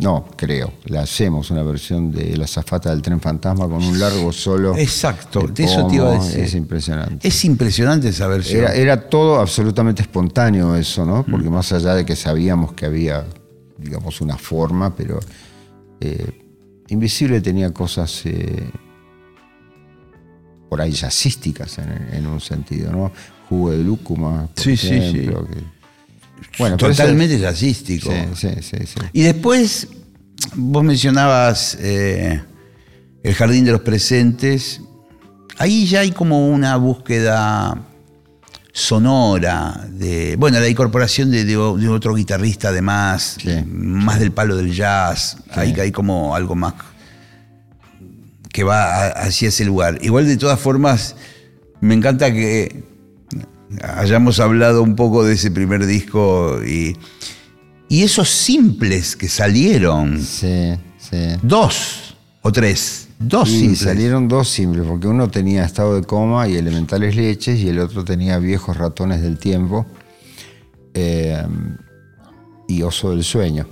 No, 0.00 0.26
creo, 0.36 0.72
la 0.86 1.02
hacemos 1.02 1.50
una 1.50 1.62
versión 1.62 2.10
de 2.12 2.36
La 2.36 2.46
zafata 2.46 2.90
del 2.90 3.02
tren 3.02 3.20
fantasma 3.20 3.64
con 3.68 3.82
un 3.82 3.98
largo 3.98 4.32
solo. 4.32 4.76
Exacto, 4.76 5.40
de 5.48 5.64
eso 5.64 5.86
te 5.86 5.94
iba 5.96 6.10
a 6.10 6.18
decir. 6.18 6.40
Es 6.40 6.54
impresionante. 6.54 7.26
Es 7.28 7.44
impresionante 7.44 8.08
esa 8.08 8.26
versión. 8.26 8.62
Era, 8.62 8.74
era 8.74 9.08
todo 9.08 9.40
absolutamente 9.40 10.02
espontáneo 10.02 10.74
eso, 10.76 11.04
¿no? 11.06 11.24
Porque 11.24 11.48
más 11.50 11.72
allá 11.72 11.94
de 11.94 12.04
que 12.04 12.16
sabíamos 12.16 12.72
que 12.72 12.86
había, 12.86 13.24
digamos, 13.78 14.20
una 14.20 14.36
forma, 14.36 14.94
pero 14.94 15.18
eh, 16.00 16.42
Invisible 16.88 17.40
tenía 17.40 17.72
cosas 17.72 18.22
eh, 18.26 18.70
por 20.68 20.80
ahí 20.80 20.92
jazzísticas 20.92 21.78
en, 21.78 22.08
en 22.12 22.26
un 22.26 22.40
sentido, 22.40 22.92
¿no? 22.92 23.12
Jugo 23.48 23.70
de 23.70 23.78
lúcuma, 23.82 24.48
por 24.54 24.62
Sí, 24.64 24.76
sí, 24.76 24.88
sí. 24.88 24.94
ejemplo. 24.94 25.46
Bueno, 26.58 26.76
Totalmente 26.76 27.38
jazzístico. 27.38 28.10
Sí, 28.10 28.48
sí, 28.48 28.48
sí, 28.62 28.76
sí. 28.86 29.00
Y 29.12 29.22
después, 29.22 29.88
vos 30.54 30.82
mencionabas 30.84 31.76
eh, 31.80 32.42
el 33.22 33.34
jardín 33.34 33.64
de 33.64 33.72
los 33.72 33.80
presentes. 33.82 34.80
Ahí 35.58 35.86
ya 35.86 36.00
hay 36.00 36.10
como 36.12 36.48
una 36.48 36.76
búsqueda 36.76 37.82
sonora 38.72 39.86
de, 39.90 40.36
bueno, 40.36 40.60
la 40.60 40.68
incorporación 40.68 41.30
de, 41.30 41.44
de 41.46 41.56
o- 41.56 41.78
de 41.78 41.88
otro 41.88 42.14
guitarrista 42.14 42.68
además, 42.68 43.36
Sí, 43.40 43.50
más 43.66 44.20
del 44.20 44.32
palo 44.32 44.56
del 44.56 44.72
jazz. 44.74 45.38
Ahí 45.50 45.74
hay 45.80 45.90
como 45.92 46.34
algo 46.36 46.54
más 46.54 46.74
que 48.52 48.64
va 48.64 49.06
hacia 49.08 49.48
ese 49.48 49.64
lugar. 49.64 49.98
Igual 50.02 50.26
de 50.26 50.36
todas 50.36 50.58
formas, 50.60 51.16
me 51.80 51.94
encanta 51.94 52.30
que 52.32 52.84
hayamos 53.82 54.40
hablado 54.40 54.82
un 54.82 54.94
poco 54.96 55.24
de 55.24 55.34
ese 55.34 55.50
primer 55.50 55.86
disco 55.86 56.60
y, 56.64 56.96
y 57.88 58.02
esos 58.02 58.28
simples 58.30 59.16
que 59.16 59.28
salieron, 59.28 60.20
Sí, 60.22 60.74
sí. 60.98 61.16
dos 61.42 62.16
o 62.42 62.52
tres, 62.52 63.08
dos 63.18 63.48
Sí, 63.48 63.58
simples. 63.60 63.78
salieron 63.80 64.28
dos 64.28 64.48
simples, 64.48 64.84
porque 64.86 65.08
uno 65.08 65.28
tenía 65.28 65.64
estado 65.64 65.96
de 65.96 66.02
coma 66.06 66.48
y 66.48 66.56
elementales 66.56 67.16
leches, 67.16 67.58
y 67.60 67.68
el 67.68 67.78
otro 67.80 68.04
tenía 68.04 68.38
viejos 68.38 68.76
ratones 68.76 69.20
del 69.22 69.38
tiempo 69.38 69.86
eh, 70.94 71.42
y 72.68 72.82
oso 72.82 73.10
del 73.10 73.24
sueño. 73.24 73.66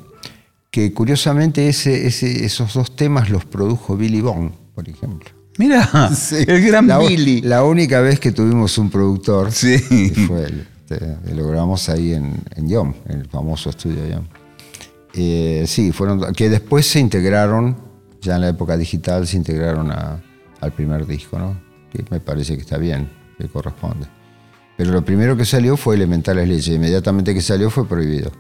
Que 0.71 0.93
curiosamente 0.93 1.69
ese, 1.69 2.07
ese- 2.09 2.45
esos 2.45 2.75
dos 2.75 2.97
temas 2.97 3.31
los 3.31 3.45
produjo 3.45 3.97
Billy 3.97 4.21
Bond, 4.21 4.53
por 4.75 4.89
ejemplo. 4.89 5.31
Mira, 5.59 5.89
el 6.47 6.67
gran 6.67 6.87
la, 6.89 6.99
Billy. 6.99 7.41
La 7.43 7.65
única 7.65 8.01
vez 8.01 8.19
que 8.21 8.33
tuvimos 8.33 8.77
un 8.79 8.91
productor 8.91 9.53
Sí. 9.53 9.79
fue 10.27 10.45
el, 10.47 10.67
este, 10.89 11.35
lo 11.35 11.47
grabamos 11.49 11.89
ahí 11.89 12.13
en, 12.13 12.35
en 12.57 12.69
Yom, 12.69 12.93
en 13.09 13.21
el 13.21 13.29
famoso 13.29 13.71
estudio 13.71 14.07
Yom. 14.07 14.25
Eh, 15.15 15.65
sí, 15.67 15.93
fueron 15.93 16.33
que 16.35 16.49
después 16.49 16.87
se 16.87 16.99
integraron 16.99 17.77
ya 18.25 18.37
en 18.37 18.41
la 18.41 18.49
época 18.49 18.77
digital 18.77 19.27
se 19.27 19.37
integraron 19.37 19.93
al 19.93 20.73
primer 20.73 21.07
disco, 21.07 21.39
¿no? 21.39 21.61
que 21.93 22.05
me 22.11 22.21
parece 22.21 22.57
que 22.57 22.63
está 22.63 22.79
bien, 22.79 23.09
que 23.39 23.49
corresponde. 23.49 24.07
Pero 24.77 24.91
lo 24.91 25.05
primero 25.05 25.37
que 25.37 25.45
salió 25.45 25.77
fue 25.77 25.95
Elementales 25.95 26.49
Leyes, 26.49 26.69
inmediatamente 26.69 27.35
que 27.35 27.41
salió 27.41 27.71
fue 27.71 27.87
prohibido. 27.87 28.33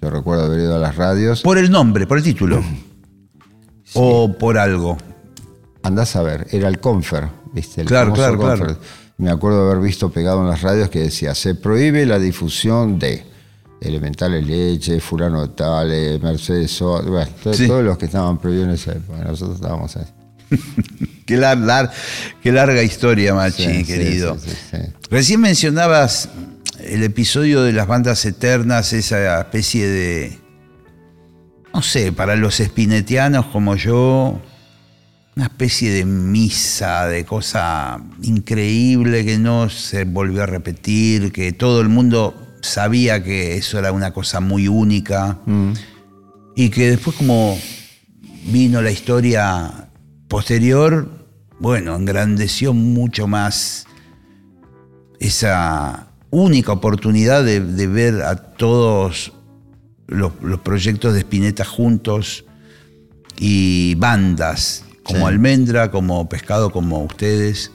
Yo 0.00 0.10
recuerdo 0.10 0.46
haber 0.46 0.60
ido 0.60 0.74
a 0.74 0.78
las 0.78 0.96
radios. 0.96 1.42
Por 1.42 1.58
el 1.58 1.70
nombre, 1.70 2.06
por 2.06 2.18
el 2.18 2.24
título. 2.24 2.62
O 3.94 4.32
por 4.38 4.56
algo. 4.56 4.96
Andás 5.82 6.16
a 6.16 6.22
ver, 6.22 6.46
era 6.50 6.68
el 6.68 6.78
Confer, 6.78 7.28
¿viste? 7.52 7.82
El 7.82 7.86
claro, 7.86 8.12
claro, 8.12 8.38
claro. 8.38 8.78
Me 9.18 9.30
acuerdo 9.30 9.66
de 9.66 9.72
haber 9.72 9.84
visto 9.84 10.10
pegado 10.10 10.40
en 10.42 10.48
las 10.48 10.62
radios 10.62 10.88
que 10.88 11.00
decía, 11.00 11.34
se 11.34 11.54
prohíbe 11.54 12.06
la 12.06 12.18
difusión 12.18 12.98
de 12.98 13.24
elementales 13.80 14.46
leche, 14.46 15.00
fulano 15.00 15.50
tal, 15.50 15.90
eh, 15.92 16.18
Mercedes, 16.22 16.78
bueno, 16.80 17.26
todos 17.42 17.84
los 17.84 17.98
que 17.98 18.06
estaban 18.06 18.38
prohibidos 18.38 18.68
en 18.68 18.74
esa 18.74 18.92
época. 18.92 19.18
Nosotros 19.24 19.56
estábamos 19.56 19.96
ahí. 19.96 20.06
qué, 21.26 21.40
qué, 22.42 22.52
larga 22.52 22.82
historia, 22.82 23.34
Machi, 23.34 23.84
querido. 23.84 24.36
Recién 25.10 25.40
mencionabas 25.40 26.28
el 26.78 27.02
episodio 27.02 27.62
de 27.62 27.72
las 27.72 27.86
bandas 27.86 28.24
eternas, 28.24 28.92
esa 28.92 29.40
especie 29.40 29.86
de, 29.86 30.38
no 31.72 31.82
sé, 31.82 32.12
para 32.12 32.36
los 32.36 32.60
espinetianos 32.60 33.46
como 33.46 33.76
yo, 33.76 34.40
una 35.36 35.46
especie 35.46 35.90
de 35.90 36.04
misa, 36.04 37.06
de 37.06 37.24
cosa 37.24 38.02
increíble 38.22 39.24
que 39.24 39.38
no 39.38 39.70
se 39.70 40.04
volvió 40.04 40.42
a 40.42 40.46
repetir, 40.46 41.32
que 41.32 41.52
todo 41.52 41.80
el 41.80 41.88
mundo 41.88 42.34
sabía 42.60 43.22
que 43.22 43.56
eso 43.56 43.78
era 43.78 43.92
una 43.92 44.12
cosa 44.12 44.40
muy 44.40 44.68
única 44.68 45.38
mm. 45.46 45.72
y 46.54 46.68
que 46.68 46.90
después 46.90 47.16
como 47.16 47.58
vino 48.44 48.82
la 48.82 48.90
historia 48.90 49.88
posterior, 50.28 51.08
bueno, 51.58 51.96
engrandeció 51.96 52.74
mucho 52.74 53.26
más 53.26 53.86
esa 55.18 56.08
única 56.30 56.72
oportunidad 56.72 57.44
de, 57.44 57.60
ver 57.60 58.22
a 58.22 58.36
todos 58.36 59.32
los, 60.06 60.32
proyectos 60.62 61.14
de 61.14 61.20
Spinetta 61.20 61.64
juntos 61.64 62.44
y 63.38 63.94
bandas 63.96 64.84
como 65.02 65.26
Almendra, 65.26 65.90
como 65.90 66.28
Pescado, 66.28 66.70
como 66.70 67.02
ustedes 67.02 67.70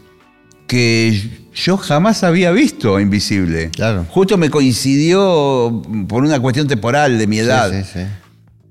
que 0.68 1.48
yo 1.54 1.78
jamás 1.78 2.24
había 2.24 2.52
visto 2.52 3.00
Invisible. 3.00 3.72
Claro. 3.72 4.06
Justo 4.10 4.38
me 4.38 4.50
coincidió 4.50 5.82
por 6.08 6.24
una 6.24 6.40
cuestión 6.40 6.68
temporal 6.68 7.18
de 7.18 7.26
mi 7.26 7.40
edad. 7.40 7.72
Sí, 7.72 7.90
sí, 7.92 8.06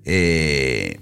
eh, 0.04 1.00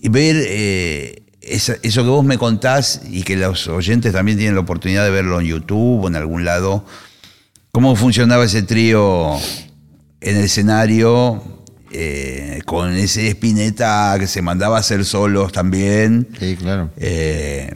y 0.00 0.08
ver 0.08 0.36
eh, 0.38 1.22
eso 1.40 1.74
que 1.80 2.08
vos 2.08 2.24
me 2.24 2.38
contás 2.38 3.02
y 3.10 3.22
que 3.22 3.36
los 3.36 3.68
oyentes 3.68 4.12
también 4.12 4.38
tienen 4.38 4.54
la 4.54 4.62
oportunidad 4.62 5.04
de 5.04 5.10
verlo 5.10 5.40
en 5.40 5.46
YouTube 5.46 6.04
o 6.04 6.08
en 6.08 6.16
algún 6.16 6.44
lado, 6.44 6.86
cómo 7.72 7.96
funcionaba 7.96 8.44
ese 8.44 8.62
trío 8.62 9.34
en 10.20 10.36
el 10.36 10.44
escenario, 10.44 11.63
eh, 11.96 12.60
con 12.64 12.96
ese 12.96 13.28
espineta 13.28 14.16
que 14.18 14.26
se 14.26 14.42
mandaba 14.42 14.78
a 14.78 14.80
hacer 14.80 15.04
solos 15.04 15.52
también. 15.52 16.28
Sí, 16.40 16.56
claro. 16.56 16.90
Eh, 16.96 17.72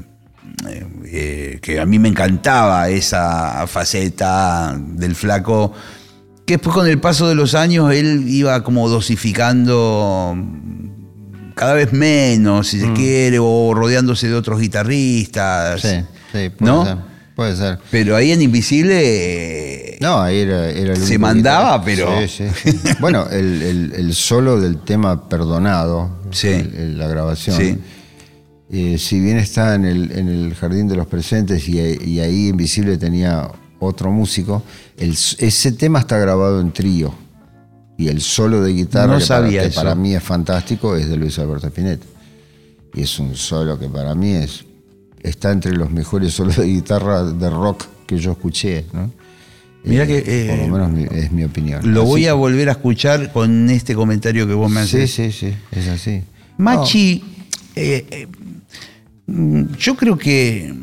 que 1.63 1.81
a 1.81 1.87
mí 1.87 1.99
me 2.01 2.09
encantaba 2.09 2.89
esa 2.89 3.65
faceta 3.69 4.77
del 4.77 5.15
flaco, 5.15 5.73
que 6.45 6.55
después 6.55 6.75
con 6.75 6.89
el 6.89 6.99
paso 7.01 7.29
de 7.29 7.37
los 7.37 7.55
años 7.55 7.93
él 7.93 8.25
iba 8.27 8.65
como 8.65 8.89
dosificando 8.89 10.37
cada 11.55 11.75
vez 11.75 11.93
menos, 11.93 12.69
si 12.69 12.81
se 12.81 12.89
mm. 12.89 12.95
quiere, 12.95 13.39
o 13.41 13.73
rodeándose 13.73 14.29
de 14.29 14.35
otros 14.35 14.61
guitarristas. 14.61 15.81
Sí, 15.81 16.01
sí, 16.33 16.51
¿no? 16.59 16.85
ser. 16.85 17.18
Puede 17.39 17.55
ser. 17.55 17.79
Pero 17.93 18.17
ahí 18.17 18.33
en 18.33 18.43
Invisible. 18.43 19.97
No, 20.01 20.21
ahí 20.21 20.39
era, 20.39 20.71
el 20.71 20.97
Se 20.97 21.21
mandaba, 21.21 21.81
pero. 21.85 22.11
Sí, 22.27 22.49
sí. 22.49 22.77
bueno, 23.01 23.29
el, 23.31 24.13
solo 24.13 24.61
del 24.61 24.79
tema 24.79 25.29
Perdonado, 25.29 26.19
la 26.43 27.07
grabación 27.07 27.81
eh, 28.71 28.99
si 28.99 29.21
bien 29.21 29.37
está 29.37 29.77
en 29.77 29.85
el, 29.85 30.53
Jardín 30.57 30.89
de 30.89 30.97
los 30.97 31.07
Presentes 31.07 31.69
y, 31.69 31.79
ahí 32.19 32.49
Invisible 32.49 32.99
tenía 32.99 33.49
otro 33.79 34.11
músico, 34.11 34.65
ese 34.97 35.71
tema 35.71 36.01
está 36.01 36.19
grabado 36.19 36.61
en 36.61 36.73
trío. 36.73 37.15
Y 37.97 38.09
el 38.09 38.21
solo 38.21 38.63
de 38.63 38.73
guitarra, 38.73 39.21
que, 39.49 39.71
para, 39.77 39.95
mí 39.95 40.13
es 40.13 40.25
fantástico, 40.25 40.97
es 40.97 41.09
de 41.09 41.17
Luis 41.17 41.39
Alberto 41.39 41.69
Spinetta. 41.69 42.05
Y 42.95 43.03
es 43.03 43.17
un 43.21 43.37
solo 43.37 43.79
que 43.79 43.89
para 43.89 44.17
mí 44.17 44.33
es, 44.33 44.65
está 45.23 45.53
entre 45.53 45.73
los 45.73 45.91
mejores 45.91 46.33
solos 46.33 46.57
de 46.57 46.67
guitarra 46.67 47.25
de 47.25 47.51
rock 47.51 47.85
que 48.07 48.19
yo 48.19 48.33
escuché. 48.33 48.85
Mira 49.85 50.07
que. 50.07 50.21
por 50.21 50.79
lo 50.79 50.87
eh, 50.87 50.89
menos 50.89 51.13
es 51.13 51.33
mi 51.33 51.45
opinión. 51.45 51.93
Lo 51.93 52.05
voy 52.05 52.27
a 52.27 52.35
volver 52.35 52.69
a 52.69 52.73
escuchar 52.73 53.33
con 53.33 53.71
este 53.71 53.95
comentario 53.95 54.47
que 54.47 54.55
vos 54.55 54.71
me 54.71 54.81
haces. 54.81 55.11
Sí, 55.11 55.31
sí, 55.31 55.49
sí, 55.51 55.55
es 55.73 55.89
así. 55.89 56.23
Machi, 56.57 57.23
eh, 57.77 58.27
Mm, 59.29 59.75
yo 59.79 59.95
creo 59.95 60.17
que 60.17 60.75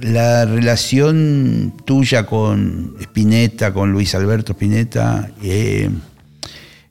la 0.00 0.44
relación 0.44 1.74
tuya 1.84 2.24
con 2.24 2.94
Spinetta, 3.00 3.74
con 3.74 3.90
Luis 3.90 4.14
Alberto 4.14 4.52
Spinetta, 4.52 5.32
eh, 5.42 5.90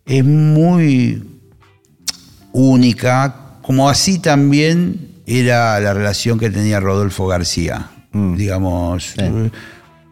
es 0.05 0.25
muy 0.25 1.23
única, 2.51 3.59
como 3.61 3.89
así 3.89 4.19
también 4.19 5.16
era 5.27 5.79
la 5.79 5.93
relación 5.93 6.39
que 6.39 6.49
tenía 6.49 6.79
Rodolfo 6.79 7.27
García. 7.27 7.91
Mm. 8.13 8.35
Digamos, 8.35 9.13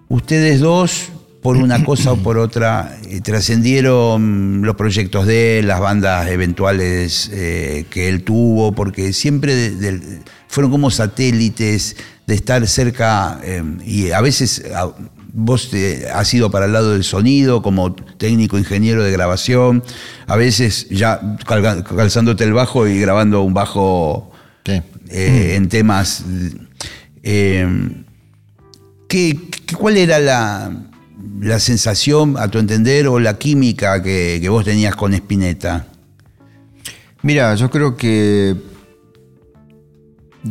ustedes 0.09 0.59
dos 0.59 1.09
por 1.45 1.57
una 1.57 1.83
cosa 1.85 2.13
o 2.13 2.17
por 2.17 2.39
otra, 2.39 2.97
eh, 3.07 3.21
trascendieron 3.21 4.63
los 4.63 4.75
proyectos 4.75 5.27
de 5.27 5.59
él, 5.59 5.67
las 5.67 5.79
bandas 5.79 6.27
eventuales 6.27 7.29
eh, 7.31 7.85
que 7.91 8.09
él 8.09 8.23
tuvo, 8.23 8.71
porque 8.71 9.13
siempre 9.13 9.71
fueron 10.47 10.71
como 10.71 10.89
satélites 10.89 11.97
de 12.25 12.33
estar 12.33 12.65
cerca 12.65 13.39
eh, 13.43 13.63
y 13.85 14.09
a 14.09 14.21
veces 14.21 14.63
vos 15.33 15.69
has 16.11 16.33
ido 16.33 16.49
para 16.49 16.65
el 16.65 16.73
lado 16.73 16.93
del 16.93 17.03
sonido 17.03 17.61
como 17.61 17.93
técnico 17.93 18.57
ingeniero 18.57 19.03
de 19.03 19.11
grabación, 19.11 19.83
a 20.25 20.37
veces 20.37 20.89
ya 20.89 21.37
calzándote 21.45 22.43
el 22.43 22.53
bajo 22.53 22.87
y 22.87 22.99
grabando 22.99 23.43
un 23.43 23.53
bajo 23.53 24.31
en 25.15 25.69
temas. 25.69 26.23
¿qué, 27.23 27.95
¿Cuál 29.77 29.97
era 29.97 30.19
la, 30.19 30.71
la 31.39 31.59
sensación, 31.59 32.35
a 32.37 32.49
tu 32.49 32.59
entender, 32.59 33.07
o 33.07 33.19
la 33.19 33.37
química 33.37 34.01
que, 34.01 34.45
vos 34.49 34.65
tenías 34.65 34.95
con 34.95 35.13
Spinetta? 35.13 35.87
Mira, 37.21 37.55
yo 37.55 37.69
creo 37.69 37.95
que 37.95 38.55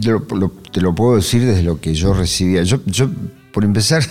te 0.01 0.81
lo, 0.81 0.95
puedo 0.95 1.17
decir 1.17 1.45
desde 1.45 1.63
lo 1.63 1.81
que 1.81 1.95
yo 1.95 2.15
recibía. 2.15 2.63
Yo, 2.65 2.81
yo 2.87 3.09
por 3.53 3.65
empezar, 3.65 4.03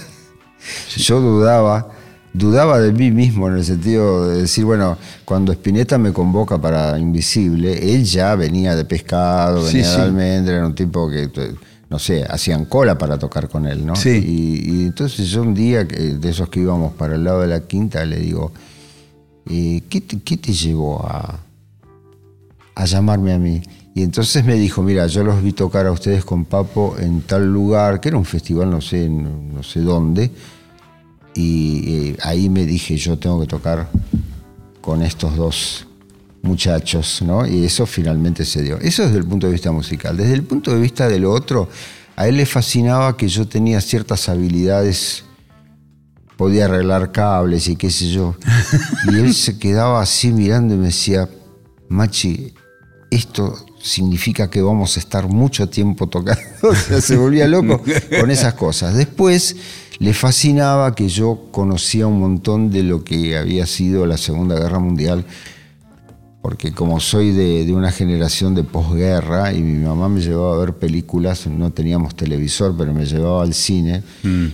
yo 0.98 1.20
dudaba, 1.20 1.90
dudaba 2.34 2.80
de 2.80 2.92
mí 2.92 3.12
mismo 3.12 3.48
en 3.48 3.58
el 3.58 3.64
sentido 3.64 4.28
de 4.28 4.42
decir, 4.42 4.66
bueno, 4.66 4.98
cuando 5.24 5.52
Spinetta 5.52 5.98
me 5.98 6.12
convoca 6.12 6.60
para 6.60 6.98
Invisible, 6.98 7.94
él 7.94 8.04
ya 8.04 8.36
venía 8.36 8.76
de 8.76 8.86
pescado, 8.86 9.64
venía 9.64 9.90
de 9.90 10.02
almendra, 10.02 10.56
era 10.56 10.66
un 10.66 10.76
tipo 10.76 11.10
que 11.10 11.30
no 11.90 12.00
sé, 12.00 12.24
hacían 12.24 12.66
cola 12.66 12.98
para 12.98 13.20
tocar 13.20 13.48
con 13.48 13.68
él, 13.68 13.86
¿no? 13.86 13.96
Sí. 13.96 14.64
Y, 14.66 14.86
entonces 14.86 15.30
yo 15.30 15.44
un 15.44 15.54
día, 15.54 15.84
de 15.84 16.28
esos 16.28 16.50
que 16.50 16.60
íbamos 16.60 16.94
para 16.94 17.14
el 17.14 17.24
lado 17.24 17.42
de 17.42 17.48
la 17.48 17.68
quinta, 17.68 18.04
le 18.04 18.18
digo, 18.18 18.52
eh, 19.48 19.84
¿qué, 19.88 20.02
te, 20.02 20.54
llevó 20.54 21.06
a, 21.06 21.40
a 22.74 22.86
llamarme 22.86 23.34
a 23.34 23.38
mí? 23.38 23.62
Y 23.94 24.02
entonces 24.02 24.44
me 24.44 24.56
dijo, 24.56 24.82
mira, 24.82 25.06
yo 25.06 25.24
los 25.24 25.44
vi 25.44 25.54
tocar 25.54 25.86
a 25.86 25.92
ustedes 25.92 26.26
con 26.26 26.46
Papo 26.46 26.96
en 26.98 27.22
tal 27.22 27.54
lugar, 27.54 28.00
que 28.00 28.10
era 28.10 28.18
un 28.18 28.26
festival, 28.26 28.72
no 28.72 28.82
sé, 28.82 29.08
no, 29.08 29.62
sé 29.62 29.82
dónde, 29.82 30.32
y 31.36 31.84
eh, 31.88 32.18
ahí 32.22 32.50
me 32.50 32.66
dije, 32.66 32.98
yo 32.98 33.18
tengo 33.18 33.40
que 33.42 33.48
tocar 33.48 33.90
con 34.82 35.02
estos 35.02 35.36
dos 35.36 35.88
muchachos, 36.42 37.22
¿no? 37.26 37.48
Y 37.48 37.66
eso 37.66 37.86
finalmente 37.86 38.46
se 38.46 38.62
dio. 38.62 38.78
Eso 38.80 39.04
desde 39.04 39.18
el 39.18 39.26
punto 39.26 39.48
de 39.48 39.54
vista 39.54 39.72
musical. 39.72 40.16
Desde 40.18 40.34
el 40.34 40.44
punto 40.44 40.74
de 40.74 40.82
vista 40.82 41.08
de 41.08 41.20
lo 41.20 41.32
otro, 41.32 41.70
a 42.16 42.28
él 42.28 42.38
le 42.38 42.46
fascinaba 42.46 43.18
que 43.18 43.28
yo 43.28 43.48
tenía 43.48 43.82
ciertas 43.82 44.30
habilidades, 44.30 45.24
podía 46.38 46.66
arreglar 46.66 47.12
cables 47.12 47.68
y 47.68 47.76
qué 47.76 47.90
sé 47.90 48.12
yo. 48.12 48.36
Y 49.12 49.16
él 49.16 49.34
se 49.34 49.58
quedaba 49.58 50.02
así 50.02 50.32
mirando 50.32 50.76
y 50.76 50.78
me 50.78 50.88
decía, 50.88 51.30
Machi, 51.88 52.54
esto 53.10 53.66
significa 53.82 54.50
que 54.50 54.62
vamos 54.62 54.98
a 54.98 55.00
estar 55.00 55.28
mucho 55.28 55.70
tiempo 55.70 56.08
tocando. 56.08 56.42
O 56.64 56.76
sea, 56.76 57.02
se 57.02 57.18
volvía 57.18 57.48
loco 57.48 57.82
con 58.20 58.32
esas 58.32 58.54
cosas. 58.54 58.96
Después 58.96 59.56
le 60.04 60.14
fascinaba 60.14 60.94
que 60.96 61.08
yo 61.08 61.48
conocía 61.50 62.08
un 62.08 62.20
montón 62.20 62.70
de 62.70 62.84
lo 62.84 63.06
que 63.06 63.38
había 63.38 63.66
sido 63.66 64.06
la 64.06 64.18
Segunda 64.18 64.60
Guerra 64.60 64.78
Mundial 64.78 65.24
porque 66.42 66.74
como 66.74 67.00
soy 67.00 67.32
de, 67.32 67.74
una 67.74 67.90
generación 67.90 68.54
de 68.54 68.66
posguerra 68.66 69.54
y 69.54 69.62
mi 69.62 69.82
mamá 69.82 70.10
me 70.10 70.20
llevaba 70.20 70.56
a 70.56 70.60
ver 70.60 70.74
películas, 70.74 71.48
no 71.48 71.72
teníamos 71.72 72.16
televisor, 72.16 72.76
pero 72.78 72.94
me 72.94 73.06
llevaba 73.06 73.44
al 73.44 73.54
cine 73.54 74.04
mm. 74.24 74.48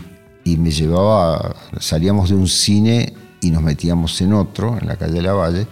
y 0.43 0.57
me 0.57 0.69
llevaba, 0.69 1.55
salíamos 1.79 2.29
de 2.29 2.35
un 2.35 2.47
cine 2.47 3.13
y 3.41 3.49
nos 3.49 3.63
metíamos 3.63 4.21
en 4.21 4.33
otro, 4.33 4.77
en 4.79 4.87
la 4.87 4.97
calle 4.97 5.13
de 5.13 5.21
la 5.23 5.33
Valle. 5.33 5.65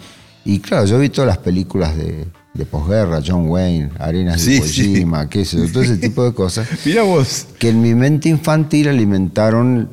Y 0.44 0.58
claro, 0.58 0.86
yo 0.86 0.98
vi 0.98 1.08
todas 1.08 1.28
las 1.28 1.38
películas 1.38 1.96
de, 1.96 2.26
posguerra, 2.66 3.20
John 3.24 3.48
Wayne, 3.48 3.90
Arenas 3.98 4.44
de 4.44 4.58
Kojima, 4.60 5.28
qué 5.28 5.44
sé 5.44 5.68
todo 5.68 5.82
ese 5.82 5.96
tipo 5.96 6.24
de 6.24 6.32
cosas. 6.32 6.68
Mira 6.84 7.02
vos. 7.02 7.46
Que 7.58 7.70
en 7.70 7.80
mi 7.80 7.94
mente 7.94 8.28
infantil 8.28 8.88
alimentaron 8.88 9.88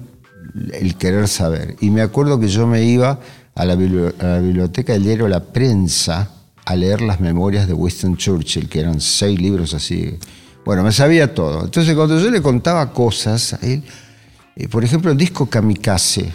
el 0.73 0.95
querer 0.95 1.27
saber. 1.27 1.75
Y 1.81 1.89
me 1.89 2.01
acuerdo 2.01 2.39
que 2.39 2.47
yo 2.47 2.65
me 2.67 2.83
iba 2.83 3.19
a 3.55 3.65
la, 3.65 3.75
biblioteca 3.75 4.93
del 4.93 5.03
diario 5.03 5.27
La 5.27 5.43
Prensa 5.43 6.29
a 6.65 6.75
leer 6.75 7.01
las 7.01 7.19
memorias 7.19 7.67
de 7.67 7.73
Winston 7.73 8.17
Churchill, 8.17 8.67
que 8.67 8.79
eran 8.79 8.99
seis 8.99 9.39
libros 9.39 9.73
así. 9.73 10.17
Bueno, 10.65 10.83
me 10.83 10.91
sabía 10.91 11.33
todo. 11.33 11.65
Entonces, 11.65 11.95
cuando 11.95 12.19
yo 12.19 12.29
le 12.31 12.41
contaba 12.41 12.91
cosas 12.91 13.53
a 13.53 13.57
él, 13.65 13.83
eh, 14.55 14.67
por 14.67 14.83
ejemplo, 14.83 15.11
el 15.11 15.17
disco 15.17 15.45
Kamikaze, 15.45 16.31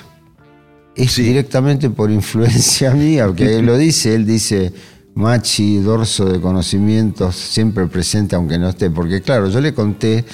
es 0.94 1.16
directamente 1.16 1.90
por 1.90 2.10
influencia 2.10 2.90
mía, 2.94 3.26
porque 3.26 3.56
él 3.56 3.66
lo 3.66 3.76
dice, 3.76 4.14
él 4.14 4.26
dice, 4.26 4.72
Machi, 5.14 5.78
dorso 5.78 6.24
de 6.24 6.40
conocimientos, 6.40 7.36
siempre 7.36 7.86
presente 7.86 8.36
aunque 8.36 8.58
no 8.58 8.68
esté, 8.68 8.90
porque 8.90 9.20
claro, 9.20 9.48
yo 9.48 9.60
le 9.60 9.74
conté 9.74 10.24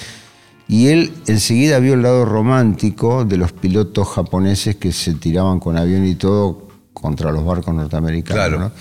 y 0.67 0.87
él 0.87 1.13
enseguida 1.27 1.79
vio 1.79 1.93
el 1.93 2.01
lado 2.01 2.25
romántico 2.25 3.25
de 3.25 3.37
los 3.37 3.53
pilotos 3.53 4.07
japoneses 4.09 4.75
que 4.75 4.91
se 4.91 5.13
tiraban 5.13 5.59
con 5.59 5.77
avión 5.77 6.05
y 6.05 6.15
todo 6.15 6.67
contra 6.93 7.31
los 7.31 7.45
barcos 7.45 7.73
norteamericanos. 7.73 8.71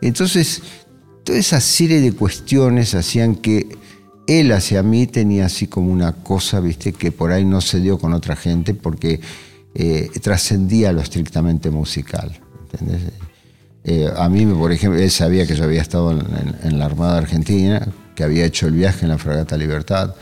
Entonces, 0.00 0.62
toda 1.22 1.38
esa 1.38 1.60
serie 1.60 2.00
de 2.00 2.12
cuestiones 2.12 2.94
hacían 2.94 3.34
que 3.36 3.76
él 4.26 4.52
hacia 4.52 4.82
mí 4.82 5.06
tenía 5.06 5.46
así 5.46 5.66
como 5.66 5.92
una 5.92 6.12
cosa, 6.12 6.60
viste, 6.60 6.92
que 6.92 7.12
por 7.12 7.30
ahí 7.30 7.44
no 7.44 7.60
se 7.60 7.80
dio 7.80 7.98
con 7.98 8.14
otra 8.14 8.36
gente 8.36 8.74
porque 8.74 9.20
eh, 9.74 10.10
trascendía 10.22 10.92
lo 10.92 11.00
estrictamente 11.00 11.70
musical. 11.70 12.40
Eh, 13.84 14.10
a 14.16 14.30
mí, 14.30 14.46
por 14.46 14.72
ejemplo, 14.72 14.98
él 14.98 15.10
sabía 15.10 15.46
que 15.46 15.54
yo 15.54 15.64
había 15.64 15.82
estado 15.82 16.10
en, 16.10 16.78
la 16.78 16.86
Armada 16.86 17.18
Argentina, 17.18 17.86
que 18.14 18.24
había 18.24 18.46
hecho 18.46 18.66
el 18.66 18.72
viaje 18.72 19.04
en 19.04 19.10
la 19.10 19.18
Fragata 19.18 19.58
Libertad. 19.58 20.14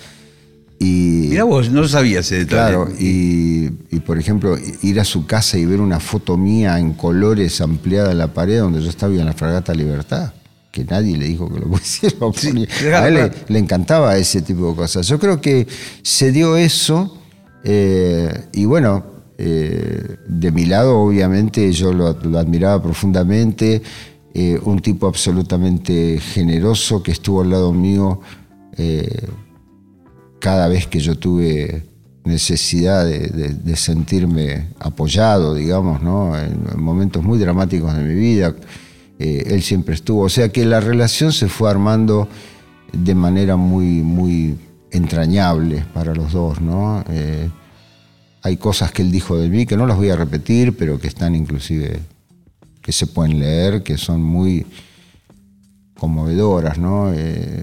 Y, 0.80 1.28
Mira 1.30 1.44
vos, 1.44 1.70
no 1.70 1.86
sabía 1.86 2.20
ese 2.20 2.38
detalle. 2.38 2.72
Claro, 2.72 2.88
y, 2.98 3.70
por 4.04 4.18
ejemplo, 4.18 4.58
ir 4.82 4.98
a 4.98 5.04
su 5.04 5.26
casa 5.26 5.58
y 5.58 5.64
ver 5.64 5.80
una 5.80 6.00
foto 6.00 6.36
mía 6.36 6.76
en 6.80 6.94
colores 6.94 7.60
ampliada 7.60 8.10
en 8.10 8.18
la 8.18 8.34
pared 8.34 8.58
donde 8.58 8.82
yo 8.82 8.90
estaba 8.90 9.14
en 9.14 9.24
la 9.24 9.32
Fragata 9.32 9.72
Libertad, 9.74 10.32
que 10.72 10.84
nadie 10.84 11.16
le 11.16 11.26
dijo 11.26 11.48
que 11.48 11.60
lo 11.60 11.66
pusiera. 11.70 13.00
a 13.00 13.06
él 13.06 13.30
le, 13.46 13.58
encantaba 13.60 14.16
ese 14.16 14.42
tipo 14.42 14.70
de 14.70 14.74
cosas. 14.74 15.06
Yo 15.06 15.20
creo 15.20 15.40
que 15.40 15.68
se 16.02 16.32
dio 16.32 16.56
eso, 16.56 17.16
eh, 17.62 18.48
y 18.52 18.64
bueno, 18.64 19.11
eh, 19.38 20.16
de 20.26 20.52
mi 20.52 20.66
lado, 20.66 20.98
obviamente, 20.98 21.70
yo 21.72 21.92
lo, 21.92 22.06
admiraba 22.06 22.82
profundamente. 22.82 23.82
Eh, 24.34 24.58
un 24.62 24.80
tipo 24.80 25.06
absolutamente 25.06 26.18
generoso 26.18 27.02
que 27.02 27.12
estuvo 27.12 27.42
al 27.42 27.50
lado 27.50 27.70
mío 27.72 28.20
cada 30.38 30.66
vez 30.66 30.86
que 30.86 30.98
yo 30.98 31.16
tuve 31.16 31.84
necesidad 32.24 33.04
de, 33.04 33.76
sentirme 33.76 34.68
apoyado, 34.78 35.54
digamos, 35.54 36.02
¿no? 36.02 36.38
en, 36.38 36.62
momentos 36.76 37.22
muy 37.22 37.38
dramáticos 37.38 37.94
de 37.96 38.02
mi 38.02 38.14
vida, 38.14 38.54
eh, 39.18 39.44
él 39.46 39.62
siempre 39.62 39.94
estuvo. 39.94 40.22
O 40.22 40.28
sea 40.28 40.50
que 40.50 40.64
la 40.64 40.80
relación 40.80 41.32
se 41.32 41.48
fue 41.48 41.70
armando 41.70 42.28
de 42.92 43.14
manera 43.14 43.56
muy, 43.56 44.02
muy 44.02 44.58
entrañable 44.90 45.84
para 45.94 46.14
los 46.14 46.32
dos. 46.32 46.60
¿no? 46.60 47.04
Hay 48.42 48.56
cosas 48.56 48.92
que 48.92 49.02
él 49.02 49.10
dijo 49.10 49.38
de 49.38 49.48
mí 49.48 49.66
que 49.66 49.76
no 49.76 49.86
las 49.86 49.96
voy 49.96 50.10
a 50.10 50.16
repetir, 50.16 50.76
pero 50.76 50.98
que 50.98 51.08
están 51.08 51.34
inclusive, 51.34 52.00
que 52.80 52.92
se 52.92 53.06
pueden 53.06 53.38
leer, 53.38 53.82
que 53.82 53.96
son 53.96 54.22
muy 54.22 54.66
conmovedoras. 55.94 56.78
¿no? 56.78 57.12
Eh, 57.14 57.62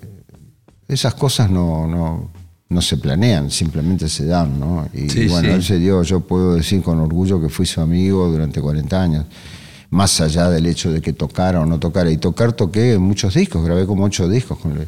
esas 0.88 1.14
cosas 1.16 1.52
no, 1.52 1.88
no 1.88 2.32
no 2.70 2.82
se 2.82 2.98
planean, 2.98 3.50
simplemente 3.50 4.08
se 4.08 4.26
dan, 4.26 4.60
¿no? 4.60 4.88
Y 4.94 5.28
bueno, 5.28 5.54
él 5.54 5.64
se 5.64 5.80
dio, 5.80 6.04
yo 6.04 6.20
puedo 6.20 6.54
decir 6.54 6.84
con 6.84 7.00
orgullo 7.00 7.42
que 7.42 7.50
fui 7.50 7.66
su 7.66 7.82
amigo 7.82 8.28
durante 8.30 8.62
40 8.62 9.02
años, 9.02 9.26
más 9.90 10.22
allá 10.22 10.50
del 10.52 10.68
hecho 10.68 10.92
de 10.92 11.02
que 11.02 11.14
tocara 11.14 11.62
o 11.62 11.66
no 11.66 11.80
tocara. 11.80 12.12
Y 12.12 12.18
tocar 12.18 12.54
toqué 12.54 13.00
muchos 13.00 13.34
discos, 13.34 13.66
grabé 13.66 13.88
como 13.88 14.06
ocho 14.06 14.30
discos 14.30 14.60
con 14.60 14.78
él. 14.78 14.88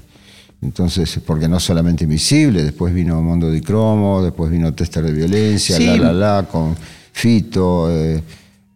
Entonces, 0.61 1.19
porque 1.25 1.47
no 1.47 1.59
solamente 1.59 2.03
Invisible, 2.03 2.63
después 2.63 2.93
vino 2.93 3.21
Mondo 3.21 3.49
di 3.49 3.61
Cromo, 3.61 4.21
después 4.21 4.51
vino 4.51 4.73
Tester 4.73 5.03
de 5.03 5.11
Violencia, 5.11 5.79
La 5.79 5.97
La 5.97 6.13
La, 6.13 6.47
con 6.49 6.75
Fito, 7.11 7.89
eh, 7.91 8.21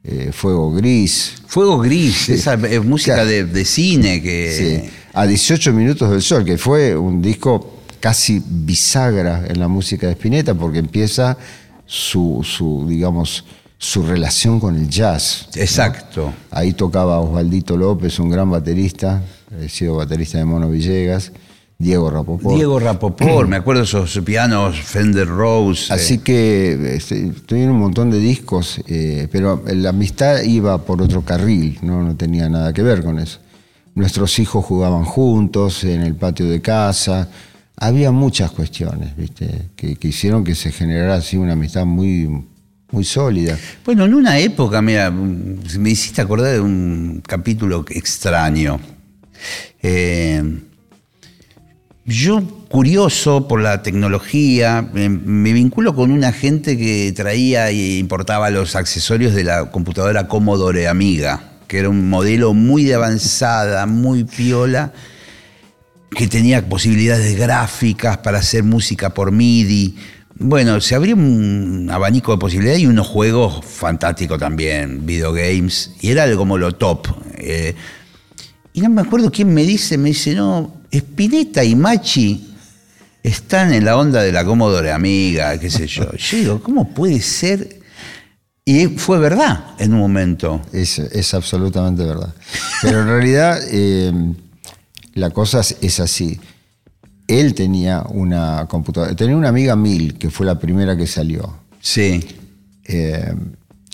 eh, 0.03 0.31
Fuego 0.33 0.71
Gris. 0.71 1.33
Fuego 1.45 1.79
Gris, 1.79 2.29
esa 2.29 2.57
música 2.83 3.23
de, 3.23 3.45
de, 3.45 3.65
cine 3.65 4.21
que... 4.21 4.89
A 5.13 5.25
18 5.25 5.71
minutos 5.71 6.11
del 6.11 6.21
sol, 6.21 6.43
que 6.43 6.57
fue 6.57 6.97
un 6.97 7.21
disco 7.21 7.75
casi 8.01 8.43
bisagra 8.45 9.45
en 9.47 9.59
la 9.59 9.67
música 9.67 10.07
de 10.07 10.13
Spinetta 10.13 10.53
porque 10.53 10.79
empieza 10.79 11.38
su, 11.86 12.86
digamos, 12.88 13.45
su 13.77 14.03
relación 14.03 14.59
con 14.59 14.75
el 14.75 14.89
jazz. 14.89 15.47
Exacto. 15.55 16.33
Ahí 16.51 16.73
tocaba 16.73 17.19
Osvaldito 17.19 17.77
López, 17.77 18.19
un 18.19 18.29
gran 18.29 18.49
baterista, 18.51 19.23
he 19.61 19.69
sido 19.69 19.95
baterista 19.95 20.38
de 20.38 20.45
Mono 20.45 20.69
Villegas. 20.69 21.31
Diego 21.78 22.09
Rapoport. 22.09 22.55
Diego 22.55 22.80
Rapoport, 22.80 23.49
me 23.49 23.57
acuerdo 23.57 23.84
esos 23.84 24.17
pianos 24.23 24.80
Fender 24.80 25.28
Rose. 25.28 25.93
Así 25.93 26.15
eh. 26.15 26.21
que 26.23 26.95
este, 26.95 27.28
estoy 27.28 27.61
en 27.63 27.71
un 27.71 27.80
montón 27.80 28.09
de 28.11 28.19
discos, 28.19 28.82
eh, 28.88 29.28
pero 29.32 29.61
la 29.67 29.89
amistad 29.89 30.41
iba 30.43 30.78
por 30.78 31.01
otro 31.01 31.23
carril, 31.23 31.78
¿no? 31.82 32.01
no 32.01 32.15
tenía 32.15 32.47
nada 32.47 32.71
que 32.71 32.82
ver 32.82 33.03
con 33.03 33.19
eso. 33.19 33.39
Nuestros 33.93 34.39
hijos 34.39 34.63
jugaban 34.63 35.03
juntos 35.03 35.84
en 35.84 36.01
el 36.01 36.15
patio 36.15 36.47
de 36.47 36.61
casa, 36.61 37.30
había 37.78 38.11
muchas 38.11 38.51
cuestiones, 38.51 39.15
¿viste? 39.15 39.69
Que, 39.76 39.97
hicieron 40.01 40.43
que 40.43 40.55
se 40.55 40.71
generara 40.71 41.15
así 41.15 41.36
una 41.36 41.53
amistad 41.53 41.86
muy, 41.86 42.45
muy 42.91 43.03
sólida. 43.03 43.57
Bueno, 43.84 44.05
en 44.05 44.13
una 44.13 44.39
época, 44.39 44.82
mira, 44.82 45.11
me 45.11 45.89
hiciste 45.89 46.21
acordar 46.21 46.53
de 46.53 46.61
un 46.61 47.21
capítulo 47.26 47.86
extraño. 47.89 48.80
Eh, 49.82 50.41
yo, 52.05 52.43
curioso 52.69 53.47
por 53.47 53.61
la 53.61 53.81
tecnología, 53.81 54.87
me, 54.93 55.53
vinculo 55.53 55.95
con 55.95 56.11
una 56.11 56.31
gente 56.31 56.77
que 56.77 57.11
traía 57.13 57.69
e 57.69 57.97
importaba 57.97 58.51
los 58.51 58.75
accesorios 58.75 59.33
de 59.33 59.43
la 59.43 59.71
computadora 59.71 60.27
Commodore 60.27 60.87
Amiga, 60.87 61.53
que 61.67 61.79
era 61.79 61.89
un 61.89 62.07
modelo 62.07 62.53
muy 62.53 62.83
de 62.83 62.93
avanzada, 62.93 63.87
muy 63.87 64.23
piola 64.23 64.93
que 66.11 66.27
tenía 66.27 66.69
posibilidades 66.69 67.37
gráficas 67.37 68.19
para 68.19 68.37
hacer 68.37 68.63
música 68.63 69.09
por 69.09 69.31
MIDI. 69.31 69.95
Bueno, 70.35 70.79
se 70.81 70.93
abrió 70.93 71.15
un 71.15 71.89
abanico 71.91 72.33
de 72.33 72.37
posibilidades 72.37 72.81
y 72.81 72.87
unos 72.87 73.07
juegos 73.07 73.65
fantásticos 73.65 74.37
también, 74.37 75.07
videogames, 75.07 75.95
y 76.01 76.11
era 76.11 76.31
como 76.35 76.57
lo 76.57 76.71
top. 76.73 77.07
Eh, 77.37 77.73
y 78.73 78.81
no 78.81 78.89
me 78.89 79.01
acuerdo 79.01 79.31
quién 79.31 79.53
me 79.53 79.63
dice, 79.63 79.97
me 79.97 80.09
dice, 80.09 80.35
no, 80.35 80.84
Spinetta 80.97 81.63
y 81.63 81.75
Machi 81.75 82.55
están 83.23 83.73
en 83.73 83.85
la 83.85 83.97
onda 83.97 84.21
de 84.21 84.31
la 84.31 84.45
Commodore 84.45 84.91
Amiga, 84.91 85.59
qué 85.59 85.69
sé 85.69 85.87
yo. 85.87 86.11
Yo 86.17 86.37
digo, 86.37 86.63
¿cómo 86.63 86.89
puede 86.93 87.21
ser? 87.21 87.79
Y 88.63 88.87
fue 88.87 89.19
verdad 89.19 89.75
en 89.79 89.93
un 89.93 89.99
momento. 89.99 90.61
Es, 90.71 90.99
es 90.99 91.33
absolutamente 91.33 92.03
verdad. 92.03 92.33
Pero 92.81 93.01
en 93.01 93.07
realidad... 93.07 93.59
Eh, 93.69 94.11
la 95.15 95.29
cosa 95.31 95.61
es 95.81 95.99
así. 95.99 96.39
Él 97.27 97.55
tenía 97.55 98.03
una 98.09 98.67
computadora, 98.67 99.15
tenía 99.15 99.35
una 99.35 99.49
amiga 99.49 99.75
1000, 99.75 100.17
que 100.17 100.29
fue 100.29 100.45
la 100.45 100.59
primera 100.59 100.95
que 100.95 101.07
salió. 101.07 101.57
Sí. 101.79 102.23
Eh, 102.83 103.33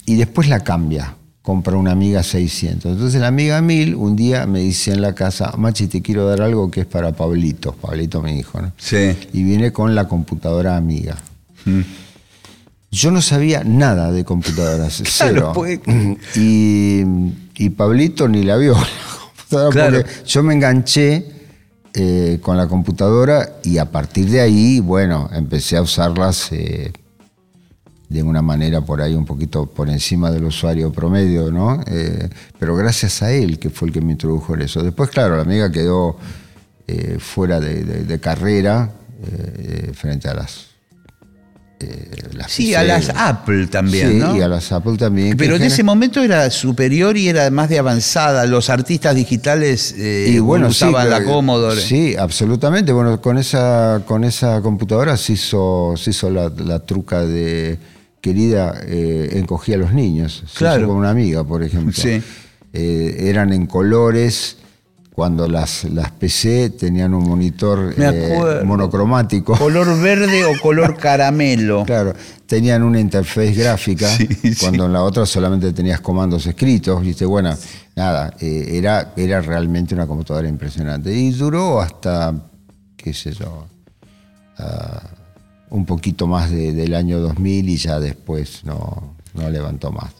y 0.05 0.15
después 0.15 0.49
la 0.49 0.61
cambia, 0.61 1.15
compra 1.41 1.75
una 1.75 1.91
amiga 1.91 2.23
600. 2.23 2.91
Entonces 2.93 3.19
la 3.19 3.27
amiga 3.27 3.61
1000 3.61 3.95
un 3.95 4.15
día 4.15 4.45
me 4.45 4.59
dice 4.59 4.91
en 4.91 5.01
la 5.01 5.13
casa, 5.15 5.53
Machi, 5.57 5.87
te 5.87 6.01
quiero 6.01 6.27
dar 6.27 6.41
algo 6.41 6.69
que 6.69 6.81
es 6.81 6.85
para 6.85 7.11
Pablito, 7.13 7.73
Pablito 7.73 8.21
mi 8.21 8.37
hijo, 8.39 8.61
¿no? 8.61 8.71
Sí. 8.77 9.15
Y 9.33 9.43
viene 9.43 9.71
con 9.71 9.95
la 9.95 10.07
computadora 10.07 10.77
amiga. 10.77 11.17
Mm. 11.65 11.81
Yo 12.91 13.11
no 13.11 13.21
sabía 13.21 13.63
nada 13.63 14.11
de 14.11 14.25
computadoras, 14.25 15.01
cero. 15.05 15.53
Y, 16.35 17.01
y 17.55 17.69
Pablito 17.69 18.27
ni 18.27 18.43
la 18.43 18.57
vio 18.57 18.75
yo 20.25 20.43
me 20.43 20.53
enganché 20.53 21.25
eh, 21.93 22.39
con 22.41 22.57
la 22.57 22.67
computadora 22.67 23.57
y 23.63 23.77
a 23.77 23.91
partir 23.91 24.29
de 24.29 24.41
ahí, 24.41 24.79
bueno, 24.79 25.29
empecé 25.33 25.77
a 25.77 25.81
usarlas 25.81 26.51
eh, 26.51 26.93
de 28.11 28.21
una 28.21 28.41
manera 28.41 28.81
por 28.81 29.01
ahí 29.01 29.13
un 29.13 29.25
poquito 29.25 29.65
por 29.65 29.89
encima 29.89 30.29
del 30.31 30.43
usuario 30.43 30.91
promedio, 30.91 31.49
¿no? 31.49 31.81
Eh, 31.87 32.27
pero 32.59 32.75
gracias 32.75 33.21
a 33.23 33.31
él, 33.31 33.57
que 33.57 33.69
fue 33.69 33.87
el 33.87 33.93
que 33.93 34.01
me 34.01 34.11
introdujo 34.11 34.53
en 34.53 34.63
eso. 34.63 34.83
Después, 34.83 35.09
claro, 35.09 35.37
la 35.37 35.43
amiga 35.43 35.71
quedó 35.71 36.17
eh, 36.87 37.17
fuera 37.19 37.61
de, 37.61 38.19
carrera 38.19 38.91
eh, 39.23 39.91
frente 39.93 40.27
a 40.27 40.33
las 40.33 40.71
sí, 42.47 42.73
a 42.75 42.83
las 42.83 43.09
Apple 43.09 43.67
también, 43.67 44.21
sí, 44.21 44.37
y 44.37 44.41
a 44.41 44.47
las 44.47 44.71
Apple 44.71 44.97
también. 44.97 45.37
Pero 45.37 45.55
en 45.55 45.63
ese 45.63 45.83
momento 45.83 46.21
era 46.21 46.49
superior 46.49 47.17
y 47.17 47.29
era 47.29 47.49
más 47.49 47.69
de 47.69 47.79
avanzada. 47.79 48.45
Los 48.45 48.69
artistas 48.69 49.15
digitales 49.15 49.95
eh, 49.97 50.39
usaban 50.41 51.09
la 51.09 51.23
Commodore. 51.23 51.79
Sí, 51.79 52.15
absolutamente. 52.15 52.91
Bueno, 52.91 53.21
con 53.21 53.37
esa, 53.37 54.01
con 54.05 54.23
esa 54.23 54.61
computadora 54.61 55.17
se 55.17 55.33
hizo, 55.33 55.93
se 55.97 56.11
hizo 56.11 56.29
la, 56.29 56.79
truca 56.79 57.21
de 57.21 57.77
querida 58.21 58.79
eh, 58.85 59.31
encogía 59.33 59.75
a 59.75 59.79
los 59.79 59.93
niños. 59.93 60.43
claro. 60.55 60.87
con 60.87 60.97
una 60.97 61.09
amiga, 61.09 61.43
por 61.43 61.63
ejemplo. 61.63 61.93
Sí. 61.93 62.21
eran 62.73 63.51
en 63.51 63.67
colores 63.67 64.57
cuando 65.13 65.47
las, 65.47 65.83
las 65.83 66.09
PC 66.11 66.71
tenían 66.71 67.13
un 67.13 67.27
monitor 67.27 67.93
eh, 67.97 68.61
monocromático. 68.63 69.57
Color 69.57 70.01
verde 70.01 70.45
o 70.45 70.59
color 70.61 70.97
caramelo. 70.97 71.85
Claro, 71.91 72.13
tenían 72.45 72.83
una 72.83 72.99
interfaz 72.99 73.55
gráfica, 73.55 74.07
cuando 74.59 74.85
en 74.85 74.93
la 74.93 75.03
otra 75.03 75.25
solamente 75.25 75.73
tenías 75.73 75.99
comandos 75.99 76.45
escritos, 76.47 77.01
viste, 77.01 77.25
bueno, 77.25 77.55
nada, 77.95 78.33
eh, 78.39 78.69
era, 78.71 79.13
era 79.17 79.41
realmente 79.41 79.93
una 79.93 80.07
computadora 80.07 80.47
impresionante. 80.47 81.13
Y 81.13 81.31
duró 81.31 81.81
hasta, 81.81 82.33
qué 82.95 83.13
sé 83.13 83.33
yo, 83.33 83.67
ah, 84.57 85.01
un 85.71 85.85
poquito 85.85 86.27
más 86.27 86.51
del 86.51 86.93
año 86.93 87.19
2000 87.19 87.69
y 87.69 87.77
ya 87.77 87.99
después 87.99 88.63
no, 88.65 89.15
no 89.33 89.49
levantó 89.49 89.91
más. 89.91 90.13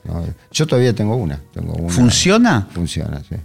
Yo 0.52 0.66
todavía 0.66 0.95
tengo 0.95 1.16
una, 1.16 1.39
tengo 1.54 1.74
una. 1.74 1.89
¿Funciona? 1.89 2.68
Funciona, 2.74 3.22
sí. 3.28 3.36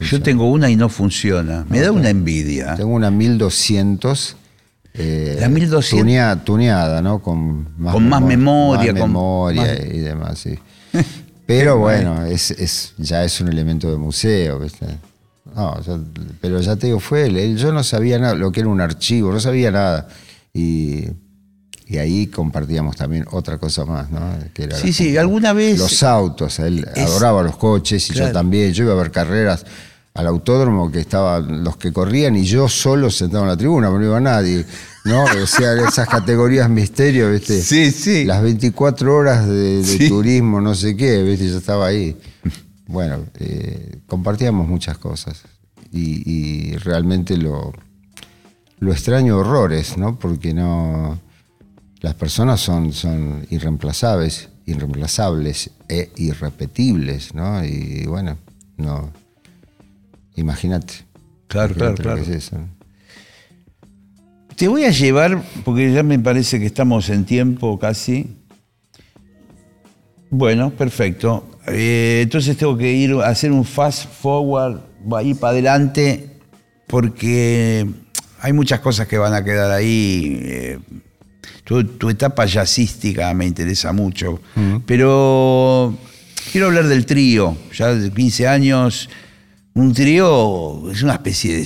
Yo 0.00 0.20
tengo 0.20 0.50
una 0.50 0.68
y 0.68 0.76
no 0.76 0.88
funciona. 0.88 1.64
Me 1.68 1.80
da 1.80 1.92
una 1.92 2.10
envidia. 2.10 2.74
Tengo 2.74 2.94
una 2.94 3.10
1200. 3.10 4.36
Eh, 4.94 5.36
la 5.40 5.48
1200. 5.48 6.44
Tuneada, 6.44 7.00
¿no? 7.00 7.20
Con 7.20 7.68
más, 7.78 7.94
con 7.94 8.08
más 8.08 8.22
memoria. 8.22 8.92
con 8.92 9.10
memoria 9.10 9.74
y 9.86 9.98
demás, 9.98 10.38
sí. 10.38 10.58
Pero 11.46 11.78
bueno, 11.78 12.24
es, 12.24 12.94
ya 12.96 13.22
es 13.22 13.40
un 13.40 13.48
elemento 13.48 13.90
de 13.90 13.98
museo, 13.98 14.60
¿viste? 14.60 14.86
No, 15.54 15.78
pero 16.40 16.58
ya 16.60 16.74
te 16.74 16.86
digo, 16.86 16.98
fue 16.98 17.26
él, 17.26 17.56
Yo 17.56 17.70
no 17.70 17.84
sabía 17.84 18.18
nada, 18.18 18.34
lo 18.34 18.50
que 18.50 18.60
era 18.60 18.68
un 18.68 18.80
archivo, 18.80 19.30
no 19.30 19.38
sabía 19.38 19.70
nada. 19.70 20.08
Y, 20.54 21.08
ahí 21.98 22.26
compartíamos 22.26 22.96
también 22.96 23.24
otra 23.30 23.58
cosa 23.58 23.84
más, 23.84 24.10
¿no? 24.10 24.20
sí, 24.82 24.92
sí, 24.92 25.16
alguna 25.16 25.52
vez. 25.52 25.78
Los 25.78 26.02
autos, 26.02 26.58
él 26.58 26.84
adoraba 26.96 27.42
los 27.42 27.56
coches 27.56 28.10
y 28.10 28.14
yo 28.14 28.32
también. 28.32 28.72
Yo 28.72 28.84
iba 28.84 28.94
a 28.94 28.96
ver 28.96 29.12
carreras 29.12 29.64
al 30.14 30.26
autódromo 30.26 30.90
que 30.90 31.00
estaban 31.00 31.62
los 31.62 31.76
que 31.76 31.92
corrían 31.92 32.36
y 32.36 32.44
yo 32.44 32.68
solo 32.68 33.10
sentado 33.10 33.42
en 33.44 33.48
la 33.48 33.56
tribuna, 33.56 33.90
no 33.90 34.02
iba 34.02 34.20
nadie. 34.20 34.64
¿no? 35.04 35.24
O 35.42 35.46
sea, 35.46 35.74
esas 35.74 36.08
categorías 36.08 36.68
misterio, 36.68 37.30
¿viste? 37.30 37.60
Sí, 37.62 37.90
sí. 37.90 38.24
Las 38.24 38.42
24 38.42 39.14
horas 39.14 39.46
de, 39.46 40.06
turismo, 40.08 40.60
no 40.60 40.74
sé 40.74 40.96
qué, 40.96 41.22
¿viste? 41.22 41.48
Yo 41.48 41.58
estaba 41.58 41.86
ahí. 41.86 42.16
Bueno, 42.86 43.24
eh, 43.38 44.00
compartíamos 44.06 44.66
muchas 44.68 44.98
cosas 44.98 45.42
y, 45.92 46.76
realmente 46.78 47.36
lo, 47.36 47.72
lo 48.78 48.92
extraño 48.92 49.38
horrores, 49.38 49.96
¿no? 49.96 50.18
Porque 50.18 50.54
no. 50.54 51.18
Las 52.00 52.14
personas 52.14 52.60
son, 52.60 52.92
son 52.92 53.46
irreemplazables, 53.48 54.50
irreemplazables 54.66 55.70
e 55.88 56.12
irrepetibles, 56.16 57.34
¿no? 57.34 57.64
Y 57.64 58.04
bueno, 58.06 58.36
no 58.76 59.10
Imagínate. 60.36 60.94
Claro, 61.46 61.74
claro, 61.74 61.94
claro. 61.94 62.22
Te 64.56 64.68
voy 64.68 64.84
a 64.84 64.90
llevar, 64.90 65.42
porque 65.64 65.92
ya 65.92 66.02
me 66.02 66.18
parece 66.18 66.58
que 66.58 66.66
estamos 66.66 67.08
en 67.10 67.24
tiempo 67.24 67.78
casi. 67.78 68.36
Bueno, 70.30 70.70
perfecto. 70.70 71.48
Eh, 71.66 72.20
entonces 72.22 72.56
tengo 72.56 72.76
que 72.76 72.92
ir 72.92 73.12
a 73.14 73.28
hacer 73.28 73.52
un 73.52 73.64
fast 73.64 74.08
forward, 74.10 74.80
ir 75.24 75.38
para 75.38 75.52
adelante, 75.52 76.38
porque 76.86 77.86
hay 78.44 78.52
muchas 78.52 78.80
cosas 78.80 79.08
que 79.08 79.16
van 79.16 79.32
a 79.32 79.42
quedar 79.42 79.70
ahí. 79.70 80.38
Eh, 80.42 80.78
tu, 81.64 82.10
etapa 82.10 82.44
jazzística 82.44 83.32
me 83.32 83.46
interesa 83.46 83.90
mucho, 83.94 84.38
pero 84.84 85.96
quiero 86.52 86.66
hablar 86.66 86.86
del 86.86 87.06
trío, 87.06 87.56
ya 87.72 87.94
de 87.94 88.10
15 88.10 88.46
años 88.46 89.08
un 89.72 89.94
trío 89.94 90.90
es 90.90 91.02
una 91.02 91.14
especie 91.14 91.56
de 91.56 91.64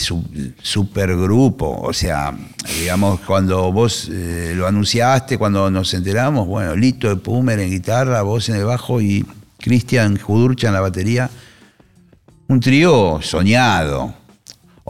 supergrupo, 0.63 1.81
o 1.83 1.93
sea, 1.93 2.33
digamos, 2.79 3.21
cuando 3.21 3.71
vos 3.73 4.09
eh, 4.11 4.55
lo 4.57 4.67
anunciaste, 4.69 5.37
cuando 5.37 5.71
nos 5.71 5.93
enteramos, 5.93 6.47
bueno, 6.47 6.77
Lito 6.77 7.09
de 7.09 7.17
Pumer 7.17 7.59
en 7.59 7.71
guitarra, 7.71 8.23
vos 8.23 8.49
en 8.49 8.57
el 8.57 8.65
bajo 8.65 9.01
y 9.01 9.27
Cristian 9.59 10.17
Judurcha 10.17 10.69
en 10.69 10.75
la 10.75 10.81
batería, 10.81 11.29
un 12.47 12.61
trío 12.61 13.19
soñado, 13.21 14.15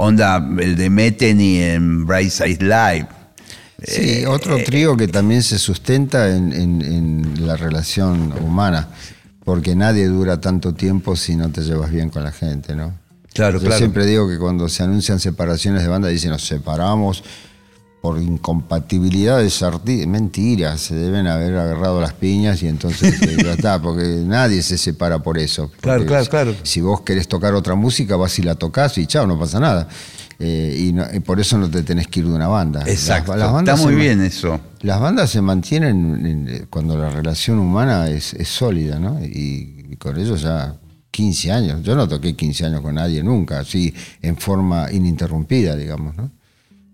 onda 0.00 0.36
el 0.60 0.76
de 0.76 0.90
Meteny 0.90 1.58
en 1.58 2.06
Bright 2.06 2.30
Side 2.30 2.58
Live. 2.60 3.08
Sí, 3.84 4.20
eh, 4.20 4.26
otro 4.26 4.56
trío 4.64 4.96
que 4.96 5.06
también 5.06 5.42
se 5.42 5.58
sustenta 5.58 6.28
en 6.34 7.34
la 7.40 7.56
relación 7.56 8.32
humana, 8.42 8.88
porque 9.44 9.76
nadie 9.76 10.06
dura 10.06 10.40
tanto 10.40 10.74
tiempo 10.74 11.14
si 11.14 11.36
no 11.36 11.50
te 11.50 11.62
llevas 11.62 11.90
bien 11.90 12.10
con 12.10 12.24
la 12.24 12.32
gente, 12.32 12.74
¿no? 12.74 12.94
Claro, 13.32 13.60
Yo 13.60 13.70
siempre 13.72 14.04
digo 14.04 14.28
que 14.28 14.38
cuando 14.38 14.68
se 14.68 14.82
anuncian 14.82 15.20
separaciones 15.20 15.82
de 15.82 15.88
banda 15.88 16.08
dicen 16.08 16.30
nos 16.30 16.44
separamos 16.44 17.22
por 18.08 18.22
incompatibilidades 18.22 19.62
artísticas. 19.62 20.06
Mentira, 20.06 20.78
se 20.78 20.94
deben 20.94 21.26
haber 21.26 21.54
agarrado 21.58 22.00
las 22.00 22.14
piñas 22.14 22.62
y 22.62 22.66
entonces 22.66 23.20
eh, 23.20 23.36
ya 23.44 23.52
está, 23.52 23.82
porque 23.82 24.22
nadie 24.24 24.62
se 24.62 24.78
separa 24.78 25.18
por 25.18 25.36
eso. 25.36 25.70
Claro, 25.82 26.06
claro, 26.06 26.26
claro. 26.26 26.54
Si 26.62 26.80
vos 26.80 27.02
querés 27.02 27.28
tocar 27.28 27.54
otra 27.54 27.74
música, 27.74 28.16
vas 28.16 28.38
y 28.38 28.42
la 28.42 28.54
tocas 28.54 28.96
y 28.96 29.06
chao, 29.06 29.26
no 29.26 29.38
pasa 29.38 29.60
nada. 29.60 29.88
Eh, 30.38 30.92
y, 31.14 31.20
por 31.20 31.38
eso 31.38 31.58
no 31.58 31.70
te 31.70 31.82
tenés 31.82 32.08
que 32.08 32.20
ir 32.20 32.26
de 32.26 32.32
una 32.32 32.48
banda. 32.48 32.82
Exacto. 32.86 33.34
Está 33.34 33.76
muy 33.76 33.94
bien 33.94 34.22
eso. 34.22 34.58
Las 34.80 35.00
bandas 35.00 35.28
se 35.28 35.42
mantienen 35.42 36.66
cuando 36.70 36.96
la 36.96 37.10
relación 37.10 37.58
humana 37.58 38.08
es, 38.08 38.34
sólida, 38.44 38.98
¿no? 38.98 39.20
y 39.22 39.96
con 39.98 40.18
ellos 40.18 40.40
ya 40.40 40.78
15 41.10 41.52
años. 41.52 41.82
Yo 41.82 41.94
no 41.94 42.08
toqué 42.08 42.34
15 42.34 42.66
años 42.66 42.80
con 42.80 42.94
nadie 42.94 43.22
nunca, 43.22 43.60
así 43.60 43.92
en 44.22 44.36
forma 44.36 44.90
ininterrumpida, 44.90 45.76
digamos, 45.76 46.16
¿no? 46.16 46.37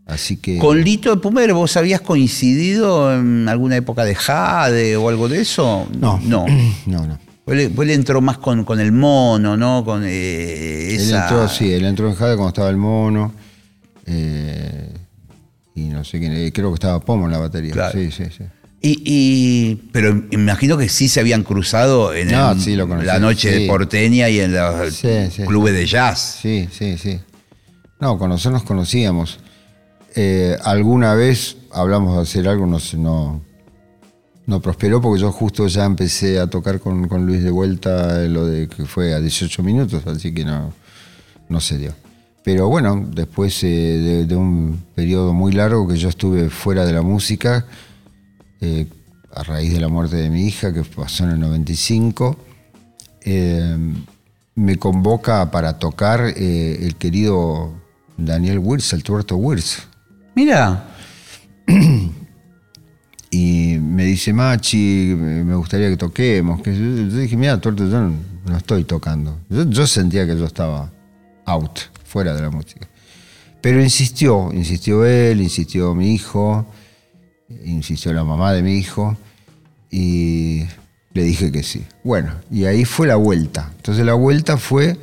Así 0.06 0.36
que... 0.36 0.58
¿Con 0.58 0.82
Lito 0.82 1.14
de 1.14 1.20
Pumer 1.20 1.52
vos 1.54 1.76
habías 1.76 2.00
coincidido 2.00 3.14
en 3.14 3.48
alguna 3.48 3.76
época 3.76 4.04
de 4.04 4.14
Jade 4.14 4.96
o 4.96 5.08
algo 5.08 5.28
de 5.28 5.40
eso? 5.40 5.88
No. 5.98 6.18
No. 6.26 6.46
No, 6.86 7.06
no. 7.06 7.18
Vos 7.46 7.86
le, 7.86 7.94
entró 7.94 8.22
más 8.22 8.38
con, 8.38 8.64
con, 8.64 8.80
el 8.80 8.90
mono, 8.90 9.54
¿no? 9.56 9.84
Con 9.84 10.02
eh, 10.06 10.94
esa... 10.94 11.16
Él 11.16 11.22
entró, 11.22 11.48
sí, 11.48 11.72
él 11.72 11.84
entró 11.84 12.08
en 12.08 12.14
Jade 12.14 12.36
cuando 12.36 12.48
estaba 12.48 12.70
el 12.70 12.78
mono. 12.78 13.34
Eh, 14.06 14.88
y 15.74 15.82
no 15.82 16.04
sé 16.04 16.18
quién, 16.18 16.32
eh, 16.32 16.52
creo 16.52 16.70
que 16.70 16.74
estaba 16.74 17.00
Pomo 17.00 17.26
en 17.26 17.32
la 17.32 17.38
batería. 17.38 17.90
Sí, 17.90 18.10
sí, 18.10 18.24
sí. 18.36 18.44
Y, 18.86 19.76
pero 19.92 20.24
imagino 20.30 20.76
que 20.76 20.90
sí 20.90 21.08
se 21.08 21.20
habían 21.20 21.42
cruzado 21.42 22.12
en 22.12 22.30
la 22.30 23.18
noche 23.18 23.50
de 23.50 23.66
porteña 23.66 24.28
y 24.28 24.40
en 24.40 24.52
los 24.52 25.02
clubes 25.46 25.72
de 25.72 25.86
jazz. 25.86 26.38
Sí, 26.42 26.68
sí, 26.70 26.98
sí. 26.98 27.18
No, 27.98 28.18
con 28.18 28.28
nosotros 28.28 28.60
nos 28.60 28.62
conocíamos. 28.64 29.38
Eh, 30.16 30.56
alguna 30.64 31.14
vez 31.14 31.56
hablamos 31.72 32.16
de 32.16 32.22
hacer 32.22 32.48
algo, 32.48 32.66
no, 32.66 32.78
no, 32.98 33.40
no 34.46 34.60
prosperó 34.60 35.00
porque 35.00 35.20
yo 35.20 35.32
justo 35.32 35.66
ya 35.66 35.84
empecé 35.84 36.38
a 36.38 36.46
tocar 36.46 36.80
con, 36.80 37.08
Luis 37.26 37.42
de 37.42 37.50
vuelta 37.50 38.22
lo 38.22 38.46
de 38.46 38.68
que 38.68 38.84
fue 38.84 39.14
a 39.14 39.20
18 39.20 39.62
minutos, 39.62 40.06
así 40.06 40.32
que 40.32 40.44
no, 40.44 40.72
no 41.48 41.60
se 41.60 41.78
dio. 41.78 41.92
Pero 42.44 42.68
bueno, 42.68 43.04
después 43.10 43.64
eh, 43.64 44.26
de 44.28 44.36
un 44.36 44.84
periodo 44.94 45.32
muy 45.32 45.52
largo 45.52 45.88
que 45.88 45.96
yo 45.96 46.08
estuve 46.10 46.50
fuera 46.50 46.84
de 46.84 46.92
la 46.92 47.02
música, 47.02 47.66
eh, 48.60 48.86
a 49.34 49.42
raíz 49.42 49.72
de 49.72 49.80
la 49.80 49.88
muerte 49.88 50.16
de 50.16 50.30
mi 50.30 50.46
hija, 50.46 50.72
que 50.72 50.82
pasó 50.82 51.24
en 51.24 51.30
el 51.30 51.40
95, 51.40 52.36
eh, 53.24 53.76
me 54.54 54.76
convoca 54.76 55.50
para 55.50 55.78
tocar 55.78 56.32
eh, 56.36 56.78
el 56.82 56.96
querido 56.96 57.72
Daniel 58.16 58.60
Wirtz, 58.60 58.92
el 58.92 59.02
tuerto 59.02 59.36
Wirtz. 59.36 59.88
Mira. 60.34 60.88
Y 63.36 63.78
me 63.80 64.04
dice, 64.04 64.32
Machi, 64.32 65.12
me 65.18 65.56
gustaría 65.56 65.88
que 65.88 65.96
toquemos. 65.96 66.62
Que 66.62 66.72
yo, 66.72 67.18
dije, 67.18 67.36
mira, 67.36 67.60
tuerto, 67.60 67.84
yo 67.84 68.00
no, 68.00 68.56
estoy 68.56 68.84
tocando. 68.84 69.40
Yo, 69.48 69.88
sentía 69.88 70.24
que 70.24 70.38
yo 70.38 70.44
estaba 70.44 70.92
out, 71.44 71.80
fuera 72.04 72.32
de 72.32 72.42
la 72.42 72.50
música. 72.50 72.86
Pero 73.60 73.82
insistió, 73.82 74.52
insistió 74.52 75.04
él, 75.04 75.40
insistió 75.40 75.96
mi 75.96 76.14
hijo 76.14 76.64
insistió 77.64 78.12
la 78.12 78.24
mamá 78.24 78.52
de 78.52 78.62
mi 78.62 78.76
hijo, 78.76 79.16
y 79.90 80.64
le 81.12 81.22
dije 81.24 81.52
que 81.52 81.62
sí. 81.62 81.84
Bueno, 82.02 82.32
y 82.50 82.64
ahí 82.64 82.84
fue 82.84 83.06
la 83.06 83.16
vuelta. 83.16 83.70
Entonces 83.76 84.04
la 84.04 84.14
vuelta 84.14 84.56
fue 84.56 84.96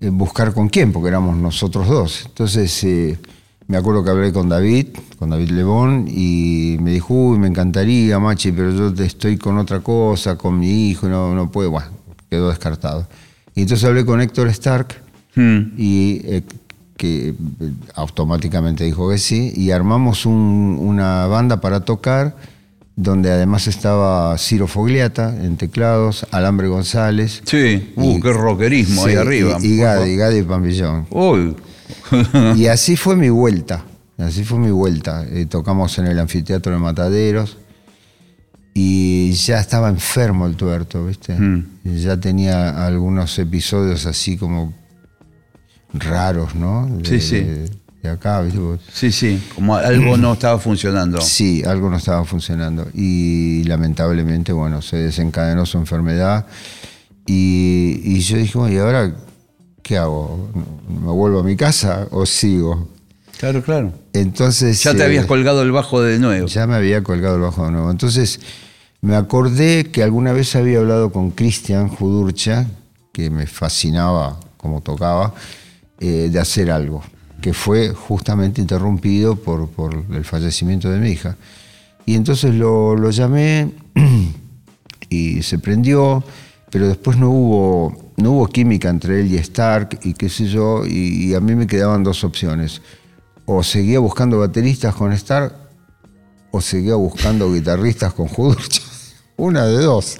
buscar 0.00 0.52
con 0.54 0.68
quién, 0.68 0.92
porque 0.92 1.08
éramos 1.08 1.36
nosotros 1.36 1.88
dos. 1.88 2.24
Entonces 2.26 2.84
eh, 2.84 3.18
me 3.66 3.76
acuerdo 3.76 4.04
que 4.04 4.10
hablé 4.10 4.32
con 4.32 4.48
David, 4.48 4.88
con 5.18 5.30
David 5.30 5.50
Lebón, 5.50 6.06
y 6.08 6.76
me 6.80 6.92
dijo, 6.92 7.14
uy, 7.14 7.38
me 7.38 7.48
encantaría, 7.48 8.18
Machi, 8.18 8.52
pero 8.52 8.70
yo 8.92 9.04
estoy 9.04 9.36
con 9.38 9.58
otra 9.58 9.80
cosa, 9.80 10.36
con 10.36 10.58
mi 10.58 10.88
hijo, 10.90 11.08
no, 11.08 11.34
no 11.34 11.50
puedo. 11.50 11.70
Bueno, 11.70 11.88
quedó 12.30 12.48
descartado. 12.50 13.06
Y 13.54 13.62
entonces 13.62 13.88
hablé 13.88 14.04
con 14.04 14.20
Héctor 14.20 14.48
Stark, 14.48 15.02
Hmm. 15.36 15.72
y 15.76 16.20
eh, 16.24 16.42
que 16.96 17.30
eh, 17.30 17.34
automáticamente 17.96 18.84
dijo 18.84 19.10
que 19.10 19.18
sí, 19.18 19.52
y 19.56 19.72
armamos 19.72 20.26
un- 20.26 20.78
una 20.80 21.26
banda 21.26 21.60
para 21.60 21.80
tocar, 21.84 22.36
donde 22.96 23.32
además 23.32 23.66
estaba 23.66 24.38
Ciro 24.38 24.68
Fogliata 24.68 25.34
en 25.44 25.56
teclados, 25.56 26.24
Alambre 26.30 26.68
González. 26.68 27.42
Sí, 27.46 27.92
uh, 27.96 28.16
Y- 28.16 28.20
qué 28.20 28.32
rockerismo 28.32 29.04
ahí 29.06 29.12
Sí, 29.12 29.16
arriba. 29.18 29.58
Y, 29.60 29.66
y 30.12 30.16
Gadi 30.16 30.42
Pampillón. 30.42 31.06
Uy. 31.10 31.56
Y 32.56 32.66
así 32.66 32.96
fue 32.96 33.16
mi 33.16 33.28
vuelta, 33.28 33.84
así 34.18 34.44
fue 34.44 34.58
mi 34.58 34.70
vuelta. 34.70 35.24
Eh, 35.28 35.46
tocamos 35.46 35.98
en 35.98 36.06
el 36.06 36.18
anfiteatro 36.18 36.72
de 36.72 36.78
Mataderos 36.78 37.58
y 38.74 39.32
ya 39.32 39.60
estaba 39.60 39.88
enfermo 39.88 40.46
el 40.46 40.56
tuerto, 40.56 41.06
¿viste? 41.06 41.34
Mm. 41.34 41.66
Ya 41.84 42.16
tenía 42.16 42.84
algunos 42.84 43.38
episodios 43.38 44.04
así 44.06 44.36
como 44.36 44.74
raros, 45.92 46.54
¿no? 46.56 46.86
De, 46.86 47.08
Sí, 47.08 47.20
sí. 47.20 47.40
De, 47.40 47.70
de 48.02 48.10
acá, 48.10 48.40
¿viste? 48.42 48.60
Sí, 48.92 49.12
sí, 49.12 49.42
como 49.54 49.76
algo 49.76 50.16
no 50.16 50.32
estaba 50.32 50.58
funcionando. 50.58 51.20
Sí, 51.20 51.62
algo 51.64 51.88
no 51.88 51.96
estaba 51.96 52.24
funcionando. 52.24 52.88
Y 52.92 53.62
lamentablemente, 53.64 54.52
bueno, 54.52 54.82
se 54.82 54.96
desencadenó 54.96 55.64
su 55.66 55.78
enfermedad. 55.78 56.46
Y, 57.26 58.00
y 58.04 58.20
yo 58.20 58.36
dije, 58.36 58.58
bueno, 58.58 58.74
¿y 58.74 58.78
ahora 58.78 59.14
qué 59.84 59.98
hago? 59.98 60.50
¿Me 60.88 61.12
vuelvo 61.12 61.40
a 61.40 61.42
mi 61.44 61.54
casa 61.54 62.08
o 62.10 62.26
sigo? 62.26 62.88
Claro, 63.38 63.62
claro. 63.62 63.92
Entonces. 64.12 64.82
Ya 64.82 64.94
te 64.94 65.02
eh, 65.02 65.04
habías 65.04 65.26
colgado 65.26 65.62
el 65.62 65.70
bajo 65.70 66.02
de 66.02 66.18
nuevo. 66.18 66.48
Ya 66.48 66.66
me 66.66 66.74
había 66.74 67.04
colgado 67.04 67.36
el 67.36 67.42
bajo 67.42 67.66
de 67.66 67.72
nuevo. 67.72 67.90
Entonces, 67.90 68.40
me 69.02 69.14
acordé 69.14 69.90
que 69.92 70.02
alguna 70.02 70.32
vez 70.32 70.56
había 70.56 70.78
hablado 70.78 71.12
con 71.12 71.30
Cristian 71.30 71.88
Judurcha, 71.88 72.66
que 73.12 73.30
me 73.30 73.46
fascinaba 73.46 74.40
como 74.56 74.80
tocaba, 74.80 75.34
eh, 76.00 76.30
de 76.32 76.40
hacer 76.40 76.70
algo, 76.70 77.02
que 77.42 77.52
fue 77.52 77.90
justamente 77.90 78.62
interrumpido 78.62 79.36
por, 79.36 79.68
por 79.68 80.04
el 80.10 80.24
fallecimiento 80.24 80.90
de 80.90 80.98
mi 80.98 81.10
hija. 81.10 81.36
Y 82.06 82.14
entonces 82.14 82.54
lo, 82.54 82.96
lo 82.96 83.10
llamé 83.10 83.72
y 85.10 85.42
se 85.42 85.58
prendió, 85.58 86.24
pero 86.70 86.88
después 86.88 87.18
no 87.18 87.30
hubo, 87.30 88.03
no 88.16 88.32
hubo 88.32 88.46
química 88.48 88.88
entre 88.88 89.20
él 89.20 89.32
y 89.32 89.36
Stark 89.36 89.98
y 90.02 90.14
qué 90.14 90.28
sé 90.28 90.46
yo, 90.46 90.86
y, 90.86 91.30
y 91.30 91.34
a 91.34 91.40
mí 91.40 91.54
me 91.54 91.66
quedaban 91.66 92.02
dos 92.02 92.24
opciones. 92.24 92.82
O 93.46 93.62
seguía 93.62 93.98
buscando 93.98 94.38
bateristas 94.38 94.94
con 94.94 95.12
Stark 95.12 95.54
o 96.50 96.60
seguía 96.60 96.94
buscando 96.94 97.52
guitarristas 97.52 98.14
con 98.14 98.28
Judurcha. 98.28 98.80
Una 99.36 99.66
de 99.66 99.82
dos. 99.82 100.16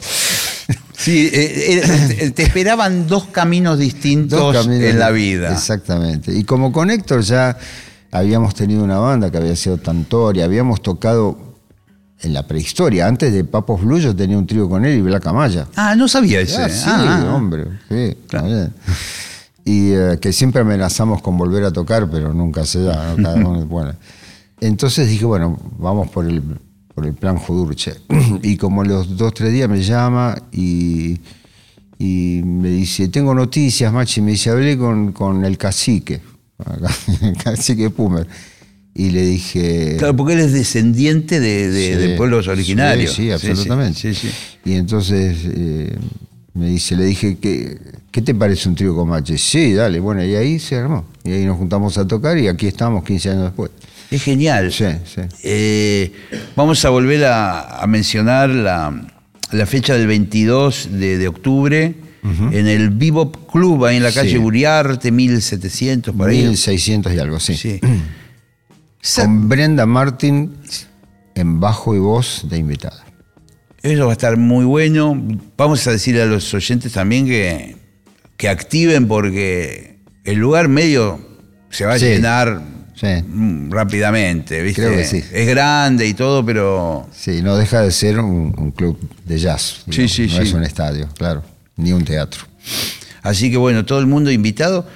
Sí, 0.96 1.30
eh, 1.32 1.82
eh, 2.18 2.30
te 2.30 2.42
esperaban 2.42 3.06
dos 3.06 3.26
caminos 3.26 3.78
distintos 3.78 4.38
Dos 4.40 4.56
caminos 4.56 4.84
en 4.84 4.98
la 4.98 5.10
vida. 5.10 5.52
Exactamente. 5.52 6.32
Y 6.32 6.44
como 6.44 6.72
con 6.72 6.90
Héctor 6.90 7.20
ya 7.20 7.56
habíamos 8.10 8.54
tenido 8.54 8.82
una 8.82 8.98
banda 8.98 9.30
que 9.30 9.36
había 9.36 9.54
sido 9.54 9.78
Tantoria, 9.78 10.44
habíamos 10.44 10.82
tocado 10.82 11.53
en 12.24 12.32
la 12.32 12.46
prehistoria. 12.46 13.06
Antes 13.06 13.32
de 13.32 13.44
Papos 13.44 13.82
Blue 13.82 13.98
yo 13.98 14.14
tenía 14.16 14.38
un 14.38 14.46
trío 14.46 14.68
con 14.68 14.84
él 14.84 14.98
y 14.98 15.02
Black 15.02 15.26
Amaya. 15.26 15.66
Ah, 15.76 15.94
no 15.94 16.08
sabía 16.08 16.40
ese. 16.40 16.62
Ah, 16.62 16.68
sí, 16.68 16.84
Ah, 16.86 17.32
hombre. 17.34 17.64
Sí, 17.88 18.16
Claro. 18.28 18.70
Y 19.66 19.92
eh, 19.92 20.18
que 20.20 20.32
siempre 20.32 20.60
amenazamos 20.60 21.22
con 21.22 21.38
volver 21.38 21.64
a 21.64 21.72
tocar, 21.72 22.10
pero 22.10 22.34
nunca 22.34 22.66
se 22.66 22.82
da. 22.82 23.14
¿no? 23.16 23.22
Cada 23.22 23.36
uno- 23.36 23.64
bueno. 23.66 23.94
Entonces 24.60 25.08
dije, 25.08 25.24
bueno, 25.24 25.58
vamos 25.78 26.10
por 26.10 26.26
el, 26.26 26.42
por 26.94 27.06
el 27.06 27.14
plan 27.14 27.36
Judurche. 27.36 27.94
Y 28.42 28.56
como 28.56 28.84
los 28.84 29.16
dos, 29.16 29.32
tres 29.34 29.52
días 29.52 29.68
me 29.68 29.82
llama 29.82 30.36
y, 30.52 31.18
y 31.98 32.42
me 32.44 32.68
dice, 32.68 33.08
tengo 33.08 33.34
noticias, 33.34 33.92
Machi. 33.92 34.20
Me 34.20 34.32
dice, 34.32 34.50
hablé 34.50 34.76
con, 34.76 35.12
con 35.12 35.44
el 35.44 35.56
cacique, 35.56 36.20
el 37.22 37.36
cacique 37.36 37.88
Pumer. 37.90 38.26
Y 38.94 39.10
le 39.10 39.22
dije... 39.22 39.96
Claro, 39.98 40.14
porque 40.14 40.34
él 40.34 40.40
es 40.40 40.52
descendiente 40.52 41.40
de, 41.40 41.68
de- 41.70 41.94
Sí, 41.94 42.08
de 42.08 42.16
pueblos 42.16 42.46
originarios. 42.46 43.12
Sí, 43.12 43.22
sí, 43.24 43.30
absolutamente. 43.32 43.98
Sí, 43.98 44.14
sí. 44.14 44.30
Y 44.64 44.74
entonces 44.74 45.36
eh, 45.46 45.96
me 46.54 46.68
dice, 46.68 46.94
le 46.96 47.04
dije, 47.04 47.36
¿qué, 47.40 47.76
¿qué 48.12 48.22
te 48.22 48.34
parece 48.34 48.68
un 48.68 48.76
trío 48.76 48.94
con 48.94 49.08
Machi? 49.08 49.36
Sí, 49.36 49.72
dale, 49.72 49.98
bueno, 49.98 50.24
y 50.24 50.34
ahí 50.36 50.60
se 50.60 50.76
armó. 50.76 51.04
Y 51.24 51.32
ahí 51.32 51.44
nos 51.44 51.58
juntamos 51.58 51.98
a 51.98 52.06
tocar 52.06 52.38
y 52.38 52.46
aquí 52.46 52.68
estamos 52.68 53.02
15 53.02 53.30
años 53.30 53.42
después. 53.44 53.72
Es 54.12 54.22
genial. 54.22 54.70
Sí, 54.72 54.84
sí. 55.12 55.22
Eh, 55.42 56.12
vamos 56.54 56.84
a 56.84 56.90
volver 56.90 57.24
a, 57.24 57.80
a 57.82 57.86
mencionar 57.88 58.48
la, 58.50 59.08
la 59.50 59.66
fecha 59.66 59.94
del 59.96 60.06
22 60.06 60.90
de, 60.92 61.18
de 61.18 61.26
octubre 61.28 61.94
en 62.52 62.66
el 62.68 62.88
Bebop 62.90 63.50
Club, 63.52 63.84
ahí 63.84 63.96
en 63.98 64.02
la 64.02 64.10
calle 64.12 64.30
Sí. 64.30 64.38
Uriarte, 64.38 65.10
1700, 65.10 66.14
por 66.14 66.30
ahí. 66.30 66.38
1600 66.44 67.12
y 67.12 67.18
algo, 67.18 67.38
sí. 67.40 67.54
Sí. 67.56 67.80
Con 69.16 69.48
Brenda 69.48 69.86
Martin 69.86 70.56
en 71.34 71.60
bajo 71.60 71.94
y 71.94 71.98
voz 71.98 72.46
de 72.48 72.58
invitada. 72.58 73.04
Eso 73.82 74.04
va 74.06 74.10
a 74.10 74.14
estar 74.14 74.36
muy 74.38 74.64
bueno. 74.64 75.20
Vamos 75.56 75.86
a 75.86 75.90
decirle 75.90 76.22
a 76.22 76.26
los 76.26 76.52
oyentes 76.54 76.92
también 76.92 77.26
que, 77.26 77.76
que 78.36 78.48
activen 78.48 79.06
porque 79.06 79.98
el 80.24 80.38
lugar 80.38 80.68
medio 80.68 81.18
se 81.70 81.84
va 81.84 81.94
a 81.94 81.98
Sí. 81.98 82.06
llenar 82.06 82.62
Sí. 82.94 83.08
rápidamente, 83.70 84.62
¿viste? 84.62 84.82
Creo 84.82 84.96
que 84.96 85.04
sí. 85.04 85.22
Es 85.32 85.48
grande 85.48 86.06
y 86.06 86.14
todo, 86.14 86.46
pero 86.46 87.06
Sí, 87.12 87.42
no 87.42 87.56
deja 87.56 87.82
de 87.82 87.90
ser 87.90 88.20
un, 88.20 88.54
un 88.56 88.70
club 88.70 88.98
de 89.26 89.38
jazz. 89.38 89.82
Sí, 89.90 90.08
sí, 90.08 90.28
no 90.34 90.40
es 90.40 90.52
un 90.52 90.62
estadio, 90.64 91.08
claro, 91.18 91.42
ni 91.76 91.92
un 91.92 92.04
teatro. 92.04 92.44
Así 93.22 93.50
que 93.50 93.56
bueno, 93.58 93.84
todo 93.84 93.98
el 93.98 94.06
mundo 94.06 94.30
invitado. 94.30 94.86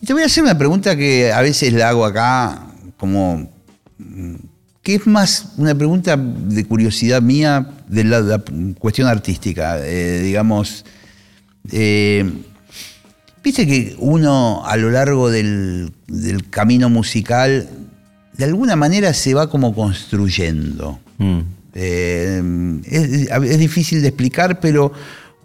Y 0.00 0.06
te 0.06 0.12
voy 0.12 0.22
a 0.22 0.26
hacer 0.26 0.44
una 0.44 0.56
pregunta 0.58 0.94
que 0.94 1.32
a 1.32 1.40
veces 1.40 1.72
la 1.72 1.88
hago 1.88 2.04
acá, 2.04 2.66
como 2.96 3.50
mm, 3.98 4.34
que 4.82 4.94
es 4.94 5.06
más 5.06 5.54
una 5.56 5.74
pregunta 5.74 6.16
de 6.16 6.64
curiosidad 6.64 7.20
mía 7.20 7.68
de 7.88 8.04
la, 8.04 8.20
la 8.20 8.42
cuestión 8.78 9.08
artística, 9.08 9.78
eh, 9.80 10.20
digamos. 10.22 10.84
eh, 11.72 12.24
Viste 13.42 13.64
que 13.64 13.94
uno 14.00 14.64
a 14.66 14.76
lo 14.76 14.90
largo 14.90 15.30
del, 15.30 15.92
del 16.08 16.50
camino 16.50 16.90
musical, 16.90 17.68
de 18.36 18.44
alguna 18.44 18.74
manera 18.74 19.14
se 19.14 19.34
va 19.34 19.48
como 19.48 19.72
construyendo. 19.72 20.98
Mm. 21.18 21.38
Eh, 21.74 22.42
es, 22.86 23.28
es 23.30 23.58
difícil 23.58 24.02
de 24.02 24.08
explicar, 24.08 24.58
pero 24.58 24.90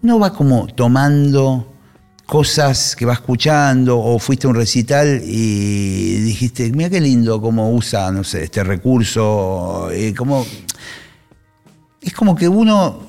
uno 0.01 0.17
va 0.17 0.33
como 0.33 0.65
tomando 0.67 1.70
cosas 2.31 2.95
que 2.95 3.05
va 3.05 3.11
escuchando 3.11 3.99
o 3.99 4.17
fuiste 4.17 4.47
a 4.47 4.51
un 4.51 4.55
recital 4.55 5.21
y 5.21 6.13
dijiste, 6.21 6.71
mira 6.71 6.89
qué 6.89 7.01
lindo 7.01 7.41
cómo 7.41 7.73
usa, 7.73 8.09
no 8.09 8.23
sé, 8.23 8.45
este 8.45 8.63
recurso, 8.63 9.89
eh, 9.91 10.13
como, 10.15 10.47
es 12.01 12.13
como 12.13 12.33
que 12.33 12.47
uno 12.47 13.01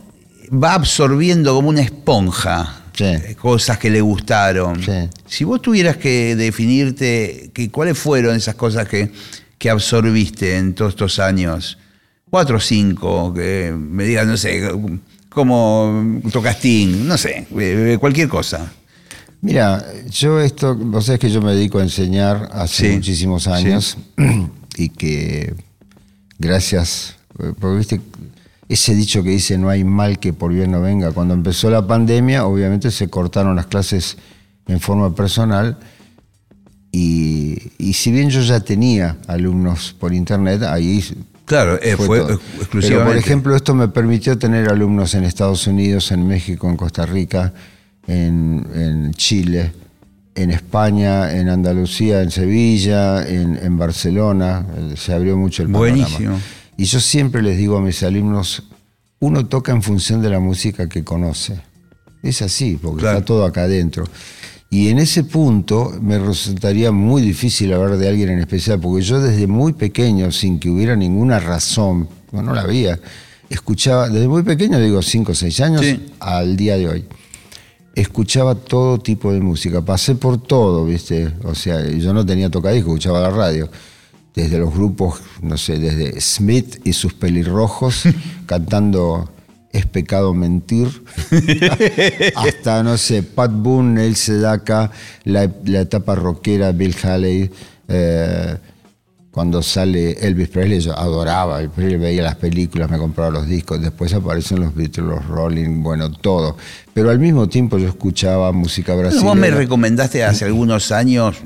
va 0.52 0.74
absorbiendo 0.74 1.54
como 1.54 1.68
una 1.68 1.82
esponja 1.82 2.80
Sí. 2.94 3.04
eh, 3.04 3.36
cosas 3.40 3.78
que 3.78 3.90
le 3.90 4.00
gustaron. 4.00 4.82
Sí. 4.82 5.08
Si 5.24 5.44
vos 5.44 5.62
tuvieras 5.62 5.98
que 5.98 6.34
definirte 6.34 7.52
que, 7.54 7.70
cuáles 7.70 7.96
fueron 7.96 8.34
esas 8.34 8.56
cosas 8.56 8.88
que, 8.88 9.12
que 9.56 9.70
absorbiste 9.70 10.56
en 10.56 10.74
todos 10.74 10.94
estos 10.94 11.20
años, 11.20 11.78
cuatro 12.28 12.56
o 12.56 12.60
cinco, 12.60 13.32
que 13.32 13.72
me 13.72 14.02
digas, 14.02 14.26
no 14.26 14.36
sé, 14.36 14.68
como 15.28 16.20
tocastín, 16.32 17.06
no 17.06 17.16
sé, 17.16 17.46
eh, 17.56 17.98
cualquier 18.00 18.28
cosa. 18.28 18.72
Mira, 19.42 19.84
yo 20.08 20.40
esto, 20.40 20.74
vos 20.76 21.06
sabés 21.06 21.20
que 21.20 21.28
yo 21.28 21.42
me 21.42 21.52
dedico 21.52 21.78
a 21.80 21.82
enseñar 21.82 22.48
hace 22.52 22.88
Sí, 22.90 22.94
muchísimos 22.94 23.48
años 23.48 23.98
y 24.76 24.88
que 24.88 25.54
gracias, 26.38 27.16
eh, 27.40 27.52
porque 27.58 27.78
viste, 27.78 28.00
ese 28.68 28.94
dicho 28.94 29.22
que 29.24 29.30
dice 29.30 29.58
no 29.58 29.68
hay 29.68 29.82
mal 29.82 30.20
que 30.20 30.32
por 30.32 30.52
bien 30.52 30.70
no 30.70 30.80
venga, 30.80 31.10
cuando 31.10 31.34
empezó 31.34 31.70
la 31.70 31.84
pandemia 31.86 32.46
obviamente 32.46 32.92
se 32.92 33.08
cortaron 33.08 33.56
las 33.56 33.66
clases 33.66 34.16
en 34.68 34.78
forma 34.80 35.12
personal 35.14 35.76
y, 36.92 37.58
y 37.78 37.94
si 37.94 38.12
bien 38.12 38.30
yo 38.30 38.42
ya 38.42 38.60
tenía 38.60 39.18
alumnos 39.26 39.94
por 39.98 40.14
internet, 40.14 40.62
ahí 40.62 41.02
Claro, 41.46 41.78
eh, 41.82 41.96
fue, 41.96 42.20
todo. 42.20 42.40
exclusivamente. 42.60 42.88
Pero, 42.88 43.04
por 43.04 43.16
ejemplo, 43.16 43.56
esto 43.56 43.74
me 43.74 43.88
permitió 43.88 44.38
tener 44.38 44.68
alumnos 44.68 45.14
en 45.14 45.24
Estados 45.24 45.66
Unidos, 45.66 46.12
en 46.12 46.26
México, 46.26 46.70
en 46.70 46.76
Costa 46.76 47.04
Rica, 47.04 47.52
en, 48.06 48.66
en 48.74 49.12
Chile, 49.14 49.72
en 50.34 50.50
España, 50.50 51.32
en 51.36 51.48
Andalucía, 51.48 52.22
en 52.22 52.30
Sevilla, 52.30 53.26
en, 53.26 53.58
en 53.62 53.78
Barcelona. 53.78 54.66
Eh, 54.76 54.94
Se 54.96 55.12
abrió 55.12 55.36
mucho 55.36 55.62
el 55.62 55.68
panorama. 55.68 55.96
Buenísimo. 55.96 56.38
Y 56.76 56.84
yo 56.84 57.00
siempre 57.00 57.42
les 57.42 57.58
digo 57.58 57.76
a 57.76 57.80
mis 57.80 58.02
alumnos, 58.02 58.62
uno 59.20 59.46
toca 59.46 59.72
en 59.72 59.82
función 59.82 60.22
de 60.22 60.30
la 60.30 60.40
música 60.40 60.88
que 60.88 61.04
conoce. 61.04 61.60
Es 62.22 62.42
así, 62.42 62.78
porque 62.80 63.04
está 63.04 63.24
todo 63.24 63.44
acá 63.44 63.62
adentro. 63.62 64.04
Y 64.70 64.88
en 64.88 64.98
ese 64.98 65.24
punto 65.24 65.92
me 66.00 66.18
resultaría 66.18 66.92
muy 66.92 67.20
difícil 67.20 67.72
hablar 67.74 67.98
de 67.98 68.08
alguien 68.08 68.30
en 68.30 68.38
especial, 68.38 68.80
porque 68.80 69.04
yo 69.04 69.20
desde 69.20 69.46
muy 69.46 69.74
pequeño, 69.74 70.32
sin 70.32 70.58
que 70.58 70.70
hubiera 70.70 70.96
ninguna 70.96 71.38
razón, 71.40 72.08
bueno, 72.30 72.48
no 72.48 72.54
la 72.54 72.62
había, 72.62 72.98
escuchaba, 73.50 74.08
desde 74.08 74.28
muy 74.28 74.42
pequeño, 74.42 74.80
digo 74.80 75.02
5 75.02 75.32
o 75.32 75.34
6 75.34 75.60
años, 75.60 75.84
al 76.20 76.56
día 76.56 76.78
de 76.78 76.88
hoy, 76.88 77.04
escuchaba 77.94 78.54
todo 78.54 78.98
tipo 78.98 79.32
de 79.32 79.40
música, 79.40 79.82
pasé 79.82 80.14
por 80.14 80.40
todo, 80.40 80.84
¿viste? 80.84 81.32
O 81.44 81.54
sea, 81.54 81.86
yo 81.88 82.12
no 82.12 82.24
tenía 82.24 82.50
tocadisco, 82.50 82.90
escuchaba 82.90 83.20
la 83.20 83.30
radio 83.30 83.68
desde 84.34 84.58
los 84.58 84.72
grupos, 84.72 85.20
no 85.42 85.58
sé, 85.58 85.78
desde 85.78 86.18
Smith 86.20 86.80
y 86.84 86.94
sus 86.94 87.12
pelirrojos 87.12 88.04
cantando 88.46 89.30
Es 89.72 89.86
pecado 89.86 90.34
mentir, 90.34 90.88
hasta, 92.36 92.82
no 92.82 92.98
sé, 92.98 93.22
Pat 93.22 93.50
Boone, 93.52 94.06
El 94.06 94.16
Sedaka, 94.16 94.90
la, 95.24 95.44
etapa 95.44 96.14
rockera, 96.14 96.72
Bill 96.72 96.94
Haley, 97.02 97.50
eh, 97.88 98.56
cuando 99.32 99.62
sale 99.62 100.12
Elvis 100.20 100.48
Presley, 100.48 100.80
yo 100.80 100.96
adoraba, 100.96 101.58
Elvis 101.60 101.74
Presley 101.74 101.96
veía 101.96 102.22
las 102.22 102.36
películas, 102.36 102.90
me 102.90 102.98
compraba 102.98 103.30
los 103.30 103.48
discos, 103.48 103.80
después 103.80 104.12
aparecen 104.12 104.60
los 104.60 104.74
Beatles, 104.74 105.06
los 105.06 105.26
Rolling, 105.26 105.82
bueno, 105.82 106.12
todo. 106.12 106.58
Pero 106.92 107.08
al 107.08 107.18
mismo 107.18 107.48
tiempo 107.48 107.78
yo 107.78 107.88
escuchaba 107.88 108.52
música 108.52 108.94
brasileña. 108.94 109.26
Vos 109.26 109.36
me 109.36 109.50
recomendaste 109.50 110.22
hace 110.22 110.44
algunos 110.44 110.92
años, 110.92 111.38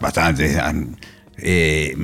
bastante, 0.00 0.58
eh, 1.36 1.96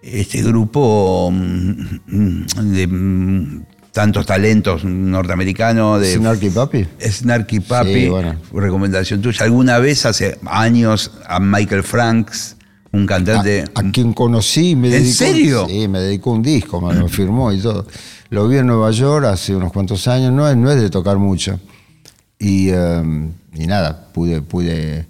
este 0.00 0.42
grupo 0.42 1.30
mm, 1.30 2.46
de 2.72 2.86
mm, 2.86 3.62
tantos 3.92 4.24
talentos 4.24 4.84
norteamericanos 4.84 6.00
de 6.00 6.14
Snarky 6.14 6.48
Papi. 6.48 6.86
Snarky 6.98 7.60
Papi, 7.60 8.10
recomendación 8.54 9.20
tuya. 9.20 9.44
¿Alguna 9.44 9.78
vez 9.78 10.06
hace 10.06 10.38
años 10.46 11.12
a 11.26 11.40
Michael 11.40 11.82
Franks, 11.82 12.56
un 12.94 13.06
cantante? 13.06 13.64
A, 13.74 13.82
quien 13.90 14.12
conocí, 14.12 14.76
me 14.76 14.88
dedicó. 14.88 15.06
¿En 15.06 15.12
serio? 15.12 15.66
Sí, 15.68 15.88
me 15.88 16.00
dedicó 16.00 16.30
un 16.30 16.42
disco, 16.42 16.80
me 16.80 16.94
lo 16.94 17.08
firmó 17.08 17.52
y 17.52 17.60
todo. 17.60 17.86
Lo 18.30 18.48
vi 18.48 18.58
en 18.58 18.66
Nueva 18.66 18.90
York 18.90 19.26
hace 19.26 19.54
unos 19.54 19.72
cuantos 19.72 20.08
años, 20.08 20.32
no 20.32 20.48
es, 20.48 20.56
no 20.56 20.70
es 20.70 20.80
de 20.80 20.90
tocar 20.90 21.18
mucho. 21.18 21.58
Y, 22.38 22.70
y 22.70 23.66
nada, 23.66 24.08
pude, 24.12 24.42
pude 24.42 25.06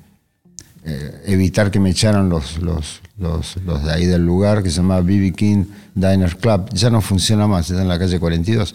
eh, 0.87 1.23
evitar 1.25 1.71
que 1.71 1.81
me 1.81 1.89
echaran 1.89 2.29
los, 2.29 2.59
los, 2.59 3.01
los, 3.17 3.85
de 3.85 3.91
ahí 3.91 4.05
del 4.05 4.27
lugar, 4.27 4.63
que 4.63 4.69
se 4.69 4.77
llama 4.77 5.01
BB 5.01 5.35
King 5.35 5.65
Diner 5.95 6.37
Club. 6.37 6.69
Ya 6.75 6.91
no 6.91 7.01
funciona 7.01 7.47
más, 7.47 7.71
está 7.71 7.81
en 7.81 7.89
la 7.89 7.99
calle 7.99 8.21
42. 8.21 8.75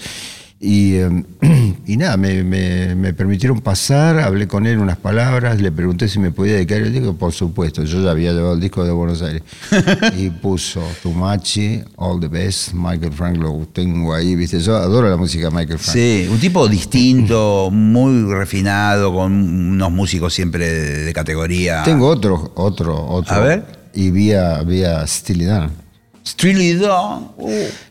Y, 0.62 0.98
em, 0.98 1.24
y 1.86 1.96
nada, 1.96 2.18
me, 2.18 2.44
me, 2.44 3.14
permitieron 3.14 3.62
pasar, 3.62 4.20
hablé 4.20 4.46
con 4.46 4.68
él 4.68 4.80
unas 4.80 4.98
palabras, 4.98 5.62
le 5.62 5.72
pregunté 5.72 6.10
si 6.10 6.20
me 6.20 6.32
podía 6.32 6.56
dedicar 6.56 6.80
el 6.80 6.92
disco, 6.92 7.16
por 7.16 7.32
supuesto, 7.32 7.86
yo 7.86 8.04
ya 8.04 8.12
había 8.12 8.34
llevado 8.34 8.54
el 8.54 8.60
disco 8.60 8.84
de 8.84 8.92
Buenos 8.92 9.22
Aires. 9.22 9.42
y 10.18 10.30
puso 10.30 10.82
Tumachi, 11.02 11.82
All 11.96 12.20
the 12.20 12.28
Best, 12.28 12.74
Michael 12.74 13.14
Frank, 13.14 13.38
lo 13.38 13.68
tengo 13.72 14.14
ahí, 14.14 14.36
viste, 14.36 14.60
yo 14.60 14.76
adoro 14.76 15.10
la 15.10 15.16
música 15.16 15.46
de 15.46 15.52
Michael 15.52 15.80
Frank. 15.80 15.96
Sí, 15.96 16.28
un 16.30 16.40
tipo 16.40 16.68
distinto, 16.68 17.70
muy 17.72 18.30
refinado, 18.34 19.14
con 19.14 19.32
unos 19.32 19.92
músicos 19.92 20.34
siempre 20.34 20.70
de, 20.70 21.14
categoría. 21.14 21.84
Tengo 21.84 22.08
otro, 22.08 22.52
otro, 22.56 23.06
otro. 23.08 23.34
A 23.34 23.40
ver. 23.40 23.66
Y 23.94 24.12
vía, 24.12 24.62
vía 24.64 25.08
Steely 25.08 25.46
Dan. 25.46 25.89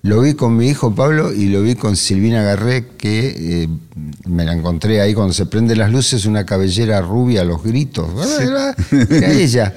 Lo 0.03 0.21
vi 0.21 0.35
con 0.35 0.57
mi 0.57 0.69
hijo 0.69 0.95
Pablo 0.95 1.33
y 1.33 1.47
lo 1.47 1.63
vi 1.63 1.75
con 1.75 1.97
Silvina 1.97 2.43
Garré, 2.43 2.87
que 2.99 3.63
eh, 3.65 3.69
me 4.27 4.45
la 4.45 4.53
encontré 4.53 5.01
ahí 5.01 5.15
cuando 5.15 5.33
se 5.33 5.47
prenden 5.47 5.79
las 5.79 5.91
luces, 5.91 6.25
una 6.27 6.45
cabellera 6.45 7.01
rubia 7.01 7.43
a 7.43 7.45
los 7.45 7.63
gritos. 7.63 8.09
Ella 9.11 9.75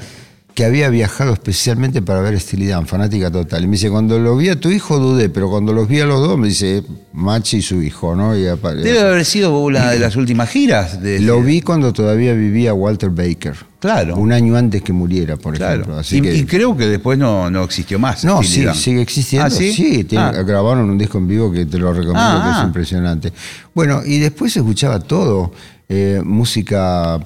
que 0.54 0.66
había 0.66 0.90
viajado 0.90 1.34
especialmente 1.34 2.02
para 2.02 2.22
ver 2.22 2.34
Estilidad, 2.34 2.84
fanática 2.86 3.32
total. 3.32 3.64
Y 3.64 3.68
me 3.68 3.74
dice, 3.74 3.90
cuando 3.90 4.20
lo 4.20 4.36
vi 4.36 4.50
a 4.50 4.60
tu 4.60 4.70
hijo 4.70 5.00
dudé, 5.00 5.30
pero 5.30 5.50
cuando 5.50 5.74
los 5.74 5.88
vi 5.88 6.00
a 6.02 6.06
los 6.06 6.20
dos, 6.20 6.38
me 6.38 6.50
dice, 6.50 6.84
Machi 7.14 7.58
y 7.58 7.62
su 7.62 7.82
hijo, 7.82 8.16
¿no? 8.16 8.34
Debe 8.34 9.00
haber 9.00 9.26
sido 9.26 9.58
una 9.60 9.92
de 9.92 10.00
las 10.00 10.16
últimas 10.16 10.50
giras. 10.50 11.00
Lo 11.22 11.42
vi 11.42 11.62
cuando 11.62 11.94
todavía 11.94 12.34
vivía 12.34 12.74
Walter 12.74 13.10
Baker. 13.10 13.56
Claro. 13.80 14.16
Un 14.16 14.32
año 14.32 14.56
antes 14.56 14.82
que 14.82 14.94
muriera, 14.94 15.38
por 15.38 15.56
ejemplo. 15.56 16.00
y, 16.12 16.46
creo 16.46 16.78
que 16.78 16.88
después 16.88 17.18
no, 17.18 17.50
no 17.50 17.64
existió 17.64 17.98
más. 17.98 18.24
No, 18.24 18.44
sí, 18.44 18.66
sigue 18.76 19.02
existiendo. 19.02 19.48
¿Ah, 19.48 19.50
sí, 19.50 20.08
ah. 20.16 20.32
grabaron 20.46 20.90
un 20.90 20.98
disco 20.98 21.18
en 21.18 21.28
vivo 21.28 21.52
que 21.52 21.66
te 21.66 21.80
lo 21.80 21.92
recomiendo, 21.92 22.44
que 22.44 22.50
es 22.50 22.56
ah, 22.58 22.64
impresionante. 22.68 23.34
Bueno, 23.74 24.02
y 24.06 24.20
después 24.20 24.56
escuchaba 24.56 25.00
todo. 25.00 25.52
Eh, 25.90 26.22
música 26.24 27.20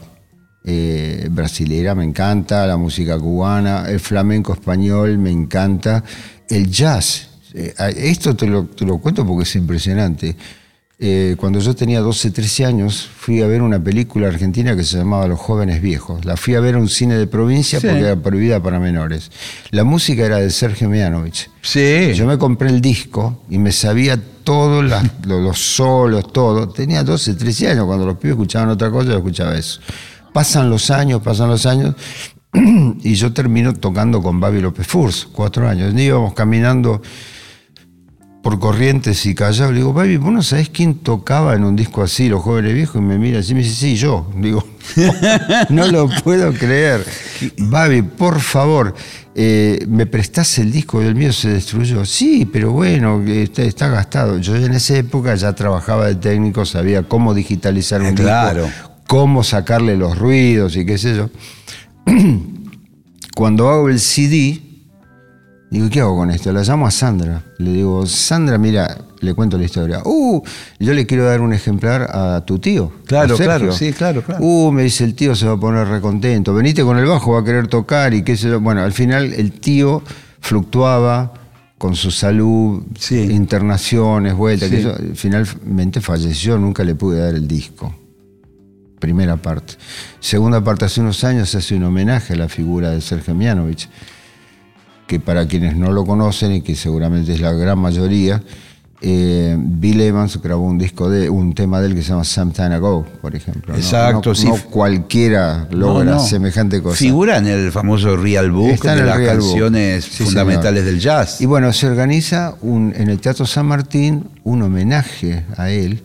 eh, 0.67 1.27
brasilera 1.29 1.93
me 1.93 2.03
encanta, 2.03 2.65
la 2.65 2.75
música 2.75 3.19
cubana, 3.19 3.85
el 3.87 3.99
flamenco 3.99 4.53
español 4.53 5.19
me 5.19 5.29
encanta, 5.29 6.03
el 6.49 6.69
jazz. 6.71 7.29
Eh, 7.53 7.73
esto 7.97 8.35
te 8.35 8.47
lo, 8.47 8.67
cuento 8.99 9.25
porque 9.25 9.43
es 9.43 9.55
impresionante. 9.55 10.35
Eh, 10.97 11.35
cuando 11.37 11.59
yo 11.59 11.75
tenía 11.75 11.99
12, 11.99 12.31
13 12.31 12.65
años, 12.65 13.07
fui 13.15 13.41
a 13.41 13.47
ver 13.47 13.61
una 13.61 13.83
película 13.83 14.27
argentina 14.27 14.75
que 14.75 14.83
se 14.83 14.97
llamaba 14.97 15.27
Los 15.27 15.39
jóvenes 15.39 15.81
viejos. 15.81 16.25
La 16.25 16.35
fui 16.35 16.55
a 16.55 16.61
ver 16.61 16.75
a 16.75 16.77
un 16.79 16.89
cine 16.89 17.15
de 17.15 17.27
provincia 17.27 17.79
porque 17.79 17.99
era 17.99 18.15
prohibida 18.15 18.63
para 18.63 18.79
menores. 18.79 19.29
La 19.71 19.83
música 19.83 20.25
era 20.25 20.37
de 20.37 20.49
Sergio 20.49 20.89
Mianovich. 20.89 21.49
Sí. 21.61 22.13
Yo 22.15 22.25
me 22.25 22.37
compré 22.37 22.69
el 22.69 22.81
disco 22.81 23.43
y 23.49 23.57
me 23.57 23.71
sabía 23.71 24.19
todos 24.43 24.83
los, 25.27 25.59
solos, 25.59 26.31
todo. 26.31 26.69
Tenía 26.69 27.03
12, 27.03 27.35
13 27.35 27.71
años. 27.71 27.85
Cuando 27.85 28.05
los 28.05 28.17
pibes 28.17 28.35
escuchaban 28.35 28.69
otra 28.69 28.89
cosa, 28.89 29.09
yo 29.09 29.17
escuchaba 29.17 29.55
eso. 29.55 29.81
Pasan 30.35 30.69
los 30.69 30.91
años, 30.91 31.21
pasan 31.21 31.47
los 31.47 31.65
años, 31.65 31.95
y 33.03 33.15
yo 33.15 33.31
termino 33.31 33.73
tocando 33.73 34.21
con 34.21 34.37
Babi 34.41 34.59
López 34.59 34.85
Furs, 34.85 35.29
cuatro 35.31 35.65
años. 35.65 35.93
íbamos 35.97 36.33
caminando 36.33 37.01
por 38.43 38.59
Corrientes 38.59 39.25
y 39.27 39.33
Callao. 39.33 39.71
Le 39.71 39.77
digo, 39.77 39.93
Babi, 39.93 40.17
¿vos 40.17 40.33
no 40.33 40.43
sabés 40.43 40.67
quién 40.67 40.95
tocaba 40.95 41.55
en 41.55 41.63
un 41.63 41.77
disco 41.77 42.03
así, 42.03 42.27
Los 42.27 42.43
Jóvenes 42.43 42.73
Viejos? 42.73 42.97
Y 42.97 43.05
me 43.05 43.17
mira 43.17 43.39
así 43.39 43.53
y 43.53 43.55
me 43.55 43.61
dice, 43.61 43.75
sí, 43.75 43.95
yo. 43.95 44.29
Digo, 44.35 44.61
no 45.69 45.87
lo 45.87 46.09
puedo 46.09 46.51
creer. 46.51 47.05
Babi, 47.57 48.01
por 48.01 48.41
favor, 48.41 48.93
eh, 49.35 49.85
¿me 49.87 50.05
prestás 50.05 50.59
el 50.59 50.69
disco? 50.69 51.01
El 51.01 51.15
mío 51.15 51.31
se 51.31 51.47
destruyó. 51.47 52.03
Sí, 52.03 52.45
pero 52.45 52.73
bueno, 52.73 53.23
está, 53.25 53.61
está, 53.61 53.87
gastado. 53.87 54.37
Yo 54.39 54.57
en 54.57 54.73
esa 54.73 54.97
época 54.97 55.33
ya 55.35 55.53
trabajaba 55.53 56.07
de 56.07 56.15
técnico, 56.15 56.65
sabía 56.65 57.03
cómo 57.03 57.33
digitalizar 57.33 58.01
un 58.01 58.15
claro 58.15 58.67
cómo 59.07 59.43
sacarle 59.43 59.97
los 59.97 60.17
ruidos 60.17 60.75
y 60.75 60.85
qué 60.85 60.97
sé 60.97 61.15
yo. 61.15 61.29
Cuando 63.35 63.69
hago 63.69 63.89
el 63.89 63.99
CD, 63.99 64.61
digo, 65.69 65.89
¿qué 65.89 65.99
hago 65.99 66.15
con 66.15 66.31
esto? 66.31 66.51
La 66.53 66.63
llamo 66.63 66.87
a 66.87 66.91
Sandra. 66.91 67.43
Le 67.57 67.73
digo, 67.73 68.05
Sandra, 68.05 68.57
mira, 68.57 68.97
le 69.19 69.33
cuento 69.33 69.57
la 69.57 69.65
historia. 69.65 70.01
Uh, 70.05 70.41
yo 70.79 70.93
le 70.93 71.05
quiero 71.05 71.25
dar 71.25 71.41
un 71.41 71.53
ejemplar 71.53 72.03
a 72.03 72.45
tu 72.45 72.59
tío. 72.59 72.91
Claro, 73.05 73.35
claro, 73.35 73.73
sí, 73.73 73.91
claro, 73.91 74.21
claro. 74.21 74.43
Uh, 74.43 74.71
me 74.71 74.83
dice 74.83 75.03
el 75.03 75.15
tío 75.15 75.35
se 75.35 75.45
va 75.45 75.53
a 75.53 75.59
poner 75.59 75.87
recontento. 75.87 76.53
Venite 76.53 76.83
con 76.83 76.97
el 76.97 77.05
bajo, 77.05 77.33
va 77.33 77.41
a 77.41 77.43
querer 77.43 77.67
tocar 77.67 78.13
y 78.13 78.23
qué 78.23 78.37
sé 78.37 78.49
yo. 78.49 78.61
Bueno, 78.61 78.81
al 78.81 78.93
final 78.93 79.33
el 79.33 79.51
tío 79.51 80.01
fluctuaba 80.39 81.33
con 81.77 81.95
su 81.95 82.09
salud, 82.09 82.83
internaciones, 83.11 84.33
vueltas, 84.33 84.71
finalmente 85.15 85.99
falleció, 85.99 86.57
nunca 86.57 86.85
le 86.85 86.95
pude 86.95 87.19
dar 87.19 87.35
el 87.35 87.47
disco 87.47 87.93
primera 89.05 89.37
parte. 89.37 89.75
Segunda 90.19 90.63
parte, 90.63 90.85
hace 90.85 90.99
unos 90.99 91.23
años 91.23 91.51
se 91.51 91.59
hace 91.59 91.75
un 91.75 91.83
homenaje 91.83 92.33
a 92.33 92.37
la 92.37 92.49
figura 92.49 92.89
de 92.89 93.01
Sergio 93.01 93.35
Mianovich, 93.35 93.87
que 95.05 95.19
para 95.19 95.47
quienes 95.47 95.77
no 95.77 95.91
lo 95.91 96.05
conocen 96.05 96.53
y 96.53 96.61
que 96.61 96.75
seguramente 96.75 97.31
es 97.33 97.39
la 97.39 97.51
gran 97.51 97.77
mayoría, 97.77 98.41
eh, 99.01 99.55
Bill 99.59 100.01
Evans 100.01 100.41
grabó 100.41 100.65
un 100.65 100.79
disco 100.79 101.07
de 101.07 101.29
un 101.29 101.53
tema 101.53 101.79
de 101.81 101.87
él 101.87 101.93
que 101.93 102.01
se 102.01 102.09
llama 102.09 102.23
Some 102.23 102.51
Time 102.51 102.73
Ago, 102.73 103.05
por 103.21 103.35
ejemplo. 103.35 103.75
Exacto, 103.75 104.29
no, 104.29 104.35
sí. 104.35 104.47
No 104.47 104.57
cualquiera 104.71 105.67
logra 105.69 106.17
semejante 106.17 106.81
cosa. 106.81 106.95
Figura 106.95 107.37
en 107.37 107.45
el 107.45 107.71
famoso 107.71 108.17
Real 108.17 108.49
Book 108.49 108.81
de 108.81 109.03
las 109.03 109.19
canciones 109.19 110.07
fundamentales 110.07 110.83
del 110.83 110.99
jazz. 110.99 111.41
Y 111.41 111.45
bueno, 111.45 111.71
se 111.73 111.85
organiza 111.85 112.55
un, 112.61 112.91
en 112.97 113.09
el 113.09 113.19
Teatro 113.19 113.45
San 113.45 113.67
Martín 113.67 114.29
un 114.43 114.63
homenaje 114.63 115.45
a 115.55 115.69
él 115.69 116.01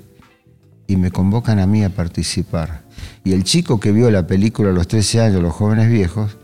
y 0.91 0.97
me 0.97 1.13
convocan 1.13 1.61
a 1.61 1.67
mí 1.67 1.85
a 1.85 1.91
participar. 1.91 2.83
Y 3.25 3.33
el 3.33 3.45
chico 3.45 3.81
que 3.81 3.93
vio 3.93 4.11
la 4.11 4.27
película 4.27 4.71
a 4.71 4.73
los 4.73 4.89
13 4.89 5.21
años, 5.21 5.43
Los 5.43 5.53
jóvenes 5.53 5.91
viejos, 5.91 6.39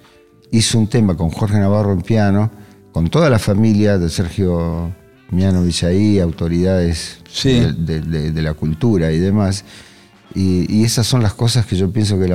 hizo 0.51 0.79
un 0.79 0.89
tema 0.89 1.17
con 1.17 1.31
Jorge 1.31 1.59
Navarro 1.59 1.93
en 1.93 2.03
piano, 2.03 2.51
con 2.93 3.09
toda 3.09 3.31
la 3.31 3.39
familia 3.39 3.99
de 3.99 4.09
Sergio 4.09 4.93
Miano 5.31 5.65
ahí, 5.83 6.19
autoridades 6.19 7.19
de, 7.43 8.43
la 8.43 8.55
cultura 8.55 9.13
y 9.13 9.19
demás. 9.19 9.65
Y, 10.35 10.85
esas 10.85 11.07
son 11.07 11.23
las 11.23 11.35
cosas 11.35 11.65
que 11.67 11.77
yo 11.77 11.91
pienso 11.91 12.19
que 12.19 12.29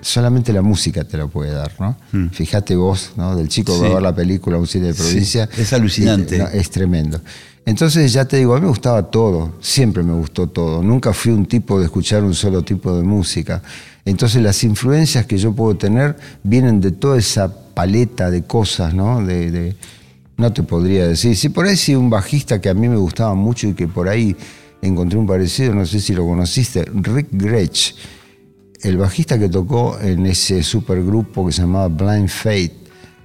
solamente 0.00 0.52
la 0.52 0.62
música 0.62 1.04
te 1.04 1.16
lo 1.18 1.28
puede 1.28 1.52
dar, 1.52 1.72
¿no? 1.78 1.96
Mm. 2.12 2.28
Fíjate 2.28 2.76
vos, 2.76 3.12
¿no? 3.16 3.36
Del 3.36 3.48
chico 3.48 3.74
que 3.74 3.82
va 3.82 3.90
a 3.90 3.94
ver 3.94 4.02
la 4.02 4.14
película 4.14 4.56
Un 4.56 4.66
cine 4.66 4.88
de 4.88 4.94
provincia. 4.94 5.48
es 5.56 5.72
alucinante. 5.72 6.42
es 6.54 6.70
tremendo. 6.70 7.20
Entonces 7.64 8.12
ya 8.12 8.24
te 8.24 8.38
digo, 8.38 8.54
a 8.54 8.56
mí 8.56 8.62
me 8.62 8.68
gustaba 8.68 9.10
todo, 9.10 9.52
siempre 9.60 10.02
me 10.02 10.12
gustó 10.14 10.48
todo. 10.48 10.82
Nunca 10.82 11.12
fui 11.12 11.32
un 11.32 11.46
tipo 11.46 11.78
de 11.78 11.84
escuchar 11.84 12.24
un 12.24 12.34
solo 12.34 12.62
tipo 12.62 12.94
de 12.96 13.02
música. 13.02 13.62
Entonces 14.04 14.42
las 14.42 14.64
influencias 14.64 15.26
que 15.26 15.38
yo 15.38 15.52
puedo 15.52 15.76
tener 15.76 16.16
vienen 16.42 16.80
de 16.80 16.90
toda 16.90 17.18
esa 17.18 17.52
paleta 17.74 18.30
de 18.30 18.42
cosas, 18.42 18.94
¿no? 18.94 19.24
De, 19.24 19.76
no 20.36 20.52
te 20.52 20.64
podría 20.64 21.06
decir. 21.06 21.36
Si 21.36 21.50
por 21.50 21.66
ahí 21.66 21.76
sí 21.76 21.94
un 21.94 22.10
bajista 22.10 22.60
que 22.60 22.68
a 22.68 22.74
mí 22.74 22.88
me 22.88 22.96
gustaba 22.96 23.34
mucho 23.34 23.68
y 23.68 23.74
que 23.74 23.86
por 23.86 24.08
ahí 24.08 24.36
encontré 24.82 25.18
un 25.18 25.26
parecido, 25.26 25.74
no 25.74 25.86
sé 25.86 26.00
si 26.00 26.12
lo 26.14 26.26
conociste, 26.26 26.84
Rick 26.92 27.28
Gretsch, 27.30 27.94
el 28.82 28.98
bajista 28.98 29.38
que 29.38 29.48
tocó 29.48 29.98
en 30.00 30.26
ese 30.26 30.62
supergrupo 30.62 31.46
que 31.46 31.52
se 31.52 31.62
llamaba 31.62 31.88
Blind 31.88 32.28
Fate, 32.28 32.82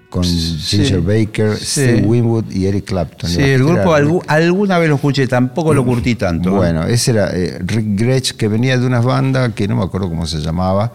con 0.09 0.23
Ginger 0.23 1.01
Baker, 1.01 1.57
Steve 1.57 2.01
Winwood 2.05 2.49
y 2.51 2.65
Eric 2.65 2.85
Clapton. 2.85 3.29
Sí, 3.29 3.41
el 3.41 3.63
grupo 3.63 3.93
alguna 3.93 4.77
vez 4.77 4.87
lo 4.87 4.95
escuché, 4.95 5.27
tampoco 5.27 5.73
lo 5.73 5.83
curtí 5.83 6.15
tanto. 6.15 6.51
Bueno, 6.51 6.85
ese 6.85 7.11
era 7.11 7.29
eh, 7.33 7.59
Rick 7.59 7.99
Gretsch, 7.99 8.31
que 8.33 8.47
venía 8.47 8.77
de 8.77 8.85
unas 8.85 9.03
bandas 9.03 9.53
que 9.53 9.67
no 9.67 9.75
me 9.75 9.83
acuerdo 9.83 10.07
cómo 10.07 10.25
se 10.25 10.37
llamaba. 10.37 10.93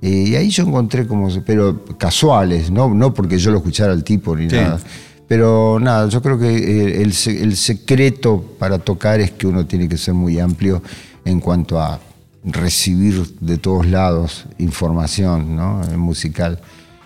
y 0.00 0.34
ahí 0.34 0.48
yo 0.48 0.64
encontré 0.64 1.06
como, 1.06 1.28
pero 1.44 1.84
casuales, 1.96 2.70
no, 2.70 2.92
no 2.92 3.14
porque 3.14 3.38
yo 3.38 3.52
lo 3.52 3.58
escuchara 3.58 3.92
al 3.92 4.02
tipo 4.02 4.34
ni 4.34 4.46
nada. 4.46 4.80
Pero 5.28 5.78
nada, 5.78 6.08
yo 6.08 6.22
creo 6.22 6.38
que 6.38 6.56
eh, 6.56 7.02
el, 7.02 7.12
secreto 7.12 8.42
para 8.58 8.78
tocar 8.78 9.20
es 9.20 9.30
que 9.30 9.46
uno 9.46 9.66
tiene 9.66 9.86
que 9.86 9.98
ser 9.98 10.14
muy 10.14 10.40
amplio 10.40 10.82
en 11.24 11.38
cuanto 11.38 11.78
a 11.78 12.00
recibir 12.44 13.36
de 13.40 13.58
todos 13.58 13.86
lados 13.86 14.46
información 14.56 15.54
¿no? 15.54 15.82
musical. 15.98 16.58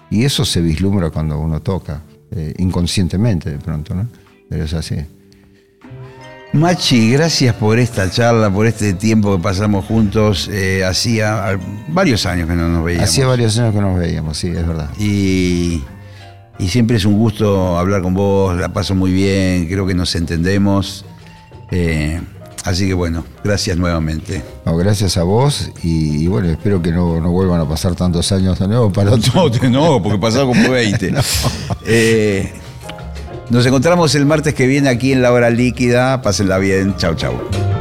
Y 0.08 0.24
eso 0.24 0.44
se 0.44 0.60
vislumbra 0.60 1.10
cuando 1.10 1.38
uno 1.40 1.60
toca, 1.60 2.02
eh, 2.30 2.54
inconscientemente 2.58 3.50
de 3.50 3.58
pronto, 3.58 3.94
¿no? 3.94 4.08
Pero 4.48 4.64
es 4.64 4.74
así. 4.74 4.96
Machi, 6.52 7.10
gracias 7.10 7.54
por 7.54 7.78
esta 7.78 8.10
charla, 8.10 8.50
por 8.50 8.66
este 8.66 8.92
tiempo 8.92 9.34
que 9.36 9.42
pasamos 9.42 9.86
juntos. 9.86 10.48
Eh, 10.52 10.84
hacía 10.84 11.58
varios 11.88 12.26
años 12.26 12.46
que 12.46 12.54
no 12.54 12.68
nos 12.68 12.84
veíamos. 12.84 13.08
Hacía 13.08 13.26
varios 13.26 13.58
años 13.58 13.74
que 13.74 13.80
no 13.80 13.90
nos 13.92 13.98
veíamos, 13.98 14.36
sí, 14.36 14.48
es 14.48 14.66
verdad. 14.66 14.90
Y 14.98 15.82
y 16.62 16.68
siempre 16.68 16.96
es 16.96 17.04
un 17.04 17.18
gusto 17.18 17.76
hablar 17.76 18.02
con 18.02 18.14
vos, 18.14 18.56
la 18.56 18.72
paso 18.72 18.94
muy 18.94 19.12
bien, 19.12 19.66
creo 19.66 19.84
que 19.84 19.94
nos 19.94 20.14
entendemos. 20.14 21.04
Eh, 21.72 22.20
así 22.64 22.86
que 22.86 22.94
bueno, 22.94 23.24
gracias 23.42 23.76
nuevamente. 23.76 24.44
gracias 24.64 25.16
a 25.16 25.24
vos 25.24 25.72
y, 25.82 26.28
bueno, 26.28 26.48
espero 26.48 26.80
que 26.80 26.92
no, 26.92 27.20
vuelvan 27.20 27.60
a 27.60 27.68
pasar 27.68 27.96
tantos 27.96 28.30
años 28.30 28.60
de 28.60 28.68
nuevo 28.68 28.92
para 28.92 29.10
otro. 29.10 29.50
No, 29.70 29.70
no 29.96 30.02
porque 30.02 30.18
pasaron 30.20 30.52
como 30.52 30.70
20. 30.70 31.14
Eh, 31.84 32.52
nos 33.50 33.66
encontramos 33.66 34.14
el 34.14 34.24
martes 34.24 34.54
que 34.54 34.68
viene 34.68 34.88
aquí 34.88 35.12
en 35.12 35.20
La 35.20 35.32
Hora 35.32 35.50
Líquida. 35.50 36.22
Pásenla 36.22 36.58
bien. 36.58 36.96
Chau, 36.96 37.16
chau. 37.16 37.71